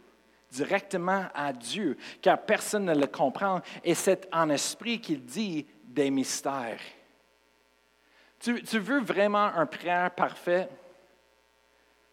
directement 0.52 1.26
à 1.34 1.54
Dieu, 1.54 1.98
car 2.22 2.42
personne 2.42 2.86
ne 2.86 2.96
le 2.96 3.08
comprend. 3.08 3.62
Et 3.84 3.94
c'est 3.94 4.28
en 4.34 4.50
esprit 4.50 5.00
qu'il 5.00 5.24
dit 5.24 5.68
des 5.84 6.10
mystères. 6.10 6.80
Tu, 8.40 8.64
tu 8.64 8.80
veux 8.80 9.02
vraiment 9.02 9.46
un 9.46 9.66
prière 9.66 10.12
parfait? 10.12 10.70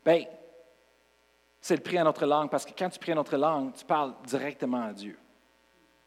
Bien, 0.05 0.25
c'est 1.61 1.77
le 1.77 1.83
prier 1.83 2.01
en 2.03 2.05
notre 2.05 2.27
langue, 2.27 2.51
parce 2.51 2.67
que 2.67 2.73
quand 2.77 2.91
tu 2.91 2.99
pries 2.99 3.13
en 3.13 3.17
notre 3.17 3.39
langue, 3.39 3.73
tu 3.73 3.87
parles 3.87 4.13
directement 4.27 4.85
à 4.85 4.93
Dieu. 4.93 5.19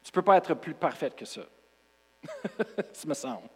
Tu 0.04 0.10
ne 0.10 0.12
peux 0.12 0.22
pas 0.22 0.36
être 0.36 0.54
plus 0.54 0.74
parfaite 0.74 1.16
que 1.16 1.24
ça. 1.24 1.40
ça 2.92 3.08
me 3.08 3.14
semble. 3.14 3.48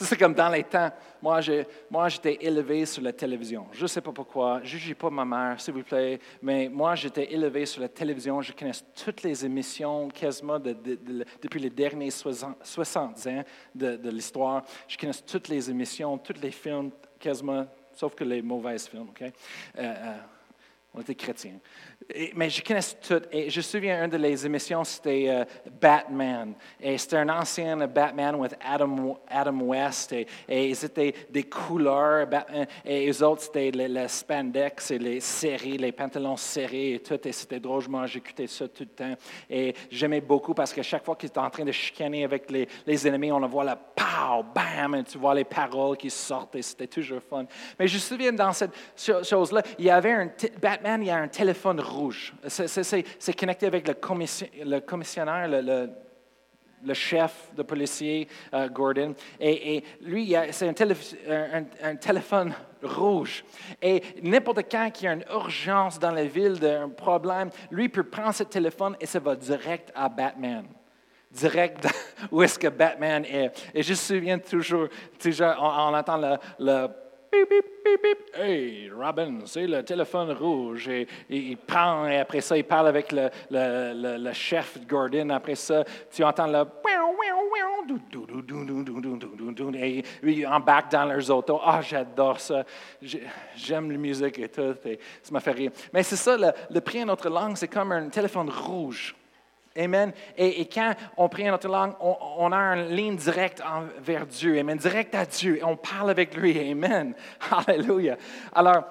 C'est 0.00 0.16
comme 0.16 0.34
dans 0.34 0.48
les 0.48 0.62
temps, 0.62 0.90
moi, 1.20 1.40
j'étais 1.40 2.38
élevé 2.40 2.86
sur 2.86 3.02
la 3.02 3.12
télévision. 3.12 3.66
Je 3.72 3.82
ne 3.82 3.86
sais 3.88 4.00
pas 4.00 4.12
pourquoi, 4.12 4.60
je 4.62 4.76
ne 4.76 4.80
juge 4.80 4.94
pas 4.94 5.10
ma 5.10 5.24
mère, 5.24 5.60
s'il 5.60 5.74
vous 5.74 5.82
plaît, 5.82 6.20
mais 6.40 6.68
moi, 6.68 6.94
j'étais 6.94 7.32
élevé 7.32 7.66
sur 7.66 7.80
la 7.80 7.88
télévision. 7.88 8.40
Je 8.40 8.52
connais 8.52 8.72
toutes 8.94 9.22
les 9.24 9.44
émissions 9.44 10.08
quasiment 10.08 10.60
depuis 10.60 11.60
les 11.60 11.70
derniers 11.70 12.10
60, 12.10 12.96
ans 12.96 13.12
de, 13.74 14.10
l'histoire. 14.10 14.62
Je 14.86 14.96
connais 14.96 15.12
toutes 15.26 15.48
les 15.48 15.68
émissions, 15.68 16.16
tous 16.18 16.40
les 16.40 16.52
films 16.52 16.90
quasiment, 17.18 17.66
sauf 17.92 18.14
que 18.14 18.22
les 18.22 18.40
mauvais 18.40 18.78
films. 18.78 19.08
OK? 19.10 19.22
Euh, 19.22 19.30
euh, 19.78 20.16
on 20.94 21.00
était 21.00 21.14
chrétiens. 21.14 21.58
mais 22.34 22.48
je 22.48 22.62
connais 22.64 22.80
tout. 23.00 23.20
Et 23.30 23.50
je 23.50 23.58
me 23.58 23.62
souviens, 23.62 24.04
une 24.04 24.10
de 24.10 24.16
les 24.16 24.46
émissions, 24.46 24.82
c'était 24.84 25.26
euh, 25.28 25.44
Batman. 25.80 26.54
Et 26.80 26.96
c'était 26.96 27.18
un 27.18 27.28
ancien 27.28 27.86
Batman 27.86 28.34
avec 28.36 28.52
Adam, 28.64 29.20
Adam 29.28 29.60
West. 29.60 30.12
Et, 30.12 30.26
et 30.48 30.74
c'était 30.74 31.14
des 31.30 31.44
couleurs. 31.44 32.26
et 32.84 33.06
les 33.06 33.22
autres, 33.22 33.42
c'était 33.42 33.70
les, 33.70 34.08
spandex 34.08 34.90
et 34.90 34.98
les 34.98 35.20
séries, 35.20 35.76
les 35.76 35.92
pantalons 35.92 36.36
serrés 36.36 36.94
et 36.94 36.98
tout. 37.00 37.20
Et 37.22 37.32
c'était 37.32 37.60
drôle. 37.60 37.84
J'écoutais 38.06 38.46
ça 38.46 38.66
tout 38.68 38.84
le 38.84 38.86
temps. 38.86 39.14
Et 39.50 39.74
j'aimais 39.90 40.22
beaucoup 40.22 40.54
parce 40.54 40.72
que 40.72 40.82
chaque 40.82 41.04
fois 41.04 41.16
qu'il 41.16 41.28
était 41.28 41.38
en 41.38 41.50
train 41.50 41.64
de 41.64 41.72
chicaner 41.72 42.24
avec 42.24 42.50
les, 42.50 42.66
les 42.86 43.06
ennemis, 43.06 43.30
on 43.30 43.40
le 43.40 43.46
voit 43.46 43.64
là, 43.64 43.76
pow, 43.76 44.42
bam, 44.54 44.94
et 44.94 45.04
tu 45.04 45.18
vois 45.18 45.34
les 45.34 45.44
paroles 45.44 45.98
qui 45.98 46.10
sortent. 46.10 46.56
Et 46.56 46.62
c'était 46.62 46.86
toujours 46.86 47.20
fun. 47.28 47.44
Mais 47.78 47.86
je 47.86 47.94
me 47.94 48.00
souviens, 48.00 48.32
dans 48.32 48.52
cette 48.52 48.72
chose-là, 48.96 49.62
il 49.78 49.84
y 49.84 49.90
avait 49.90 50.12
un 50.12 50.30
Batman 50.60 50.77
Batman, 50.78 51.02
il 51.02 51.10
a 51.10 51.16
un 51.16 51.28
téléphone 51.28 51.80
rouge. 51.80 52.32
C'est 52.46 53.36
connecté 53.36 53.66
avec 53.66 53.88
le, 53.88 53.94
commissionnaire, 54.80 55.48
le, 55.48 56.94
chef 56.94 57.50
de 57.56 57.64
policier, 57.64 58.28
euh, 58.54 58.68
Gordon. 58.68 59.12
Et, 59.40 59.82
lui, 60.00 60.36
c'est 60.52 60.68
un, 60.68 61.94
téléphone 61.96 62.54
rouge. 62.80 63.44
Et 63.82 64.02
n'importe 64.22 64.70
quand 64.70 64.88
il 65.00 65.04
y 65.04 65.08
a 65.08 65.14
une 65.14 65.24
urgence 65.30 65.98
dans 65.98 66.12
la 66.12 66.24
ville, 66.24 66.64
un 66.64 66.90
problème, 66.90 67.50
lui 67.72 67.88
peut 67.88 68.04
prendre 68.04 68.34
ce 68.34 68.44
téléphone 68.44 68.96
et 69.00 69.06
ça 69.06 69.18
va 69.18 69.34
direct 69.34 69.90
à 69.94 70.08
Batman 70.08 70.64
direct 71.30 71.86
où 72.32 72.42
est-ce 72.42 72.58
que 72.58 72.68
Batman 72.68 73.22
est. 73.26 73.50
Et 73.74 73.82
je 73.82 73.90
me 73.90 73.96
souviens 73.96 74.38
toujours, 74.38 74.88
toujours 75.18 75.54
on, 75.60 75.94
entend 75.94 76.38
le 76.58 76.88
bip, 77.32 77.48
bip, 77.84 78.02
bip. 78.02 78.18
Hey, 78.34 78.90
Robin, 78.90 79.40
c'est 79.44 79.66
le 79.66 79.82
téléphone 79.82 80.32
rouge. 80.32 80.88
Et, 80.88 81.06
il 81.28 81.56
prend, 81.56 82.06
et 82.06 82.18
après 82.18 82.40
ça, 82.40 82.56
il 82.56 82.64
parle 82.64 82.88
avec 82.88 83.12
le, 83.12 83.28
le, 83.50 84.18
le, 84.18 84.32
chef 84.32 84.78
Gordon. 84.86 85.30
Après 85.30 85.54
ça, 85.54 85.84
tu 86.10 86.24
entends 86.24 86.46
le. 86.46 86.64
Et 89.74 90.04
ils 90.22 90.46
embarquent 90.46 90.92
dans 90.92 91.04
leurs 91.04 91.30
autos. 91.30 91.60
Ah, 91.64 91.80
j'adore 91.80 92.40
ça. 92.40 92.64
J'aime 93.56 93.90
la 93.90 93.98
musique 93.98 94.38
et 94.38 94.48
tout. 94.48 94.76
Et 94.84 94.98
ça 95.22 95.32
m'a 95.32 95.40
fait 95.40 95.52
rire. 95.52 95.70
Mais 95.92 96.02
c'est 96.02 96.16
ça, 96.16 96.36
le, 96.36 96.50
le 96.70 96.80
prix 96.80 97.02
en 97.02 97.06
notre 97.06 97.28
langue, 97.28 97.56
c'est 97.56 97.68
comme 97.68 97.92
un 97.92 98.08
téléphone 98.08 98.50
rouge. 98.50 99.14
Amen. 99.78 100.12
Et, 100.36 100.66
quand 100.66 100.94
on 101.16 101.28
prie 101.28 101.48
en 101.48 101.52
notre 101.52 101.68
langue, 101.68 101.94
on, 102.00 102.50
a 102.50 102.58
une 102.58 102.88
ligne 102.88 103.16
directe 103.16 103.62
vers 104.00 104.26
Dieu. 104.26 104.58
Amen. 104.58 104.76
Direct 104.76 105.14
à 105.14 105.24
Dieu. 105.24 105.60
On 105.62 105.76
parle 105.76 106.10
avec 106.10 106.36
lui. 106.36 106.58
Amen. 106.70 107.14
Alléluia. 107.66 108.16
Alors, 108.52 108.84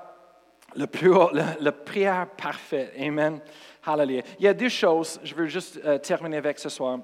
le 0.76 0.88
plus 0.88 1.10
haut, 1.10 1.30
le, 1.34 1.72
prière 1.72 2.28
parfait. 2.38 2.94
Amen. 3.00 3.42
Hallelujah. 3.86 4.24
Il 4.40 4.46
y 4.46 4.48
a 4.48 4.54
deux 4.54 4.70
choses, 4.70 5.20
je 5.24 5.36
veux 5.36 5.48
juste 5.48 5.80
euh, 5.84 5.98
terminer 5.98 6.38
avec 6.38 6.60
ce 6.60 6.70
soir. 6.70 7.00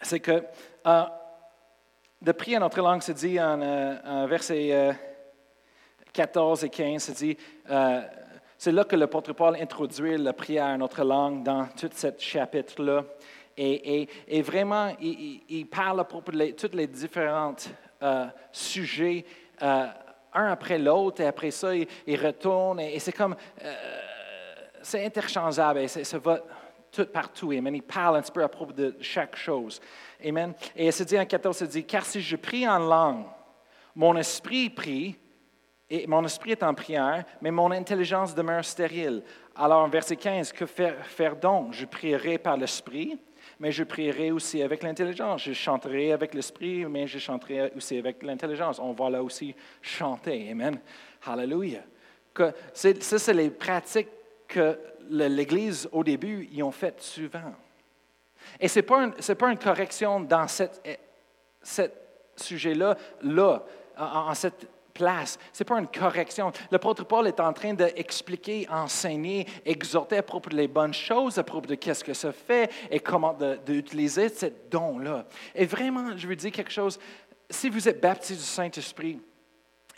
C'est 0.00 0.20
que 0.20 0.44
euh, 0.86 1.02
de 2.22 2.32
prier 2.32 2.58
en 2.58 2.60
notre 2.60 2.80
langue, 2.80 3.02
c'est 3.02 3.14
dit 3.14 3.40
en, 3.40 3.60
euh, 3.60 4.26
verset 4.28 4.96
14 6.12 6.64
et 6.64 6.68
15, 6.68 7.02
c'est 7.02 7.16
dit 7.16 7.36
c'est 8.64 8.72
là 8.72 8.84
que 8.84 8.96
l'apôtre 8.96 9.34
Paul 9.34 9.56
introduit 9.56 10.16
la 10.16 10.32
prière 10.32 10.64
en 10.64 10.78
notre 10.78 11.04
langue 11.04 11.42
dans 11.42 11.66
tout 11.78 11.90
ce 11.94 12.06
chapitre-là. 12.18 13.04
Et, 13.58 14.08
vraiment, 14.40 14.90
il, 15.02 15.66
parle 15.70 16.00
à 16.00 16.04
propos 16.04 16.32
de 16.32 16.52
tous 16.52 16.74
les 16.74 16.86
différents 16.86 17.54
euh, 18.02 18.24
sujets, 18.50 19.26
euh, 19.60 19.86
un 20.32 20.50
après 20.50 20.78
l'autre, 20.78 21.20
et 21.20 21.26
après 21.26 21.50
ça, 21.50 21.74
il, 21.76 22.16
retourne. 22.16 22.80
Et, 22.80 22.98
c'est 23.00 23.12
comme, 23.12 23.36
euh, 23.62 23.74
c'est 24.80 25.04
interchangeable, 25.04 25.80
et 25.80 25.88
ça 25.88 26.18
va 26.18 26.40
tout 26.90 27.04
partout. 27.04 27.50
Amen. 27.50 27.74
Il 27.74 27.82
parle 27.82 28.16
un 28.16 28.22
petit 28.22 28.32
peu 28.32 28.42
à 28.42 28.48
propos 28.48 28.72
de 28.72 28.96
chaque 28.98 29.36
chose. 29.36 29.78
Amen. 30.26 30.54
Et 30.74 30.86
il 30.86 30.92
se 30.94 31.02
dit 31.02 31.20
en 31.20 31.26
14, 31.26 31.60
il 31.60 31.68
dit, 31.68 31.84
car 31.84 32.06
si 32.06 32.22
je 32.22 32.36
prie 32.36 32.66
en 32.66 32.78
langue, 32.78 33.26
mon 33.94 34.16
esprit 34.16 34.70
prie, 34.70 35.18
et 35.94 36.06
mon 36.08 36.24
esprit 36.24 36.52
est 36.52 36.62
en 36.64 36.74
prière, 36.74 37.24
mais 37.40 37.52
mon 37.52 37.70
intelligence 37.70 38.34
demeure 38.34 38.64
stérile. 38.64 39.22
Alors, 39.54 39.86
verset 39.88 40.16
15, 40.16 40.52
que 40.52 40.66
faire, 40.66 41.36
donc? 41.36 41.72
Je 41.72 41.86
prierai 41.86 42.36
par 42.36 42.56
l'esprit, 42.56 43.16
mais 43.60 43.70
je 43.70 43.84
prierai 43.84 44.32
aussi 44.32 44.60
avec 44.60 44.82
l'intelligence. 44.82 45.44
Je 45.44 45.52
chanterai 45.52 46.12
avec 46.12 46.34
l'esprit, 46.34 46.84
mais 46.86 47.06
je 47.06 47.20
chanterai 47.20 47.70
aussi 47.76 47.96
avec 47.96 48.24
l'intelligence. 48.24 48.80
On 48.80 48.92
va 48.92 49.08
là 49.08 49.22
aussi 49.22 49.54
chanter. 49.80 50.50
Amen. 50.50 50.80
Hallelujah. 51.24 51.84
ça, 52.72 53.18
c'est 53.18 53.34
les 53.34 53.50
pratiques 53.50 54.08
que 54.48 54.76
l'Église, 55.08 55.88
au 55.92 56.02
début, 56.02 56.48
y 56.50 56.60
ont 56.60 56.72
faites 56.72 57.02
souvent. 57.02 57.54
Et 58.58 58.66
ce 58.66 58.80
n'est 58.80 59.34
pas, 59.36 59.48
une 59.48 59.58
correction 59.58 60.18
dans 60.18 60.48
ce 60.48 60.64
sujet-là, 62.36 62.96
là, 63.22 63.62
en 63.96 64.34
cette 64.34 64.66
place. 64.94 65.38
Ce 65.52 65.62
n'est 65.62 65.66
pas 65.66 65.78
une 65.78 65.88
correction. 65.88 66.52
L'apôtre 66.70 67.04
Paul 67.04 67.26
est 67.26 67.40
en 67.40 67.52
train 67.52 67.74
d'expliquer, 67.74 68.66
enseigner, 68.70 69.46
exhorter 69.66 70.16
à 70.16 70.22
propos 70.22 70.50
des 70.50 70.68
bonnes 70.68 70.94
choses, 70.94 71.36
à 71.36 71.42
propos 71.42 71.66
de 71.66 71.74
qu'est-ce 71.74 72.04
que 72.04 72.14
ça 72.14 72.32
fait 72.32 72.70
et 72.90 73.00
comment 73.00 73.36
d'utiliser 73.66 74.28
ce 74.28 74.46
don-là. 74.70 75.26
Et 75.54 75.66
vraiment, 75.66 76.16
je 76.16 76.26
veux 76.26 76.36
dire 76.36 76.52
quelque 76.52 76.72
chose. 76.72 76.98
Si 77.50 77.68
vous 77.68 77.88
êtes 77.88 78.00
baptisé 78.00 78.38
du 78.38 78.46
Saint-Esprit, 78.46 79.20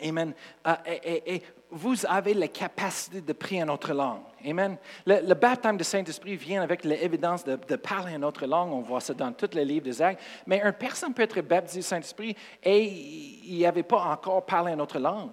Amen. 0.01 0.33
Euh, 0.65 0.75
et, 0.85 1.41
vous 1.69 2.05
avez 2.05 2.33
la 2.33 2.47
capacité 2.47 3.19
de 3.19 3.33
prier 3.33 3.61
en 3.63 3.67
autre 3.67 3.91
langue. 3.93 4.21
Amen. 4.45 4.77
Le, 5.05 5.33
baptême 5.33 5.75
du 5.75 5.83
Saint-Esprit 5.83 6.37
vient 6.37 6.61
avec 6.61 6.85
l'évidence 6.85 7.43
de, 7.43 7.57
de, 7.57 7.75
parler 7.75 8.15
en 8.15 8.23
autre 8.23 8.45
langue. 8.45 8.71
On 8.71 8.79
voit 8.79 9.01
ça 9.01 9.13
dans 9.13 9.33
tous 9.33 9.53
les 9.53 9.65
livres 9.65 9.83
des 9.83 10.01
actes. 10.01 10.21
Mais 10.45 10.61
une 10.63 10.71
personne 10.71 11.13
peut 11.13 11.23
être 11.23 11.41
baptisée 11.41 11.81
du 11.81 11.85
Saint-Esprit 11.85 12.37
et 12.63 12.83
il 12.83 13.65
avait 13.65 13.83
pas 13.83 14.01
encore 14.01 14.45
parlé 14.45 14.71
en 14.71 14.79
autre 14.79 14.97
langue. 14.97 15.31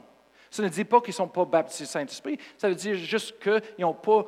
Ça 0.51 0.63
ne 0.63 0.69
dit 0.69 0.85
pas 0.85 1.01
qu'ils 1.01 1.11
ne 1.11 1.15
sont 1.15 1.29
pas 1.29 1.45
baptisés 1.45 1.85
du 1.85 1.91
Saint-Esprit. 1.91 2.39
Ça 2.59 2.69
veut 2.69 2.75
dire 2.75 2.97
juste 2.97 3.41
qu'ils 3.41 3.61
n'ont 3.79 3.95
pas 3.95 4.27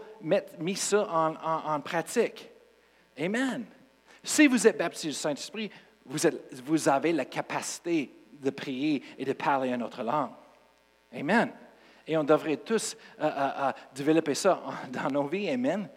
mis 0.58 0.76
ça 0.76 1.08
en, 1.10 1.34
en, 1.74 1.80
pratique. 1.80 2.50
Amen. 3.18 3.64
Si 4.22 4.46
vous 4.46 4.66
êtes 4.66 4.78
baptisé 4.78 5.08
du 5.08 5.14
Saint-Esprit, 5.14 5.70
vous 6.04 6.88
avez 6.88 7.12
la 7.12 7.24
capacité 7.24 8.12
de 8.40 8.50
prier 8.50 9.02
et 9.18 9.24
de 9.24 9.32
parler 9.32 9.74
en 9.74 9.80
autre 9.80 10.02
langue. 10.02 10.30
Amen. 11.12 11.52
Et 12.06 12.16
on 12.16 12.24
devrait 12.24 12.58
tous 12.58 12.96
euh, 13.20 13.24
euh, 13.24 13.50
euh, 13.58 13.72
développer 13.94 14.34
ça 14.34 14.60
dans 14.90 15.10
nos 15.10 15.26
vies. 15.26 15.50
Amen. 15.50 15.88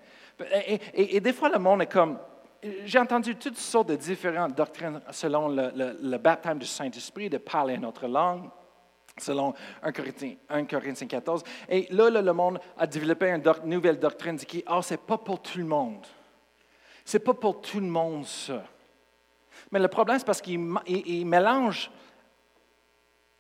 Et, 0.94 1.20
des 1.20 1.34
fois, 1.34 1.50
le 1.50 1.60
monde 1.60 1.82
est 1.82 1.92
comme. 1.92 2.18
J'ai 2.86 3.00
entendu 3.00 3.36
toutes 3.36 3.58
sortes 3.58 3.90
de 3.90 3.96
différentes 3.96 4.56
doctrines 4.56 5.02
selon 5.12 5.50
le, 5.50 6.18
baptême 6.18 6.60
du 6.60 6.66
Saint-Esprit, 6.66 7.30
de 7.30 7.38
parler 7.38 7.78
en 7.78 7.84
autre 7.84 8.08
langue, 8.08 8.50
selon 9.18 9.54
1 9.82 9.92
Corinthiens, 9.92 10.36
1 10.50 10.66
Corinthiens 10.66 11.08
14. 11.08 11.44
Et 11.70 11.88
là, 11.92 12.10
le 12.10 12.34
monde 12.34 12.60
a 12.78 12.88
développé 12.88 13.30
une 13.32 13.44
nouvelle 13.66 14.00
doctrine 14.00 14.38
qui 14.38 14.64
oh, 14.70 14.82
ce 14.82 14.94
n'est 14.94 14.98
pas 14.98 15.18
pour 15.18 15.42
tout 15.42 15.58
le 15.58 15.66
monde. 15.66 16.06
Ce 17.06 17.18
n'est 17.18 17.24
pas 17.24 17.34
pour 17.34 17.62
tout 17.62 17.80
le 17.80 17.88
monde, 17.88 18.26
ça. 18.26 18.64
Mais 19.72 19.80
le 19.80 19.88
problème, 19.88 20.20
c'est 20.20 20.26
parce 20.26 20.42
qu'il 20.42 20.60
mélange 21.26 21.92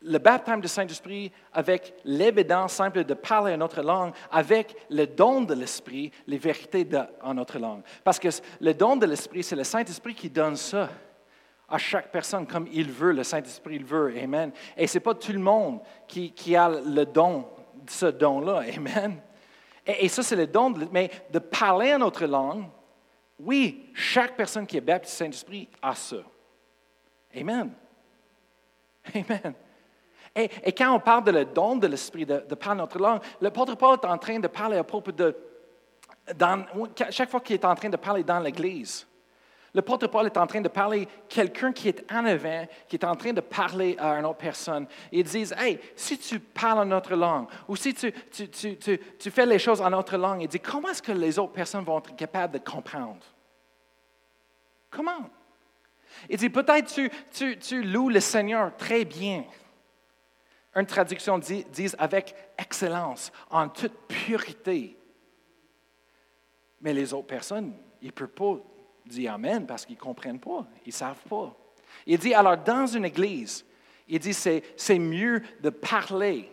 le 0.01 0.17
baptême 0.17 0.61
du 0.61 0.67
Saint-Esprit 0.67 1.31
avec 1.51 1.93
l'évidence 2.05 2.73
simple 2.73 3.03
de 3.03 3.13
parler 3.13 3.53
une 3.53 3.63
autre 3.63 3.81
langue, 3.81 4.13
avec 4.31 4.75
le 4.89 5.05
don 5.05 5.41
de 5.41 5.53
l'Esprit, 5.53 6.11
les 6.25 6.37
vérités 6.37 6.87
en 7.21 7.33
notre 7.33 7.59
langue. 7.59 7.81
Parce 8.03 8.19
que 8.19 8.29
le 8.61 8.73
don 8.73 8.95
de 8.95 9.05
l'Esprit, 9.05 9.43
c'est 9.43 9.55
le 9.55 9.63
Saint-Esprit 9.63 10.15
qui 10.15 10.29
donne 10.29 10.55
ça 10.55 10.89
à 11.67 11.77
chaque 11.77 12.11
personne 12.11 12.47
comme 12.47 12.67
il 12.71 12.91
veut, 12.91 13.11
le 13.11 13.23
Saint-Esprit 13.23 13.75
il 13.75 13.85
veut. 13.85 14.13
Amen. 14.17 14.51
Et 14.75 14.87
ce 14.87 14.97
n'est 14.97 15.03
pas 15.03 15.13
tout 15.13 15.33
le 15.33 15.39
monde 15.39 15.81
qui, 16.07 16.55
a 16.55 16.69
le 16.69 17.05
don, 17.05 17.45
ce 17.87 18.07
don-là. 18.07 18.63
Amen. 18.75 19.21
Et, 19.85 20.07
ça, 20.07 20.23
c'est 20.23 20.35
le 20.35 20.47
don, 20.47 20.73
mais 20.91 21.11
de 21.29 21.39
parler 21.39 21.93
en 21.93 22.01
autre 22.01 22.25
langue, 22.25 22.65
oui, 23.39 23.89
chaque 23.93 24.35
personne 24.35 24.65
qui 24.65 24.77
est 24.77 24.81
baptisée 24.81 25.25
du 25.25 25.33
Saint-Esprit 25.33 25.69
a 25.81 25.93
ça. 25.93 26.17
Amen. 27.35 27.71
Amen. 29.13 29.53
Et, 30.35 30.71
quand 30.73 30.93
on 30.93 30.99
parle 30.99 31.23
de 31.23 31.31
le 31.31 31.45
don 31.45 31.75
de 31.75 31.87
l'Esprit, 31.87 32.25
de, 32.25 32.39
parler 32.55 32.79
notre 32.79 32.99
langue, 32.99 33.21
l'apôtre 33.41 33.75
Paul 33.75 33.97
est 34.01 34.05
en 34.05 34.17
train 34.17 34.39
de 34.39 34.47
parler 34.47 34.77
à 34.77 34.83
propos 34.83 35.11
de. 35.11 35.35
chaque 37.09 37.29
fois 37.29 37.39
qu'il 37.39 37.55
est 37.55 37.65
en 37.65 37.75
train 37.75 37.89
de 37.89 37.97
parler 37.97 38.23
dans 38.23 38.39
l'Église, 38.39 39.07
l'apôtre 39.73 40.07
Paul 40.07 40.27
est 40.27 40.37
en 40.37 40.45
train 40.45 40.61
de 40.61 40.67
parler 40.67 41.07
quelqu'un 41.27 41.71
qui 41.71 41.89
est 41.89 42.11
en 42.11 42.25
avant, 42.25 42.67
qui 42.87 42.95
est 42.95 43.05
en 43.05 43.15
train 43.15 43.33
de 43.33 43.41
parler 43.41 43.95
à 43.99 44.19
une 44.19 44.25
autre 44.25 44.37
personne. 44.37 44.87
Ils 45.11 45.23
disent 45.23 45.53
Hey, 45.57 45.79
si 45.95 46.17
tu 46.17 46.39
parles 46.39 46.79
en 46.79 46.85
notre 46.85 47.15
langue, 47.15 47.47
ou 47.67 47.75
si 47.75 47.93
tu, 47.93 49.31
fais 49.31 49.45
les 49.45 49.59
choses 49.59 49.81
en 49.81 49.89
notre 49.89 50.15
langue, 50.15 50.43
il 50.43 50.47
dit 50.47 50.59
Comment 50.59 50.89
est-ce 50.89 51.01
que 51.01 51.11
les 51.11 51.39
autres 51.39 51.53
personnes 51.53 51.83
vont 51.83 51.97
être 51.99 52.15
capables 52.15 52.53
de 52.53 52.59
comprendre? 52.59 53.25
Comment? 54.91 55.29
Il 56.29 56.37
dit 56.37 56.49
Peut-être 56.49 56.93
tu, 57.31 57.57
tu 57.57 57.81
loues 57.81 58.09
le 58.09 58.19
Seigneur 58.19 58.77
très 58.77 59.05
bien. 59.05 59.43
Une 60.75 60.85
traduction 60.85 61.39
dit, 61.39 61.65
avec 61.97 62.35
excellence, 62.57 63.31
en 63.49 63.69
toute 63.69 64.07
pureté. 64.07 64.97
Mais 66.81 66.93
les 66.93 67.13
autres 67.13 67.27
personnes, 67.27 67.73
ils 68.01 68.07
ne 68.07 68.11
peuvent 68.11 68.27
pas 68.27 68.57
dire 69.05 69.33
Amen 69.33 69.65
parce 69.65 69.85
qu'ils 69.85 69.95
ne 69.95 70.01
comprennent 70.01 70.39
pas, 70.39 70.65
ils 70.85 70.89
ne 70.89 70.93
savent 70.93 71.23
pas. 71.27 71.55
Il 72.05 72.19
dit 72.19 72.33
alors 72.33 72.57
dans 72.57 72.85
une 72.85 73.05
église, 73.05 73.65
il 74.07 74.19
dit 74.19 74.33
c'est, 74.33 74.99
mieux 74.99 75.41
de 75.61 75.69
parler 75.69 76.51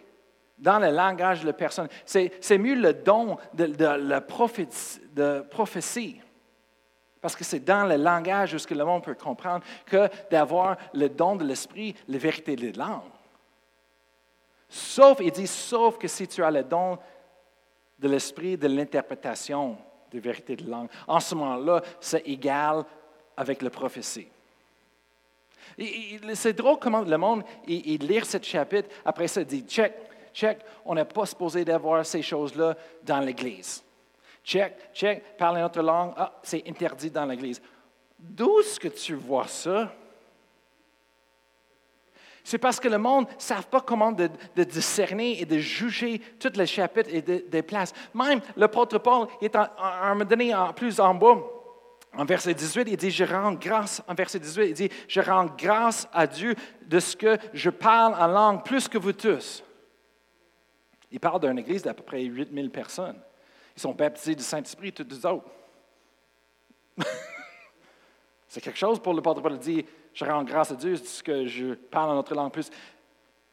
dans 0.59 0.79
le 0.79 0.91
langage 0.91 1.43
de 1.43 1.47
la 1.47 1.53
personne. 1.53 1.89
C'est, 2.05 2.59
mieux 2.59 2.75
le 2.75 2.95
don 2.95 3.37
de, 3.55 3.85
la 3.85 4.21
prophétie. 4.21 6.21
Parce 7.21 7.37
que 7.37 7.45
c'est 7.45 7.61
dans 7.61 7.85
le 7.85 7.97
langage 7.97 8.55
où 8.55 8.59
ce 8.59 8.67
que 8.67 8.75
le 8.75 8.85
monde 8.85 9.05
peut 9.05 9.15
comprendre 9.15 9.65
que 9.87 10.09
d'avoir 10.31 10.77
le 10.95 11.09
don 11.09 11.37
de 11.37 11.45
l'esprit, 11.45 11.95
la 12.09 12.19
vérité 12.19 12.57
de 12.57 12.79
langue. 12.79 13.03
Sauf, 14.69 15.19
il 15.21 15.31
dit, 15.31 15.47
sauf 15.47 15.99
que 15.99 16.09
si 16.09 16.27
tu 16.27 16.43
as 16.43 16.51
le 16.51 16.65
don 16.65 16.99
de 17.99 18.09
l'esprit 18.09 18.57
de 18.57 18.67
l'interprétation 18.67 19.77
des 20.11 20.21
vérités 20.21 20.57
de 20.57 20.69
langue, 20.69 20.89
en 21.07 21.21
ce 21.21 21.35
moment-là, 21.35 21.83
c'est 22.01 22.27
égal 22.27 22.85
avec 23.37 23.63
la 23.63 23.71
prophétie. 23.71 24.29
C'est 26.35 26.53
drôle 26.53 26.79
comment 26.79 27.03
le 27.03 27.19
monde, 27.19 27.43
il, 27.67 28.07
lit 28.07 28.25
ce 28.25 28.39
chapitre, 28.43 28.89
après 29.05 29.29
ça, 29.29 29.43
il 29.43 29.47
dit, 29.47 29.63
check, 29.63 29.93
check, 30.33 30.59
on 30.85 30.95
n'est 30.95 31.05
pas 31.05 31.27
supposé 31.27 31.65
d'avoir 31.65 32.05
ces 32.05 32.23
choses-là 32.23 32.77
dans 33.03 33.21
l'Église. 33.21 33.83
Check, 34.43 34.93
check, 34.95 35.37
parler 35.37 35.61
notre 35.61 35.83
langue, 35.83 36.13
ah, 36.17 36.39
c'est 36.43 36.63
interdit 36.69 37.11
dans 37.11 37.27
l'Église. 37.27 37.61
D'où 38.19 38.61
est-ce 38.61 38.81
que 38.81 38.89
tu 38.89 39.15
vois 39.15 39.49
ça? 39.49 39.93
C'est 42.47 42.59
parce 42.59 42.79
que 42.79 42.87
le 42.87 42.97
monde 42.97 43.27
ne 43.27 43.41
savent 43.41 43.67
pas 43.67 43.81
comment 43.81 44.13
de, 44.13 44.31
discerner 44.63 45.41
et 45.41 45.45
de 45.45 45.59
juger 45.59 46.21
tous 46.39 46.57
les 46.57 46.67
chapitres 46.67 47.11
et 47.13 47.21
des 47.21 47.63
places. 47.63 47.93
Même 48.15 48.41
l'apôtre 48.57 48.99
Paul, 48.99 49.27
est 49.43 49.57
à 49.57 49.73
un 49.79 50.15
moment 50.15 50.25
donné, 50.25 50.55
en 50.55 50.73
plus 50.73 51.01
en 51.01 51.13
bas, 51.13 51.39
en 52.17 52.25
verset 52.25 52.55
18, 52.55 52.87
il 52.87 52.97
dit, 52.97 53.11
je 53.11 53.25
rends 53.25 53.55
grâce, 53.55 54.01
en 54.07 54.15
verset 54.15 54.39
18, 54.39 54.65
il 54.65 54.75
dit, 54.75 54.89
je 55.09 55.21
rends 55.21 55.47
grâce 55.59 56.07
à 56.13 56.29
Dieu 56.29 56.55
de 56.87 57.01
ce 57.01 57.17
que 57.17 57.37
je 57.53 57.69
parle 57.69 58.15
en 58.15 58.29
langue 58.29 58.65
plus 58.65 58.87
que 58.87 58.99
vous 58.99 59.13
tous. 59.13 59.65
Il 61.11 61.19
parle 61.19 61.41
d'une 61.41 61.59
église 61.59 61.83
d'à 61.83 61.95
peu 61.95 62.05
près 62.05 62.23
8000 62.23 62.71
personnes. 62.71 63.21
Ils 63.77 63.83
sont 63.83 63.93
baptisés 63.93 64.37
du 64.37 64.45
Saint-Esprit, 64.45 64.93
tous 64.93 65.05
les 65.11 65.27
autres. 65.27 65.51
C'est 68.47 68.61
quelque 68.61 68.79
chose 68.79 69.01
pour 69.01 69.15
l'apôtre 69.15 69.43
Paul 69.43 69.55
de 69.55 69.59
dire, 69.59 69.83
je 70.17 70.25
rends 70.25 70.45
grâce 70.45 70.73
à 70.73 70.77
Dieu 70.77 70.97
ce 70.97 71.23
que 71.23 71.47
je 71.47 71.75
parle 71.75 72.11
en 72.11 72.15
notre 72.15 72.35
langue 72.35 72.51
plus. 72.51 72.71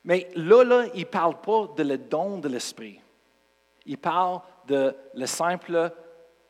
Mais 0.05 0.29
là, 0.33 0.63
là, 0.63 0.85
il 0.93 1.01
ne 1.01 1.05
parle 1.05 1.41
pas 1.41 1.67
de 1.75 1.83
le 1.83 1.97
don 1.97 2.37
de 2.37 2.47
l'Esprit. 2.47 3.01
Il 3.85 3.97
parle 3.97 4.39
de 4.65 4.95
le 5.13 5.25
simple 5.25 5.91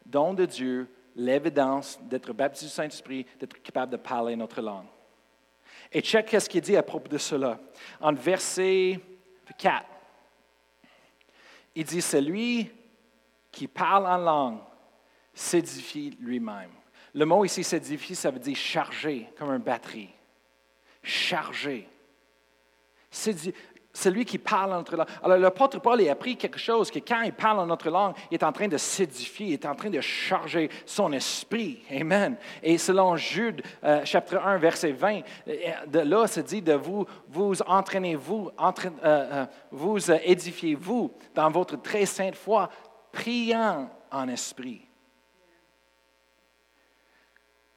don 0.05 0.35
de 0.35 0.45
Dieu, 0.45 0.87
l'évidence 1.15 1.99
d'être 2.03 2.31
baptisé 2.31 2.67
du 2.67 2.71
Saint-Esprit, 2.71 3.25
d'être 3.39 3.59
capable 3.63 3.93
de 3.93 3.97
parler 3.97 4.35
notre 4.35 4.61
langue. 4.61 4.85
Et 5.91 6.01
check 6.01 6.29
ce 6.29 6.47
qu'il 6.47 6.61
dit 6.61 6.77
à 6.77 6.83
propos 6.83 7.09
de 7.09 7.17
cela. 7.17 7.59
En 7.99 8.13
verset 8.13 8.99
4, 9.57 9.83
il 11.73 11.85
dit, 11.85 12.01
celui 12.01 12.69
qui 13.51 13.67
parle 13.67 14.05
en 14.05 14.17
langue 14.17 14.59
s'édifie 15.33 16.15
lui-même. 16.19 16.69
Le 17.15 17.25
mot 17.25 17.45
ici, 17.45 17.63
s'édifier, 17.63 18.15
ça 18.15 18.31
veut 18.31 18.39
dire 18.39 18.55
charger, 18.55 19.29
comme 19.37 19.51
une 19.51 19.59
batterie. 19.59 20.09
Charger. 21.03 21.87
C'est 23.11 24.09
lui 24.09 24.25
qui 24.25 24.39
parle 24.39 24.73
en 24.73 24.77
notre 24.77 24.95
langue. 24.95 25.07
Alors, 25.21 25.37
l'apôtre 25.37 25.79
Paul 25.79 26.01
a 26.07 26.11
appris 26.11 26.35
quelque 26.35 26.57
chose, 26.57 26.89
que 26.89 26.97
quand 26.97 27.21
il 27.21 27.33
parle 27.33 27.59
en 27.59 27.67
notre 27.67 27.91
langue, 27.91 28.15
il 28.31 28.35
est 28.35 28.43
en 28.43 28.51
train 28.51 28.67
de 28.67 28.77
s'édifier, 28.77 29.47
il 29.47 29.53
est 29.53 29.65
en 29.67 29.75
train 29.75 29.91
de 29.91 30.01
charger 30.01 30.69
son 30.87 31.11
esprit. 31.11 31.83
Amen. 31.91 32.35
Et 32.63 32.79
selon 32.79 33.15
Jude, 33.15 33.61
euh, 33.83 34.03
chapitre 34.03 34.41
1, 34.43 34.57
verset 34.57 34.93
20, 34.93 35.21
euh, 35.47 35.51
de 35.85 35.99
là, 35.99 36.25
c'est 36.25 36.41
dit 36.41 36.63
de 36.63 36.73
vous, 36.73 37.05
vous 37.29 37.61
entraînez-vous, 37.67 38.49
euh, 39.03 39.45
vous 39.69 40.11
édifiez-vous 40.11 41.11
dans 41.35 41.51
votre 41.51 41.79
très 41.79 42.07
sainte 42.07 42.35
foi, 42.35 42.69
priant 43.11 43.91
en 44.11 44.27
esprit. 44.27 44.87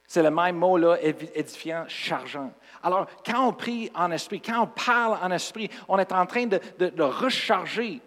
C'est 0.07 0.23
le 0.23 0.31
même 0.31 0.55
mot-là, 0.55 0.97
édifiant, 1.01 1.83
chargeant. 1.89 2.53
Alors, 2.81 3.07
quand 3.25 3.49
on 3.49 3.51
prie 3.51 3.91
en 3.93 4.09
esprit, 4.11 4.39
quand 4.39 4.63
on 4.63 4.67
parle 4.67 5.19
en 5.21 5.29
esprit, 5.31 5.69
on 5.89 5.99
est 5.99 6.13
en 6.13 6.25
train 6.25 6.45
de, 6.47 6.59
recharger 7.01 7.99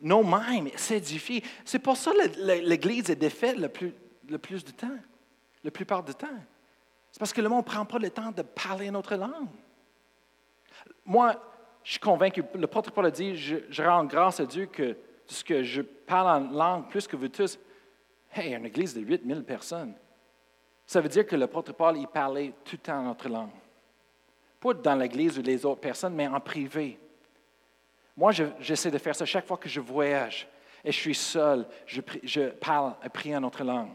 nos 0.00 0.24
mêmes, 0.24 0.68
s'édifier. 0.74 1.44
C'est 1.64 1.78
pour 1.78 1.96
ça 1.96 2.10
que 2.10 2.66
l'Église 2.68 3.08
est 3.08 3.16
défaite 3.16 3.56
le 3.56 3.68
plus, 3.68 3.94
le 4.28 4.38
plus 4.38 4.64
de 4.64 4.72
temps, 4.72 4.98
la 5.62 5.70
plupart 5.70 6.02
du 6.02 6.12
temps. 6.12 6.26
C'est 7.12 7.20
parce 7.20 7.32
que 7.32 7.40
le 7.40 7.48
monde 7.48 7.64
ne 7.64 7.70
prend 7.70 7.84
pas 7.84 8.00
le 8.00 8.10
temps 8.10 8.32
de 8.32 8.42
parler 8.42 8.90
notre 8.90 9.14
langue. 9.14 9.48
Moi, 11.06 11.36
je 11.84 11.92
suis 11.92 12.00
convaincu, 12.00 12.42
le 12.52 12.66
prêtre 12.66 12.90
Paul 12.90 13.06
a 13.06 13.10
dit, 13.12 13.36
je, 13.36 13.58
je 13.70 13.82
rends 13.84 14.04
grâce 14.04 14.40
à 14.40 14.46
Dieu 14.46 14.66
que 14.66 14.96
ce 15.26 15.44
que 15.44 15.62
je 15.62 15.82
parle 15.82 16.26
en 16.26 16.50
langue 16.50 16.88
plus 16.88 17.06
que 17.06 17.14
vous 17.14 17.28
tous. 17.28 17.58
Hey, 18.32 18.54
une 18.54 18.66
église 18.66 18.92
de 18.94 19.00
8000 19.00 19.44
personnes. 19.44 19.94
Ça 20.86 21.00
veut 21.00 21.08
dire 21.08 21.26
que 21.26 21.36
l'apôtre 21.36 21.72
Paul, 21.72 21.96
il 21.96 22.06
parlait 22.06 22.52
tout 22.64 22.76
le 22.76 22.78
temps 22.78 23.02
notre 23.02 23.28
langue. 23.28 23.50
Pas 24.60 24.74
dans 24.74 24.94
l'église 24.94 25.38
ou 25.38 25.42
les 25.42 25.64
autres 25.64 25.80
personnes, 25.80 26.14
mais 26.14 26.26
en 26.26 26.40
privé. 26.40 26.98
Moi, 28.16 28.32
j'essaie 28.60 28.90
de 28.90 28.98
faire 28.98 29.16
ça 29.16 29.24
chaque 29.24 29.46
fois 29.46 29.56
que 29.56 29.68
je 29.68 29.80
voyage 29.80 30.46
et 30.84 30.92
je 30.92 30.98
suis 30.98 31.14
seul, 31.14 31.66
je, 31.86 32.48
parle 32.50 32.94
et 33.04 33.08
prie 33.08 33.34
en 33.34 33.40
notre 33.40 33.64
langue. 33.64 33.90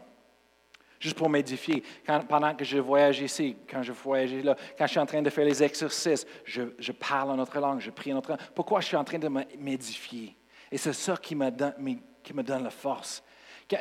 Juste 0.98 1.16
pour 1.16 1.30
m'édifier. 1.30 1.82
pendant 2.28 2.54
que 2.54 2.64
je 2.64 2.78
voyage 2.78 3.20
ici, 3.20 3.56
quand 3.68 3.82
je 3.82 3.92
voyage 3.92 4.34
là, 4.44 4.54
quand 4.76 4.86
je 4.86 4.90
suis 4.90 5.00
en 5.00 5.06
train 5.06 5.22
de 5.22 5.30
faire 5.30 5.46
les 5.46 5.62
exercices, 5.62 6.26
je, 6.44 6.92
parle 6.92 7.30
en 7.30 7.36
notre 7.36 7.58
langue, 7.58 7.80
je 7.80 7.90
prie 7.90 8.12
en 8.12 8.16
notre 8.16 8.30
langue. 8.30 8.40
Pourquoi 8.54 8.80
je 8.80 8.88
suis 8.88 8.96
en 8.96 9.04
train 9.04 9.18
de 9.18 9.28
m'édifier? 9.28 10.36
Et 10.70 10.76
c'est 10.76 10.92
ça 10.92 11.16
qui 11.16 11.34
me 11.34 11.50
donne 12.42 12.64
la 12.64 12.70
force. 12.70 13.22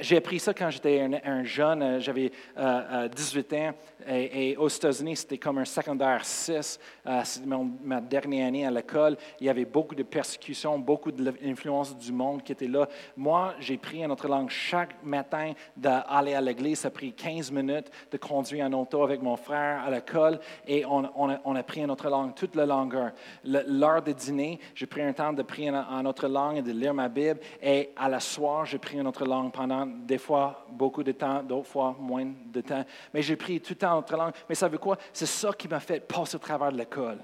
J'ai 0.01 0.17
appris 0.17 0.39
ça 0.39 0.53
quand 0.53 0.69
j'étais 0.69 1.01
un, 1.25 1.43
jeune, 1.43 1.81
euh, 1.81 1.99
j'avais 1.99 2.29
18 2.29 2.33
euh, 2.57 3.57
euh, 3.57 3.69
ans, 3.69 3.73
et, 4.07 4.55
aux 4.57 4.67
États-Unis, 4.67 5.15
c'était 5.17 5.39
comme 5.39 5.57
un 5.57 5.65
secondaire 5.65 6.23
6. 6.23 6.79
c'était 7.23 7.47
ma 7.83 7.99
dernière 7.99 8.47
année 8.47 8.65
à 8.65 8.71
l'école. 8.71 9.17
Il 9.39 9.47
y 9.47 9.49
avait 9.49 9.65
beaucoup 9.65 9.95
de 9.95 10.03
persécutions, 10.03 10.77
beaucoup 10.77 11.11
d'influence 11.11 11.97
du 11.97 12.11
monde 12.11 12.43
qui 12.43 12.51
était 12.51 12.67
là. 12.67 12.87
Moi, 13.17 13.55
j'ai 13.59 13.77
pris 13.77 14.03
une 14.03 14.11
autre 14.11 14.27
langue 14.27 14.49
chaque 14.49 15.03
matin 15.03 15.53
d'aller 15.75 16.35
à 16.35 16.41
l'église. 16.41 16.79
Ça 16.79 16.89
a 16.89 16.91
pris 16.91 17.11
15 17.11 17.51
minutes 17.51 17.91
de 18.11 18.17
conduire 18.17 18.65
en 18.65 18.73
auto 18.73 19.03
avec 19.03 19.21
mon 19.21 19.35
frère 19.35 19.83
à 19.83 19.89
l'école, 19.89 20.39
et 20.67 20.85
on, 20.85 21.55
a, 21.55 21.63
pris 21.63 21.81
une 21.81 21.91
autre 21.91 22.09
langue 22.09 22.35
toute 22.35 22.55
la 22.55 22.65
longueur. 22.65 23.11
L'heure 23.43 24.03
de 24.03 24.11
dîner, 24.11 24.59
j'ai 24.75 24.85
pris 24.85 25.01
un 25.01 25.13
temps 25.13 25.33
de 25.33 25.41
prier 25.41 25.71
en, 25.71 26.05
autre 26.05 26.27
langue 26.27 26.57
et 26.57 26.61
de 26.61 26.71
lire 26.71 26.93
ma 26.93 27.09
Bible, 27.09 27.39
et 27.61 27.89
à 27.97 28.07
la 28.07 28.19
soir, 28.19 28.65
j'ai 28.65 28.77
pris 28.77 28.97
une 28.97 29.07
autre 29.07 29.25
langue 29.25 29.51
pendant 29.51 29.78
des 29.85 30.17
fois 30.17 30.65
beaucoup 30.69 31.03
de 31.03 31.11
temps, 31.11 31.43
d'autres 31.43 31.67
fois 31.67 31.95
moins 31.99 32.25
de 32.25 32.61
temps. 32.61 32.83
Mais 33.13 33.21
j'ai 33.21 33.35
pris 33.35 33.59
tout 33.61 33.73
le 33.73 33.77
temps 33.77 33.95
en 33.95 33.99
autre 33.99 34.15
langue. 34.15 34.33
Mais 34.47 34.55
ça 34.55 34.67
veut 34.67 34.77
quoi? 34.77 34.97
C'est 35.13 35.25
ça 35.25 35.51
qui 35.53 35.67
m'a 35.67 35.79
fait 35.79 35.99
passer 35.99 36.35
au 36.35 36.39
travers 36.39 36.71
de 36.71 36.77
l'école. 36.77 37.19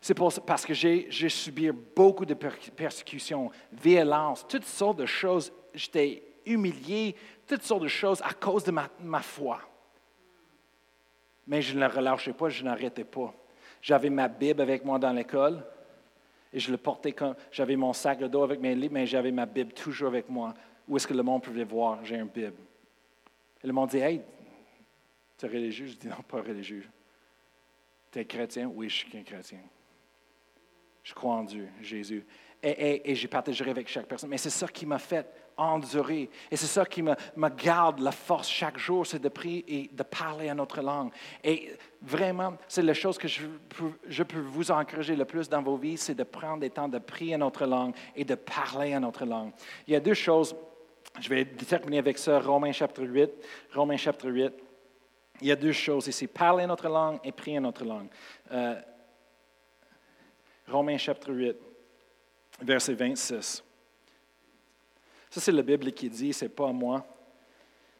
C'est 0.00 0.14
parce 0.44 0.66
que 0.66 0.74
j'ai 0.74 1.28
subi 1.28 1.70
beaucoup 1.70 2.26
de 2.26 2.34
persécutions, 2.34 3.50
violences, 3.72 4.44
toutes 4.48 4.64
sortes 4.64 4.98
de 4.98 5.06
choses. 5.06 5.52
J'étais 5.72 6.24
humilié, 6.44 7.14
toutes 7.46 7.62
sortes 7.62 7.84
de 7.84 7.88
choses 7.88 8.20
à 8.22 8.32
cause 8.32 8.64
de 8.64 8.72
ma, 8.72 9.20
foi. 9.20 9.60
Mais 11.46 11.62
je 11.62 11.78
ne 11.78 11.86
relâchais 11.86 12.32
pas, 12.32 12.48
je 12.48 12.64
n'arrêtais 12.64 13.04
pas. 13.04 13.32
J'avais 13.80 14.10
ma 14.10 14.26
Bible 14.26 14.60
avec 14.60 14.84
moi 14.84 14.98
dans 14.98 15.12
l'école 15.12 15.64
et 16.52 16.58
je 16.58 16.72
le 16.72 16.78
portais 16.78 17.12
comme. 17.12 17.34
J'avais 17.52 17.76
mon 17.76 17.92
sac 17.92 18.18
de 18.18 18.26
dos 18.26 18.42
avec 18.42 18.60
mes 18.60 18.74
livres, 18.74 18.94
mais 18.94 19.06
j'avais 19.06 19.30
ma 19.32 19.46
Bible 19.46 19.72
toujours 19.72 20.08
avec 20.08 20.28
moi. 20.28 20.52
Où 20.88 20.96
est-ce 20.96 21.06
que 21.06 21.14
le 21.14 21.22
monde 21.22 21.42
pouvait 21.42 21.64
voir? 21.64 22.04
J'ai 22.04 22.16
une 22.16 22.28
Bible? 22.28 22.62
Et 23.62 23.66
le 23.66 23.72
monde 23.72 23.90
dit 23.90 23.98
Hey, 23.98 24.22
tu 25.38 25.46
es 25.46 25.48
religieux? 25.48 25.86
Je 25.86 25.94
dis 25.94 26.08
Non, 26.08 26.22
pas 26.26 26.40
religieux. 26.42 26.86
Tu 28.10 28.18
es 28.18 28.24
chrétien? 28.24 28.70
Oui, 28.74 28.88
je 28.88 28.96
suis 28.96 29.18
un 29.18 29.22
chrétien. 29.22 29.60
Je 31.02 31.14
crois 31.14 31.34
en 31.34 31.44
Dieu, 31.44 31.68
Jésus. 31.80 32.24
Et, 32.62 33.10
et, 33.10 33.14
j'ai 33.16 33.26
partagé 33.26 33.68
avec 33.68 33.88
chaque 33.88 34.06
personne. 34.06 34.30
Mais 34.30 34.38
c'est 34.38 34.50
ça 34.50 34.68
qui 34.68 34.86
m'a 34.86 35.00
fait 35.00 35.26
endurer. 35.56 36.30
Et 36.48 36.56
c'est 36.56 36.66
ça 36.66 36.86
qui 36.86 37.02
me, 37.02 37.14
me, 37.34 37.48
garde 37.48 37.98
la 37.98 38.12
force 38.12 38.48
chaque 38.48 38.78
jour, 38.78 39.04
c'est 39.04 39.18
de 39.18 39.28
prier 39.28 39.64
et 39.66 39.90
de 39.92 40.02
parler 40.04 40.48
à 40.48 40.54
notre 40.54 40.80
langue. 40.80 41.10
Et 41.42 41.76
vraiment, 42.00 42.56
c'est 42.68 42.82
la 42.82 42.94
chose 42.94 43.18
que 43.18 43.26
je 43.26 43.42
je 44.06 44.22
peux 44.22 44.38
vous 44.38 44.70
encourager 44.70 45.16
le 45.16 45.24
plus 45.24 45.48
dans 45.48 45.60
vos 45.60 45.76
vies, 45.76 45.98
c'est 45.98 46.14
de 46.14 46.22
prendre 46.22 46.60
des 46.60 46.70
temps 46.70 46.88
de 46.88 46.98
prier 46.98 47.34
à 47.34 47.38
notre 47.38 47.66
langue 47.66 47.94
et 48.14 48.24
de 48.24 48.36
parler 48.36 48.92
à 48.92 49.00
notre 49.00 49.24
langue. 49.24 49.52
Il 49.88 49.92
y 49.92 49.96
a 49.96 50.00
deux 50.00 50.14
choses. 50.14 50.54
Je 51.20 51.28
vais 51.28 51.44
terminer 51.44 51.98
avec 51.98 52.18
ça, 52.18 52.40
Romains 52.40 52.72
chapitre 52.72 53.04
8. 53.04 53.30
Romains 53.74 53.96
chapitre 53.96 54.30
8. 54.30 54.52
Il 55.40 55.48
y 55.48 55.52
a 55.52 55.56
deux 55.56 55.72
choses 55.72 56.06
ici, 56.06 56.26
parler 56.26 56.66
notre 56.66 56.88
langue 56.88 57.18
et 57.24 57.32
prier 57.32 57.60
notre 57.60 57.84
langue. 57.84 58.08
Euh, 58.50 58.80
Romains 60.68 60.98
chapitre 60.98 61.32
8, 61.32 61.56
verset 62.62 62.94
26. 62.94 63.64
Ça, 65.30 65.40
c'est 65.40 65.52
la 65.52 65.62
Bible 65.62 65.92
qui 65.92 66.08
dit, 66.08 66.32
c'est 66.32 66.48
pas 66.48 66.70
moi. 66.72 67.04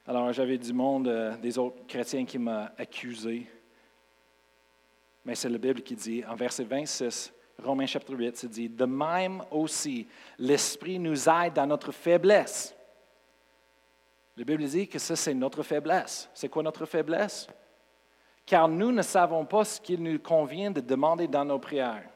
Alors, 0.06 0.32
j'avais 0.32 0.58
du 0.58 0.72
monde, 0.72 1.08
euh, 1.08 1.36
des 1.36 1.58
autres 1.58 1.86
chrétiens 1.86 2.24
qui 2.24 2.38
m'ont 2.38 2.68
accusé. 2.76 3.46
Mais 5.24 5.34
c'est 5.34 5.48
la 5.48 5.58
Bible 5.58 5.82
qui 5.82 5.94
dit, 5.94 6.24
en 6.24 6.34
verset 6.34 6.64
26, 6.64 7.32
Romains 7.62 7.86
chapitre 7.86 8.14
8, 8.14 8.36
c'est 8.36 8.50
dit, 8.50 8.68
de 8.68 8.84
même 8.84 9.42
aussi, 9.50 10.06
l'Esprit 10.38 10.98
nous 10.98 11.28
aide 11.28 11.54
dans 11.54 11.66
notre 11.66 11.92
faiblesse. 11.92 12.74
La 14.36 14.44
Bible 14.44 14.64
dit 14.64 14.88
que 14.88 14.98
ça, 14.98 15.14
c'est 15.14 15.34
notre 15.34 15.62
faiblesse. 15.62 16.28
C'est 16.32 16.48
quoi 16.48 16.62
notre 16.62 16.86
faiblesse? 16.86 17.46
Car 18.46 18.66
nous 18.66 18.90
ne 18.90 19.02
savons 19.02 19.44
pas 19.44 19.64
ce 19.64 19.80
qu'il 19.80 20.02
nous 20.02 20.18
convient 20.18 20.70
de 20.70 20.80
demander 20.80 21.28
dans 21.28 21.44
nos 21.44 21.58
prières. 21.58 22.08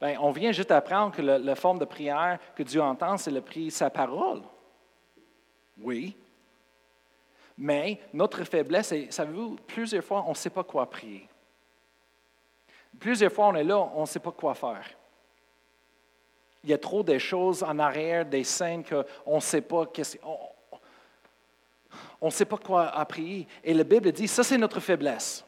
Bien, 0.00 0.18
on 0.20 0.30
vient 0.30 0.52
juste 0.52 0.70
apprendre 0.70 1.14
que 1.14 1.22
la 1.22 1.54
forme 1.54 1.78
de 1.78 1.84
prière 1.84 2.38
que 2.54 2.62
Dieu 2.62 2.80
entend, 2.80 3.16
c'est 3.16 3.30
le 3.30 3.40
prier 3.40 3.70
sa 3.70 3.90
parole. 3.90 4.42
Oui. 5.78 6.16
Mais 7.56 8.00
notre 8.12 8.44
faiblesse, 8.44 8.94
savez-vous, 9.10 9.56
plusieurs 9.66 10.04
fois, 10.04 10.24
on 10.26 10.30
ne 10.30 10.34
sait 10.34 10.50
pas 10.50 10.64
quoi 10.64 10.88
prier. 10.88 11.28
Plusieurs 12.98 13.32
fois, 13.32 13.48
on 13.48 13.54
est 13.54 13.64
là, 13.64 13.78
on 13.78 14.02
ne 14.02 14.06
sait 14.06 14.20
pas 14.20 14.32
quoi 14.32 14.54
faire. 14.54 14.84
Il 16.64 16.70
y 16.70 16.72
a 16.72 16.78
trop 16.78 17.02
de 17.02 17.18
choses 17.18 17.62
en 17.62 17.78
arrière, 17.78 18.24
des 18.24 18.42
scènes 18.42 18.82
qu'on 18.82 19.36
ne 19.36 19.40
sait 19.40 19.60
pas. 19.60 19.84
On 22.20 22.26
ne 22.26 22.30
sait 22.30 22.46
pas 22.46 22.56
quoi 22.56 23.04
prier. 23.06 23.46
Et 23.62 23.74
la 23.74 23.84
Bible 23.84 24.10
dit, 24.10 24.26
ça 24.26 24.42
c'est 24.42 24.56
notre 24.56 24.80
faiblesse. 24.80 25.44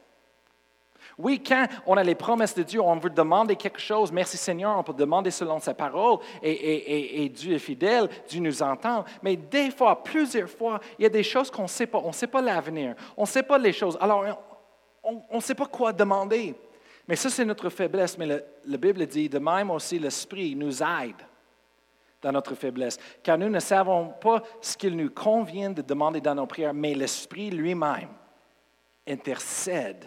Oui, 1.19 1.43
quand 1.43 1.67
on 1.87 1.97
a 1.97 2.03
les 2.03 2.15
promesses 2.15 2.55
de 2.55 2.63
Dieu, 2.63 2.79
on 2.83 2.97
veut 2.97 3.09
demander 3.09 3.57
quelque 3.57 3.81
chose, 3.81 4.13
merci 4.13 4.37
Seigneur, 4.37 4.77
on 4.79 4.83
peut 4.83 4.93
demander 4.93 5.31
selon 5.31 5.59
sa 5.59 5.73
parole, 5.73 6.19
et, 6.43 7.31
Dieu 7.31 7.55
est 7.55 7.59
fidèle, 7.59 8.11
Dieu 8.29 8.41
nous 8.41 8.63
entend. 8.63 9.03
Mais 9.23 9.35
des 9.37 9.71
fois, 9.71 10.03
plusieurs 10.03 10.51
fois, 10.51 10.79
il 10.99 11.05
y 11.05 11.07
a 11.07 11.11
des 11.11 11.23
choses 11.23 11.51
qu'on 11.51 11.63
ne 11.63 11.69
sait 11.69 11.87
pas. 11.87 12.03
On 12.05 12.09
ne 12.09 12.13
sait 12.13 12.27
pas 12.27 12.43
l'avenir, 12.43 12.95
on 13.17 13.23
ne 13.23 13.27
sait 13.27 13.43
pas 13.43 13.57
les 13.57 13.73
choses. 13.73 13.97
Alors, 13.99 14.25
on 15.03 15.37
ne 15.37 15.41
sait 15.41 15.55
pas 15.55 15.67
quoi 15.67 15.95
demander. 15.95 16.55
Mais 17.09 17.17
ça, 17.17 17.31
c'est 17.31 17.45
notre 17.45 17.71
faiblesse. 17.71 18.19
Mais 18.19 18.27
la 18.27 18.77
Bible 18.77 19.07
dit, 19.07 19.29
de 19.29 19.39
même 19.39 19.71
aussi, 19.71 19.99
l'Esprit 19.99 20.55
nous 20.57 20.83
aide 20.83 21.23
dans 22.21 22.33
notre 22.33 22.55
faiblesse. 22.55 22.99
Car 23.23 23.39
nous 23.39 23.49
ne 23.49 23.61
savons 23.61 24.09
pas 24.21 24.43
ce 24.61 24.77
qu'il 24.77 24.97
nous 24.97 25.11
convient 25.11 25.71
de 25.71 25.83
demander 25.83 26.21
dans 26.21 26.35
nos 26.35 26.47
prières, 26.47 26.75
mais 26.75 26.95
l'Esprit 26.95 27.51
lui-même 27.51 28.09
intercède 29.07 30.05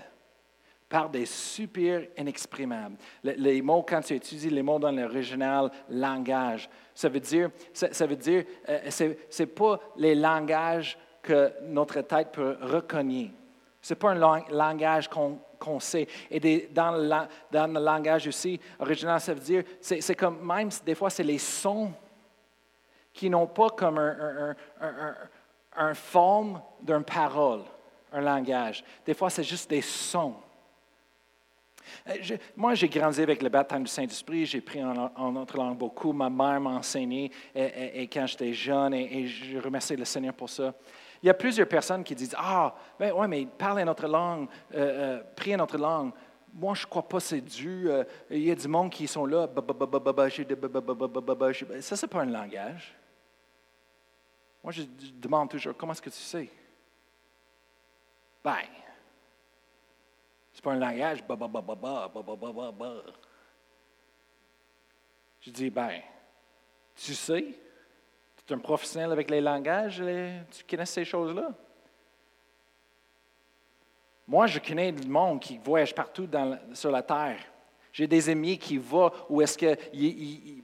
par 0.89 1.07
des 1.07 1.27
super 1.27 2.07
inexprimables. 2.17 2.97
Les, 3.23 3.61
mots, 3.61 3.85
quand 3.87 4.01
tu 4.01 4.15
étudies 4.15 4.49
les 4.49 4.63
mots 4.63 4.79
dans 4.79 4.91
l'original 4.91 5.69
langage, 5.87 6.67
ça 6.95 7.07
veut 7.07 7.19
dire, 7.19 7.51
ça, 7.71 8.07
veut 8.07 8.15
dire, 8.15 8.43
euh, 8.67 8.79
c'est, 9.29 9.45
pas 9.45 9.79
les 9.95 10.15
langages 10.15 10.97
que 11.21 11.53
notre 11.61 12.01
tête 12.01 12.31
peut 12.31 12.57
reconnaître. 12.59 13.33
C'est 13.81 13.95
pas 13.95 14.11
un 14.11 14.43
langage 14.49 15.07
qu'on 15.07 15.39
qu'on 15.59 15.79
sait. 15.79 16.07
Et 16.31 16.69
dans, 16.71 16.91
le, 16.91 17.27
dans, 17.51 17.67
le, 17.67 17.79
langage 17.79 18.27
aussi 18.27 18.59
original, 18.79 19.19
ça 19.19 19.33
veut 19.33 19.39
dire, 19.39 19.63
c'est 19.81 20.15
comme 20.15 20.45
même 20.45 20.69
des 20.85 20.95
fois, 20.95 21.09
c'est 21.09 21.23
les 21.23 21.37
sons 21.37 21.91
qui 23.13 23.29
n'ont 23.29 23.47
pas 23.47 23.69
comme 23.69 23.97
un, 23.97 24.55
un, 24.81 25.15
un, 25.75 25.93
forme 25.93 26.61
d'une 26.81 27.03
parole, 27.03 27.61
un 28.13 28.21
langage. 28.21 28.83
Des 29.05 29.13
fois, 29.13 29.29
c'est 29.29 29.43
juste 29.43 29.69
des 29.69 29.81
sons. 29.81 30.35
Euh, 32.07 32.37
moi, 32.55 32.75
j'ai 32.75 32.87
grandi 32.87 33.21
avec 33.21 33.41
le 33.41 33.49
baptême 33.49 33.83
du 33.83 33.89
Saint-Esprit, 33.89 34.45
j'ai 34.45 34.61
pris 34.61 34.83
en, 34.83 35.11
en, 35.15 35.35
autre 35.35 35.57
langue 35.57 35.77
beaucoup. 35.77 36.13
Ma 36.13 36.29
mère 36.29 36.61
m'a 36.61 36.71
enseigné 36.71 37.31
et, 37.55 38.07
quand 38.07 38.25
j'étais 38.27 38.53
jeune, 38.53 38.93
et, 38.93 39.19
et, 39.19 39.27
je 39.27 39.57
remercie 39.57 39.95
le 39.95 40.05
Seigneur 40.05 40.33
pour 40.33 40.49
ça. 40.49 40.73
Il 41.21 41.27
y 41.27 41.29
a 41.29 41.33
plusieurs 41.33 41.67
personnes 41.67 42.03
qui 42.03 42.15
disent 42.15 42.35
Ah, 42.37 42.73
ben 42.97 43.11
ouais, 43.13 43.27
mais 43.27 43.45
parler 43.45 43.83
notre 43.83 44.07
langue, 44.07 44.47
euh, 44.73 45.19
euh, 45.19 45.23
prier 45.35 45.57
notre 45.57 45.77
langue. 45.77 46.11
Moi, 46.53 46.73
je 46.73 46.85
ne 46.85 46.89
crois 46.89 47.07
pas 47.07 47.19
c'est 47.19 47.41
dû. 47.41 47.89
il 48.31 48.43
y 48.43 48.51
a 48.51 48.55
du 48.55 48.67
monde 48.67 48.89
qui 48.89 49.07
sont 49.07 49.25
là. 49.25 49.47
Ça, 51.81 51.95
ce 51.95 52.05
n'est 52.05 52.09
pas 52.09 52.21
un 52.21 52.25
langage. 52.25 52.95
Moi, 54.63 54.73
je 54.73 54.83
demande 55.13 55.49
toujours 55.49 55.75
Comment 55.77 55.93
est-ce 55.93 56.01
que 56.01 56.09
tu 56.09 56.17
sais 56.17 56.49
Ben, 58.43 58.57
c'est 60.51 60.63
pas 60.63 60.71
un 60.71 60.79
langage. 60.79 61.23
Je 65.41 65.51
dis 65.51 65.69
Ben, 65.69 66.01
tu 66.95 67.13
sais 67.13 67.45
es 68.53 68.55
un 68.55 68.59
professionnel 68.59 69.11
avec 69.11 69.29
les 69.29 69.41
langages, 69.41 70.03
tu 70.51 70.63
connais 70.69 70.85
ces 70.85 71.05
choses-là? 71.05 71.51
Moi, 74.27 74.45
je 74.45 74.59
connais 74.59 74.91
du 74.91 75.07
monde 75.07 75.39
qui 75.39 75.57
voyage 75.57 75.95
partout 75.95 76.27
sur 76.73 76.91
la 76.91 77.01
terre. 77.01 77.39
J'ai 77.91 78.05
des 78.05 78.29
amis 78.29 78.59
qui 78.59 78.77
vont 78.77 79.09
où 79.27 79.41
est-ce 79.41 79.57
que 79.57 79.75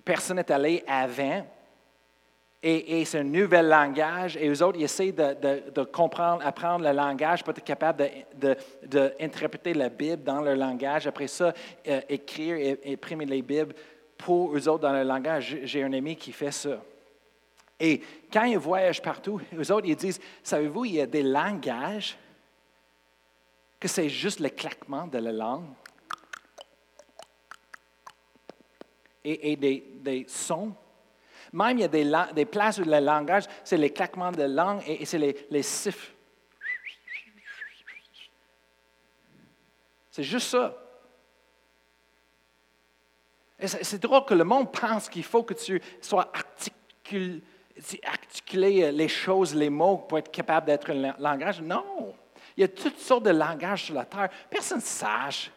personne 0.04 0.38
n'est 0.38 0.52
allé 0.52 0.84
avant. 0.88 1.44
Et, 2.62 3.06
c'est 3.06 3.20
un 3.20 3.24
nouvel 3.24 3.68
langage. 3.68 4.38
Et 4.38 4.48
eux 4.50 4.64
autres, 4.64 4.78
ils 4.80 4.84
essaient 4.84 5.12
de, 5.12 5.84
comprendre, 5.84 6.46
apprendre 6.46 6.86
le 6.86 6.92
langage 6.92 7.44
pour 7.44 7.52
être 7.52 7.64
capable 7.64 8.08
d'interpréter 8.84 9.74
la 9.74 9.90
Bible 9.90 10.24
dans 10.24 10.42
leur 10.42 10.56
langage. 10.56 11.08
Après 11.08 11.28
ça, 11.28 11.54
euh, 11.88 12.02
écrire 12.10 12.56
et 12.56 12.94
imprimer 12.94 13.26
les 13.26 13.42
Bibles 13.42 13.74
pour 14.18 14.56
eux 14.56 14.68
autres 14.68 14.82
dans 14.82 14.94
leur 14.94 15.06
langage. 15.06 15.58
J'ai 15.64 15.84
un 15.84 15.94
ami 15.94 16.16
qui 16.16 16.32
fait 16.32 16.52
ça. 16.52 16.80
Et 17.80 18.02
quand 18.32 18.44
ils 18.44 18.58
voyagent 18.58 19.02
partout, 19.02 19.42
eux 19.54 19.72
autres, 19.72 19.88
ils 19.88 19.96
disent, 19.96 20.20
savez-vous, 20.44 20.86
il 20.86 20.94
y 20.94 21.02
a 21.02 21.08
des 21.08 21.24
langages 21.24 22.18
que 23.80 23.88
c'est 23.88 24.10
juste 24.10 24.40
le 24.40 24.50
claquement 24.50 25.08
de 25.08 25.18
la 25.18 25.32
langue 25.32 25.68
et, 29.24 29.56
des, 29.56 30.26
sons. 30.28 30.74
Même 31.52 31.78
il 31.78 31.82
y 31.82 31.84
a 31.84 31.88
des, 31.88 32.12
des 32.34 32.46
places 32.46 32.78
où 32.78 32.84
le 32.84 33.00
langage, 33.00 33.46
c'est 33.64 33.78
les 33.78 33.92
claquements 33.92 34.32
de 34.32 34.38
la 34.38 34.48
langue 34.48 34.84
et, 34.88 35.06
c'est 35.06 35.18
les, 35.18 35.48
les 35.50 35.64
siffles. 35.64 36.14
C'est 40.12 40.24
juste 40.24 40.48
ça. 40.48 40.82
C'est 43.60 44.02
drôle 44.02 44.24
que 44.26 44.34
le 44.34 44.44
monde 44.44 44.72
pense 44.72 45.10
qu'il 45.10 45.24
faut 45.24 45.44
que 45.44 45.54
tu 45.54 45.82
sois 46.00 46.32
articulé 46.34 47.42
articuler 48.04 48.84
euh, 48.84 48.92
les 48.92 49.08
choses, 49.08 49.54
les 49.54 49.70
mots 49.70 49.98
pour 49.98 50.18
être 50.18 50.32
capable 50.32 50.68
d'être 50.68 50.90
un 50.92 51.14
langage. 51.20 51.62
Non. 51.62 52.14
Il 52.58 52.62
y 52.62 52.64
a 52.64 52.68
toutes 52.68 53.00
sortes 53.00 53.24
de 53.24 53.32
langages 53.32 53.86
sur 53.86 53.96
la 53.96 54.06
terre. 54.06 54.30
Personne 54.50 54.78
ne 54.78 54.84
sache. 54.84 55.52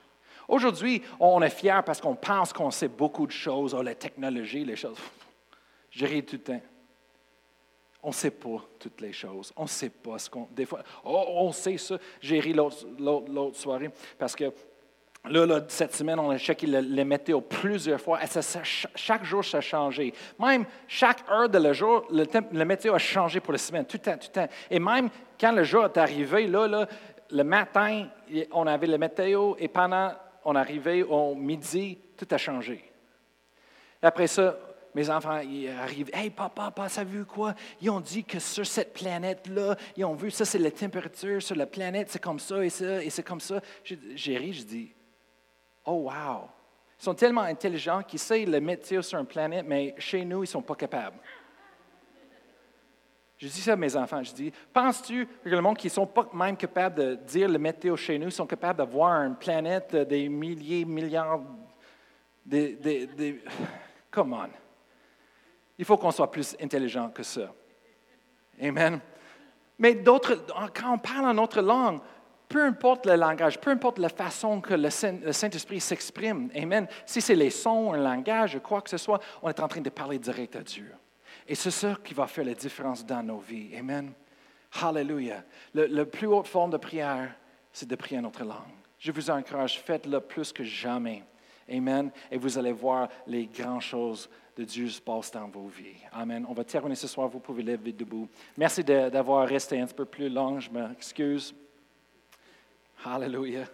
Aujourd'hui, 0.48 1.02
on 1.20 1.42
est 1.42 1.50
fier 1.50 1.84
parce 1.84 2.00
qu'on 2.00 2.16
pense 2.16 2.52
qu'on 2.52 2.70
sait 2.70 2.88
beaucoup 2.88 3.26
de 3.26 3.32
choses, 3.32 3.74
oh, 3.74 3.82
la 3.82 3.94
technologie, 3.94 4.64
les 4.64 4.76
choses. 4.76 4.96
Je 5.90 6.06
ris 6.06 6.24
tout 6.24 6.36
le 6.36 6.42
temps. 6.42 6.62
On 8.02 8.08
ne 8.08 8.14
sait 8.14 8.30
pas 8.30 8.64
toutes 8.78 9.00
les 9.00 9.12
choses. 9.12 9.52
On 9.56 9.64
ne 9.64 9.68
sait 9.68 9.90
pas 9.90 10.18
ce 10.18 10.30
qu'on. 10.30 10.48
Des 10.50 10.64
fois, 10.64 10.82
oh, 11.04 11.24
on 11.28 11.52
sait 11.52 11.76
ça. 11.76 11.98
J'ai 12.20 12.40
ri 12.40 12.52
l'autre 12.52 13.56
soirée 13.56 13.90
parce 14.18 14.34
que 14.34 14.52
Là, 15.24 15.60
cette 15.68 15.94
semaine, 15.94 16.18
on 16.18 16.30
a 16.30 16.38
checké 16.38 16.66
le, 16.66 16.80
les 16.80 17.04
météos 17.04 17.40
plusieurs 17.40 18.00
fois. 18.00 18.20
Chaque 18.94 19.24
jour, 19.24 19.44
ça 19.44 19.58
a 19.58 19.60
changé. 19.60 20.14
Même 20.38 20.64
chaque 20.86 21.28
heure 21.30 21.48
de 21.48 21.58
le 21.58 21.72
jour, 21.72 22.06
le, 22.10 22.24
le 22.52 22.64
météo 22.64 22.94
a 22.94 22.98
changé 22.98 23.40
pour 23.40 23.52
la 23.52 23.58
semaine, 23.58 23.84
tout 23.84 23.98
le 23.98 24.02
temps, 24.02 24.16
tout 24.16 24.28
le 24.34 24.46
temps. 24.46 24.48
Et 24.70 24.78
même 24.78 25.10
quand 25.38 25.52
le 25.52 25.64
jour 25.64 25.84
est 25.84 25.96
arrivé, 25.98 26.46
là, 26.46 26.86
le 27.30 27.44
matin, 27.44 28.08
on 28.52 28.66
avait 28.66 28.86
le 28.86 28.96
météo 28.96 29.54
et 29.58 29.68
pendant, 29.68 30.12
on 30.44 30.54
arrivait 30.54 31.02
au 31.02 31.34
midi, 31.34 31.98
tout 32.16 32.28
a 32.30 32.38
changé. 32.38 32.90
Après 34.00 34.28
ça, 34.28 34.56
mes 34.94 35.10
enfants 35.10 35.40
ils 35.40 35.68
arrivent. 35.68 36.10
Hey, 36.14 36.30
papa, 36.30 36.70
papa, 36.70 36.88
ça 36.88 37.04
vu 37.04 37.26
quoi? 37.26 37.54
Ils 37.82 37.90
ont 37.90 38.00
dit 38.00 38.24
que 38.24 38.38
sur 38.38 38.66
cette 38.66 38.94
planète-là, 38.94 39.76
ils 39.96 40.04
ont 40.06 40.14
vu 40.14 40.30
ça, 40.30 40.46
c'est 40.46 40.58
la 40.58 40.70
température 40.70 41.42
sur 41.42 41.56
la 41.56 41.66
planète, 41.66 42.08
c'est 42.10 42.22
comme 42.22 42.38
ça 42.38 42.64
et 42.64 42.70
ça, 42.70 43.02
et 43.02 43.10
c'est 43.10 43.22
comme 43.22 43.40
ça. 43.40 43.60
J'ai 43.84 44.38
ri, 44.38 44.54
je 44.54 44.62
dis, 44.62 44.94
oh, 45.88 46.10
wow! 46.10 46.48
Ils 47.00 47.04
sont 47.04 47.14
tellement 47.14 47.42
intelligents 47.42 48.02
qu'ils 48.02 48.18
savent 48.18 48.50
le 48.50 48.60
météo 48.60 49.02
sur 49.02 49.18
une 49.18 49.26
planète, 49.26 49.64
mais 49.66 49.94
chez 49.98 50.24
nous, 50.24 50.38
ils 50.38 50.40
ne 50.40 50.46
sont 50.46 50.62
pas 50.62 50.74
capables. 50.74 51.18
Je 53.38 53.46
dis 53.46 53.60
ça 53.60 53.74
à 53.74 53.76
mes 53.76 53.94
enfants. 53.94 54.22
Je 54.22 54.32
dis, 54.32 54.52
penses-tu 54.72 55.26
que 55.44 55.48
le 55.48 55.60
monde 55.60 55.78
qui 55.78 55.86
ne 55.86 55.92
sont 55.92 56.06
pas 56.06 56.28
même 56.34 56.56
capables 56.56 56.96
de 56.96 57.14
dire 57.14 57.48
le 57.48 57.58
météo 57.58 57.96
chez 57.96 58.18
nous, 58.18 58.30
sont 58.30 58.46
capables 58.46 58.84
de 58.84 58.90
voir 58.90 59.22
une 59.22 59.36
planète 59.36 59.94
euh, 59.94 60.04
des 60.04 60.28
milliers, 60.28 60.84
milliards 60.84 61.40
des- 62.44 62.76
Come 64.10 64.32
on. 64.32 64.48
Il 65.78 65.84
faut 65.84 65.96
qu'on 65.96 66.10
soit 66.10 66.30
plus 66.30 66.56
intelligent 66.60 67.10
que 67.10 67.22
ça. 67.22 67.52
Amen. 68.60 68.98
Mais 69.78 69.94
d'autres, 69.94 70.44
quand 70.74 70.94
on 70.94 70.98
parle 70.98 71.26
en 71.26 71.38
autre 71.38 71.60
langue, 71.60 72.00
peu 72.48 72.64
importe 72.64 73.06
le 73.06 73.14
langage, 73.14 73.60
peu 73.60 73.70
importe 73.70 73.98
la 73.98 74.08
façon 74.08 74.60
que 74.60 74.74
le 74.74 74.88
Saint- 74.90 75.20
le 75.22 75.32
Saint-Esprit 75.32 75.80
s'exprime, 75.80 76.50
Amen. 76.56 76.86
Si 77.04 77.20
c'est 77.20 77.34
les 77.34 77.50
sons, 77.50 77.92
un 77.92 77.98
langage, 77.98 78.58
quoi 78.62 78.80
que 78.80 78.88
ce 78.90 78.96
soit, 78.96 79.20
on 79.42 79.48
est 79.48 79.60
en 79.60 79.68
train 79.68 79.80
de 79.82 79.90
parler 79.90 80.18
direct 80.18 80.56
à 80.56 80.62
Dieu. 80.62 80.90
Et 81.46 81.54
c'est 81.54 81.70
ça 81.70 81.96
qui 82.02 82.14
va 82.14 82.26
faire 82.26 82.44
la 82.44 82.54
différence 82.54 83.04
dans 83.04 83.22
nos 83.22 83.38
vies. 83.38 83.74
Amen. 83.76 84.12
Hallelujah. 84.82 85.44
Le, 85.74 85.86
la 85.86 86.04
plus 86.04 86.26
haute 86.26 86.46
forme 86.46 86.70
de 86.70 86.76
prière, 86.76 87.34
c'est 87.72 87.88
de 87.88 87.96
prier 87.96 88.18
en 88.18 88.22
notre 88.22 88.44
langue. 88.44 88.74
Je 88.98 89.12
vous 89.12 89.30
encourage, 89.30 89.80
faites-le 89.80 90.20
plus 90.20 90.52
que 90.52 90.64
jamais. 90.64 91.24
Amen. 91.70 92.10
Et 92.30 92.38
vous 92.38 92.58
allez 92.58 92.72
voir 92.72 93.08
les 93.26 93.46
grandes 93.46 93.82
choses 93.82 94.28
de 94.56 94.64
Dieu 94.64 94.88
se 94.88 95.00
passent 95.00 95.30
dans 95.30 95.48
vos 95.48 95.68
vies. 95.68 95.96
Amen. 96.12 96.44
On 96.48 96.52
va 96.52 96.64
terminer 96.64 96.96
ce 96.96 97.06
soir. 97.06 97.28
Vous 97.28 97.40
pouvez 97.40 97.62
lever 97.62 97.92
debout. 97.92 98.28
Merci 98.56 98.82
d'avoir 98.82 99.46
resté 99.46 99.80
un 99.80 99.86
petit 99.86 99.94
peu 99.94 100.04
plus 100.04 100.28
long. 100.28 100.58
Je 100.60 100.70
m'excuse. 100.70 101.54
Hallelujah. 103.04 103.66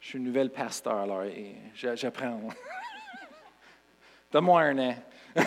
Je 0.00 0.06
suis 0.08 0.18
une 0.18 0.24
nouvelle 0.24 0.50
pasteur, 0.50 0.96
alors 0.98 1.24
et 1.24 1.56
j'a- 1.74 1.94
j'apprends. 1.94 2.48
Donne-moi 4.32 4.60
un 4.62 4.78
an. 4.78 4.94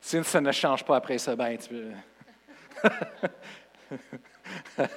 si 0.00 0.22
ça 0.24 0.40
ne 0.40 0.52
change 0.52 0.84
pas 0.84 0.96
après 0.96 1.18
ça, 1.18 1.36
ben 1.36 1.56
tu 1.58 1.68
peux. 1.68 1.92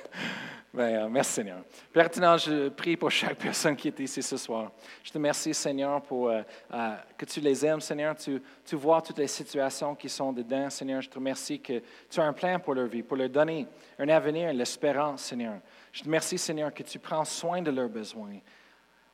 Ben, 0.78 0.94
euh, 0.94 1.10
merci 1.10 1.34
Seigneur. 1.34 1.64
Père 1.92 2.38
je 2.38 2.70
prie 2.70 2.96
pour 2.96 3.10
chaque 3.10 3.36
personne 3.40 3.76
qui 3.76 3.88
est 3.88 4.00
ici 4.00 4.22
ce 4.22 4.38
soir. 4.38 4.72
Je 5.04 5.10
te 5.10 5.18
remercie 5.18 5.52
Seigneur 5.52 6.00
pour 6.04 6.30
euh, 6.30 6.44
euh, 6.72 6.96
que 7.18 7.26
tu 7.26 7.40
les 7.40 7.66
aimes 7.66 7.82
Seigneur. 7.82 8.16
Tu, 8.16 8.40
tu 8.64 8.76
vois 8.76 9.02
toutes 9.02 9.18
les 9.18 9.26
situations 9.26 9.96
qui 9.96 10.08
sont 10.08 10.32
dedans 10.32 10.70
Seigneur. 10.70 11.02
Je 11.02 11.10
te 11.10 11.16
remercie 11.16 11.60
que 11.60 11.82
tu 12.08 12.20
as 12.20 12.26
un 12.26 12.32
plan 12.32 12.60
pour 12.60 12.76
leur 12.76 12.86
vie, 12.86 13.02
pour 13.02 13.18
leur 13.18 13.28
donner 13.28 13.66
un 13.98 14.08
avenir, 14.10 14.54
l'espérance 14.54 15.24
Seigneur. 15.24 15.56
Je 15.92 16.02
te 16.02 16.06
remercie 16.06 16.38
Seigneur 16.38 16.72
que 16.72 16.84
tu 16.84 17.00
prends 17.00 17.26
soin 17.26 17.60
de 17.60 17.72
leurs 17.72 17.90
besoins. 17.90 18.38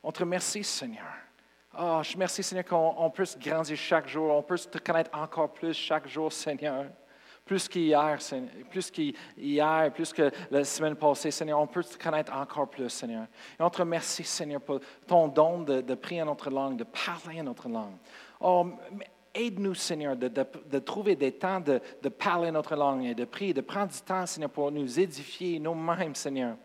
On 0.02 0.12
te 0.12 0.20
remercie 0.20 0.62
Seigneur. 0.62 1.16
Oh, 1.78 2.00
je 2.02 2.10
te 2.10 2.14
remercie 2.16 2.42
Seigneur 2.42 2.66
qu'on 2.66 2.94
on 2.98 3.08
peut 3.08 3.24
se 3.24 3.38
grandir 3.38 3.74
chaque 3.78 4.06
jour, 4.06 4.36
on 4.36 4.42
peut 4.42 4.58
te 4.58 4.76
connaître 4.76 5.18
encore 5.18 5.50
plus 5.50 5.72
chaque 5.72 6.08
jour 6.08 6.30
Seigneur. 6.30 6.84
Plus 7.44 7.68
qu'hier, 7.68 8.18
plus 8.70 8.90
qu'hier, 8.90 9.92
plus 9.92 10.12
que 10.12 10.30
la 10.50 10.64
semaine 10.64 10.96
passée, 10.96 11.30
Seigneur, 11.30 11.60
on 11.60 11.66
peut 11.66 11.84
te 11.84 12.02
connaître 12.02 12.32
encore 12.34 12.68
plus, 12.68 12.88
Seigneur. 12.88 13.26
Et 13.58 13.62
on 13.62 13.68
te 13.68 13.82
Seigneur, 14.00 14.62
pour 14.62 14.80
ton 15.06 15.28
don 15.28 15.60
de, 15.60 15.94
prier 15.94 16.22
en 16.22 16.26
notre 16.26 16.48
langue, 16.48 16.78
de 16.78 16.84
parler 16.84 17.40
en 17.40 17.44
notre 17.44 17.68
langue. 17.68 17.96
Oh, 18.40 18.66
aide-nous, 19.34 19.74
Seigneur, 19.74 20.16
de, 20.16 20.78
trouver 20.78 21.16
des 21.16 21.32
temps 21.32 21.60
de, 21.60 21.80
de 22.02 22.08
parler 22.08 22.50
notre 22.50 22.76
langue 22.76 23.04
et 23.04 23.14
de 23.14 23.26
prier, 23.26 23.52
de 23.52 23.60
prendre 23.60 23.92
du 23.92 24.00
temps, 24.00 24.24
Seigneur, 24.24 24.50
pour 24.50 24.72
nous 24.72 24.98
édifier 24.98 25.58
nous-mêmes, 25.58 26.14
Seigneur. 26.14 26.56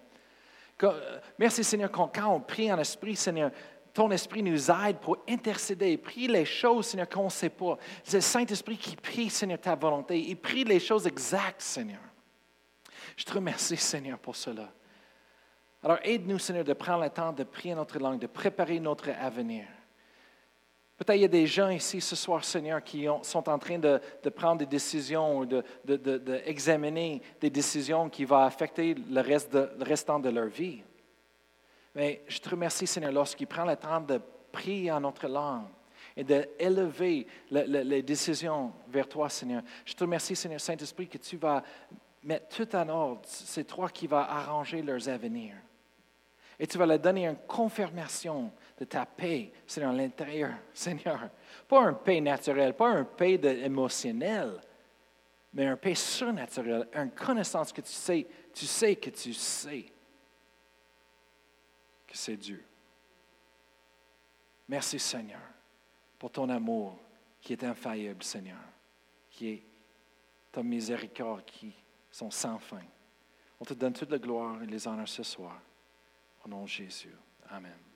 Merci 1.37 1.63
Seigneur, 1.63 1.91
quand 1.91 2.09
on 2.25 2.39
prie 2.39 2.71
en 2.71 2.79
esprit, 2.79 3.15
Seigneur, 3.15 3.51
ton 3.93 4.11
esprit 4.11 4.43
nous 4.43 4.69
aide 4.71 4.97
pour 4.99 5.17
intercéder, 5.27 5.97
prie 5.97 6.27
les 6.27 6.45
choses, 6.45 6.87
Seigneur, 6.87 7.09
qu'on 7.09 7.25
ne 7.25 7.29
sait 7.29 7.49
pas. 7.49 7.77
C'est 8.03 8.17
le 8.17 8.21
Saint-Esprit 8.21 8.77
qui 8.77 8.95
prie, 8.95 9.29
Seigneur, 9.29 9.59
ta 9.59 9.75
volonté. 9.75 10.19
Il 10.19 10.37
prie 10.37 10.63
les 10.63 10.79
choses 10.79 11.07
exactes, 11.07 11.61
Seigneur. 11.61 11.99
Je 13.17 13.23
te 13.25 13.33
remercie, 13.33 13.77
Seigneur, 13.77 14.17
pour 14.19 14.35
cela. 14.35 14.71
Alors, 15.83 15.97
aide-nous, 16.03 16.39
Seigneur, 16.39 16.63
de 16.63 16.73
prendre 16.73 17.03
le 17.03 17.09
temps 17.09 17.31
de 17.33 17.43
prier 17.43 17.73
notre 17.75 17.97
langue, 17.99 18.19
de 18.19 18.27
préparer 18.27 18.79
notre 18.79 19.09
avenir. 19.09 19.65
Peut-être 20.97 21.15
il 21.15 21.21
y 21.21 21.25
a 21.25 21.29
des 21.29 21.47
gens 21.47 21.69
ici 21.69 22.01
ce 22.01 22.15
soir, 22.17 22.43
Seigneur, 22.43 22.83
qui 22.83 23.07
ont- 23.07 23.23
sont 23.23 23.47
en 23.47 23.57
train 23.57 23.79
de, 23.79 24.01
prendre 24.35 24.57
des 24.57 24.65
décisions 24.65 25.37
ou 25.39 25.45
de, 25.45 25.63
de- 25.85 25.95
de- 25.95 26.17
des 27.39 27.49
décisions 27.49 28.09
qui 28.09 28.25
vont 28.25 28.39
affecter 28.39 28.93
le 28.93 29.83
restant 29.83 30.19
de 30.19 30.29
leur 30.29 30.47
vie. 30.47 30.83
Mais 31.95 32.23
je 32.27 32.39
te 32.39 32.49
remercie, 32.49 32.87
Seigneur, 32.87 33.11
lorsqu'il 33.11 33.47
prend 33.47 33.65
le 33.65 33.75
temps 33.75 34.01
de 34.01 34.19
prier 34.51 34.91
en 34.91 35.01
notre 35.01 35.27
langue 35.27 35.67
et 36.15 36.23
d'élever 36.23 37.25
les 37.51 38.01
décisions 38.01 38.73
vers 38.87 39.07
toi, 39.07 39.29
Seigneur. 39.29 39.63
Je 39.85 39.93
te 39.93 40.03
remercie, 40.03 40.35
Seigneur 40.35 40.59
Saint-Esprit, 40.59 41.07
que 41.07 41.17
tu 41.17 41.37
vas 41.37 41.63
mettre 42.23 42.47
tout 42.55 42.75
en 42.75 42.89
ordre. 42.89 43.21
C'est 43.25 43.63
toi 43.65 43.89
qui 43.89 44.07
vas 44.07 44.29
arranger 44.29 44.81
leurs 44.81 45.07
avenirs. 45.07 45.55
Et 46.61 46.67
tu 46.67 46.77
vas 46.77 46.85
leur 46.85 46.99
donner 46.99 47.25
une 47.25 47.37
confirmation 47.47 48.51
de 48.77 48.83
ta 48.83 49.05
paix, 49.05 49.51
Seigneur, 49.65 49.91
à 49.91 49.95
l'intérieur, 49.95 50.51
Seigneur. 50.73 51.29
Pas 51.67 51.81
un 51.81 51.93
paix 51.93 52.19
naturel, 52.19 52.73
pas 52.73 52.89
un 52.89 53.05
paix 53.05 53.37
de- 53.37 53.47
émotionnel, 53.47 54.59
mais 55.53 55.67
un 55.67 55.77
paix 55.77 55.95
surnaturel, 55.95 56.87
une 56.93 57.11
connaissance 57.11 57.71
que 57.71 57.81
tu 57.81 57.93
sais, 57.93 58.27
tu 58.53 58.65
sais 58.65 58.95
que 58.97 59.09
tu 59.09 59.33
sais 59.33 59.85
que 62.09 62.17
c'est 62.17 62.35
Dieu. 62.35 62.65
Merci, 64.67 64.99
Seigneur, 64.99 65.41
pour 66.17 66.31
ton 66.31 66.49
amour 66.49 66.97
qui 67.39 67.53
est 67.53 67.63
infaillible, 67.63 68.23
Seigneur, 68.23 68.59
qui 69.29 69.47
est 69.49 69.63
ta 70.51 70.63
miséricorde 70.63 71.45
qui 71.45 71.73
sont 72.11 72.31
sans 72.31 72.57
fin. 72.57 72.81
On 73.59 73.65
te 73.65 73.75
donne 73.75 73.93
toute 73.93 74.09
la 74.09 74.17
gloire 74.17 74.61
et 74.63 74.65
les 74.65 74.87
honneurs 74.87 75.07
ce 75.07 75.23
soir. 75.23 75.61
Au 76.43 76.49
nom 76.49 76.63
de 76.63 76.67
Jésus. 76.67 77.13
Amen. 77.49 77.88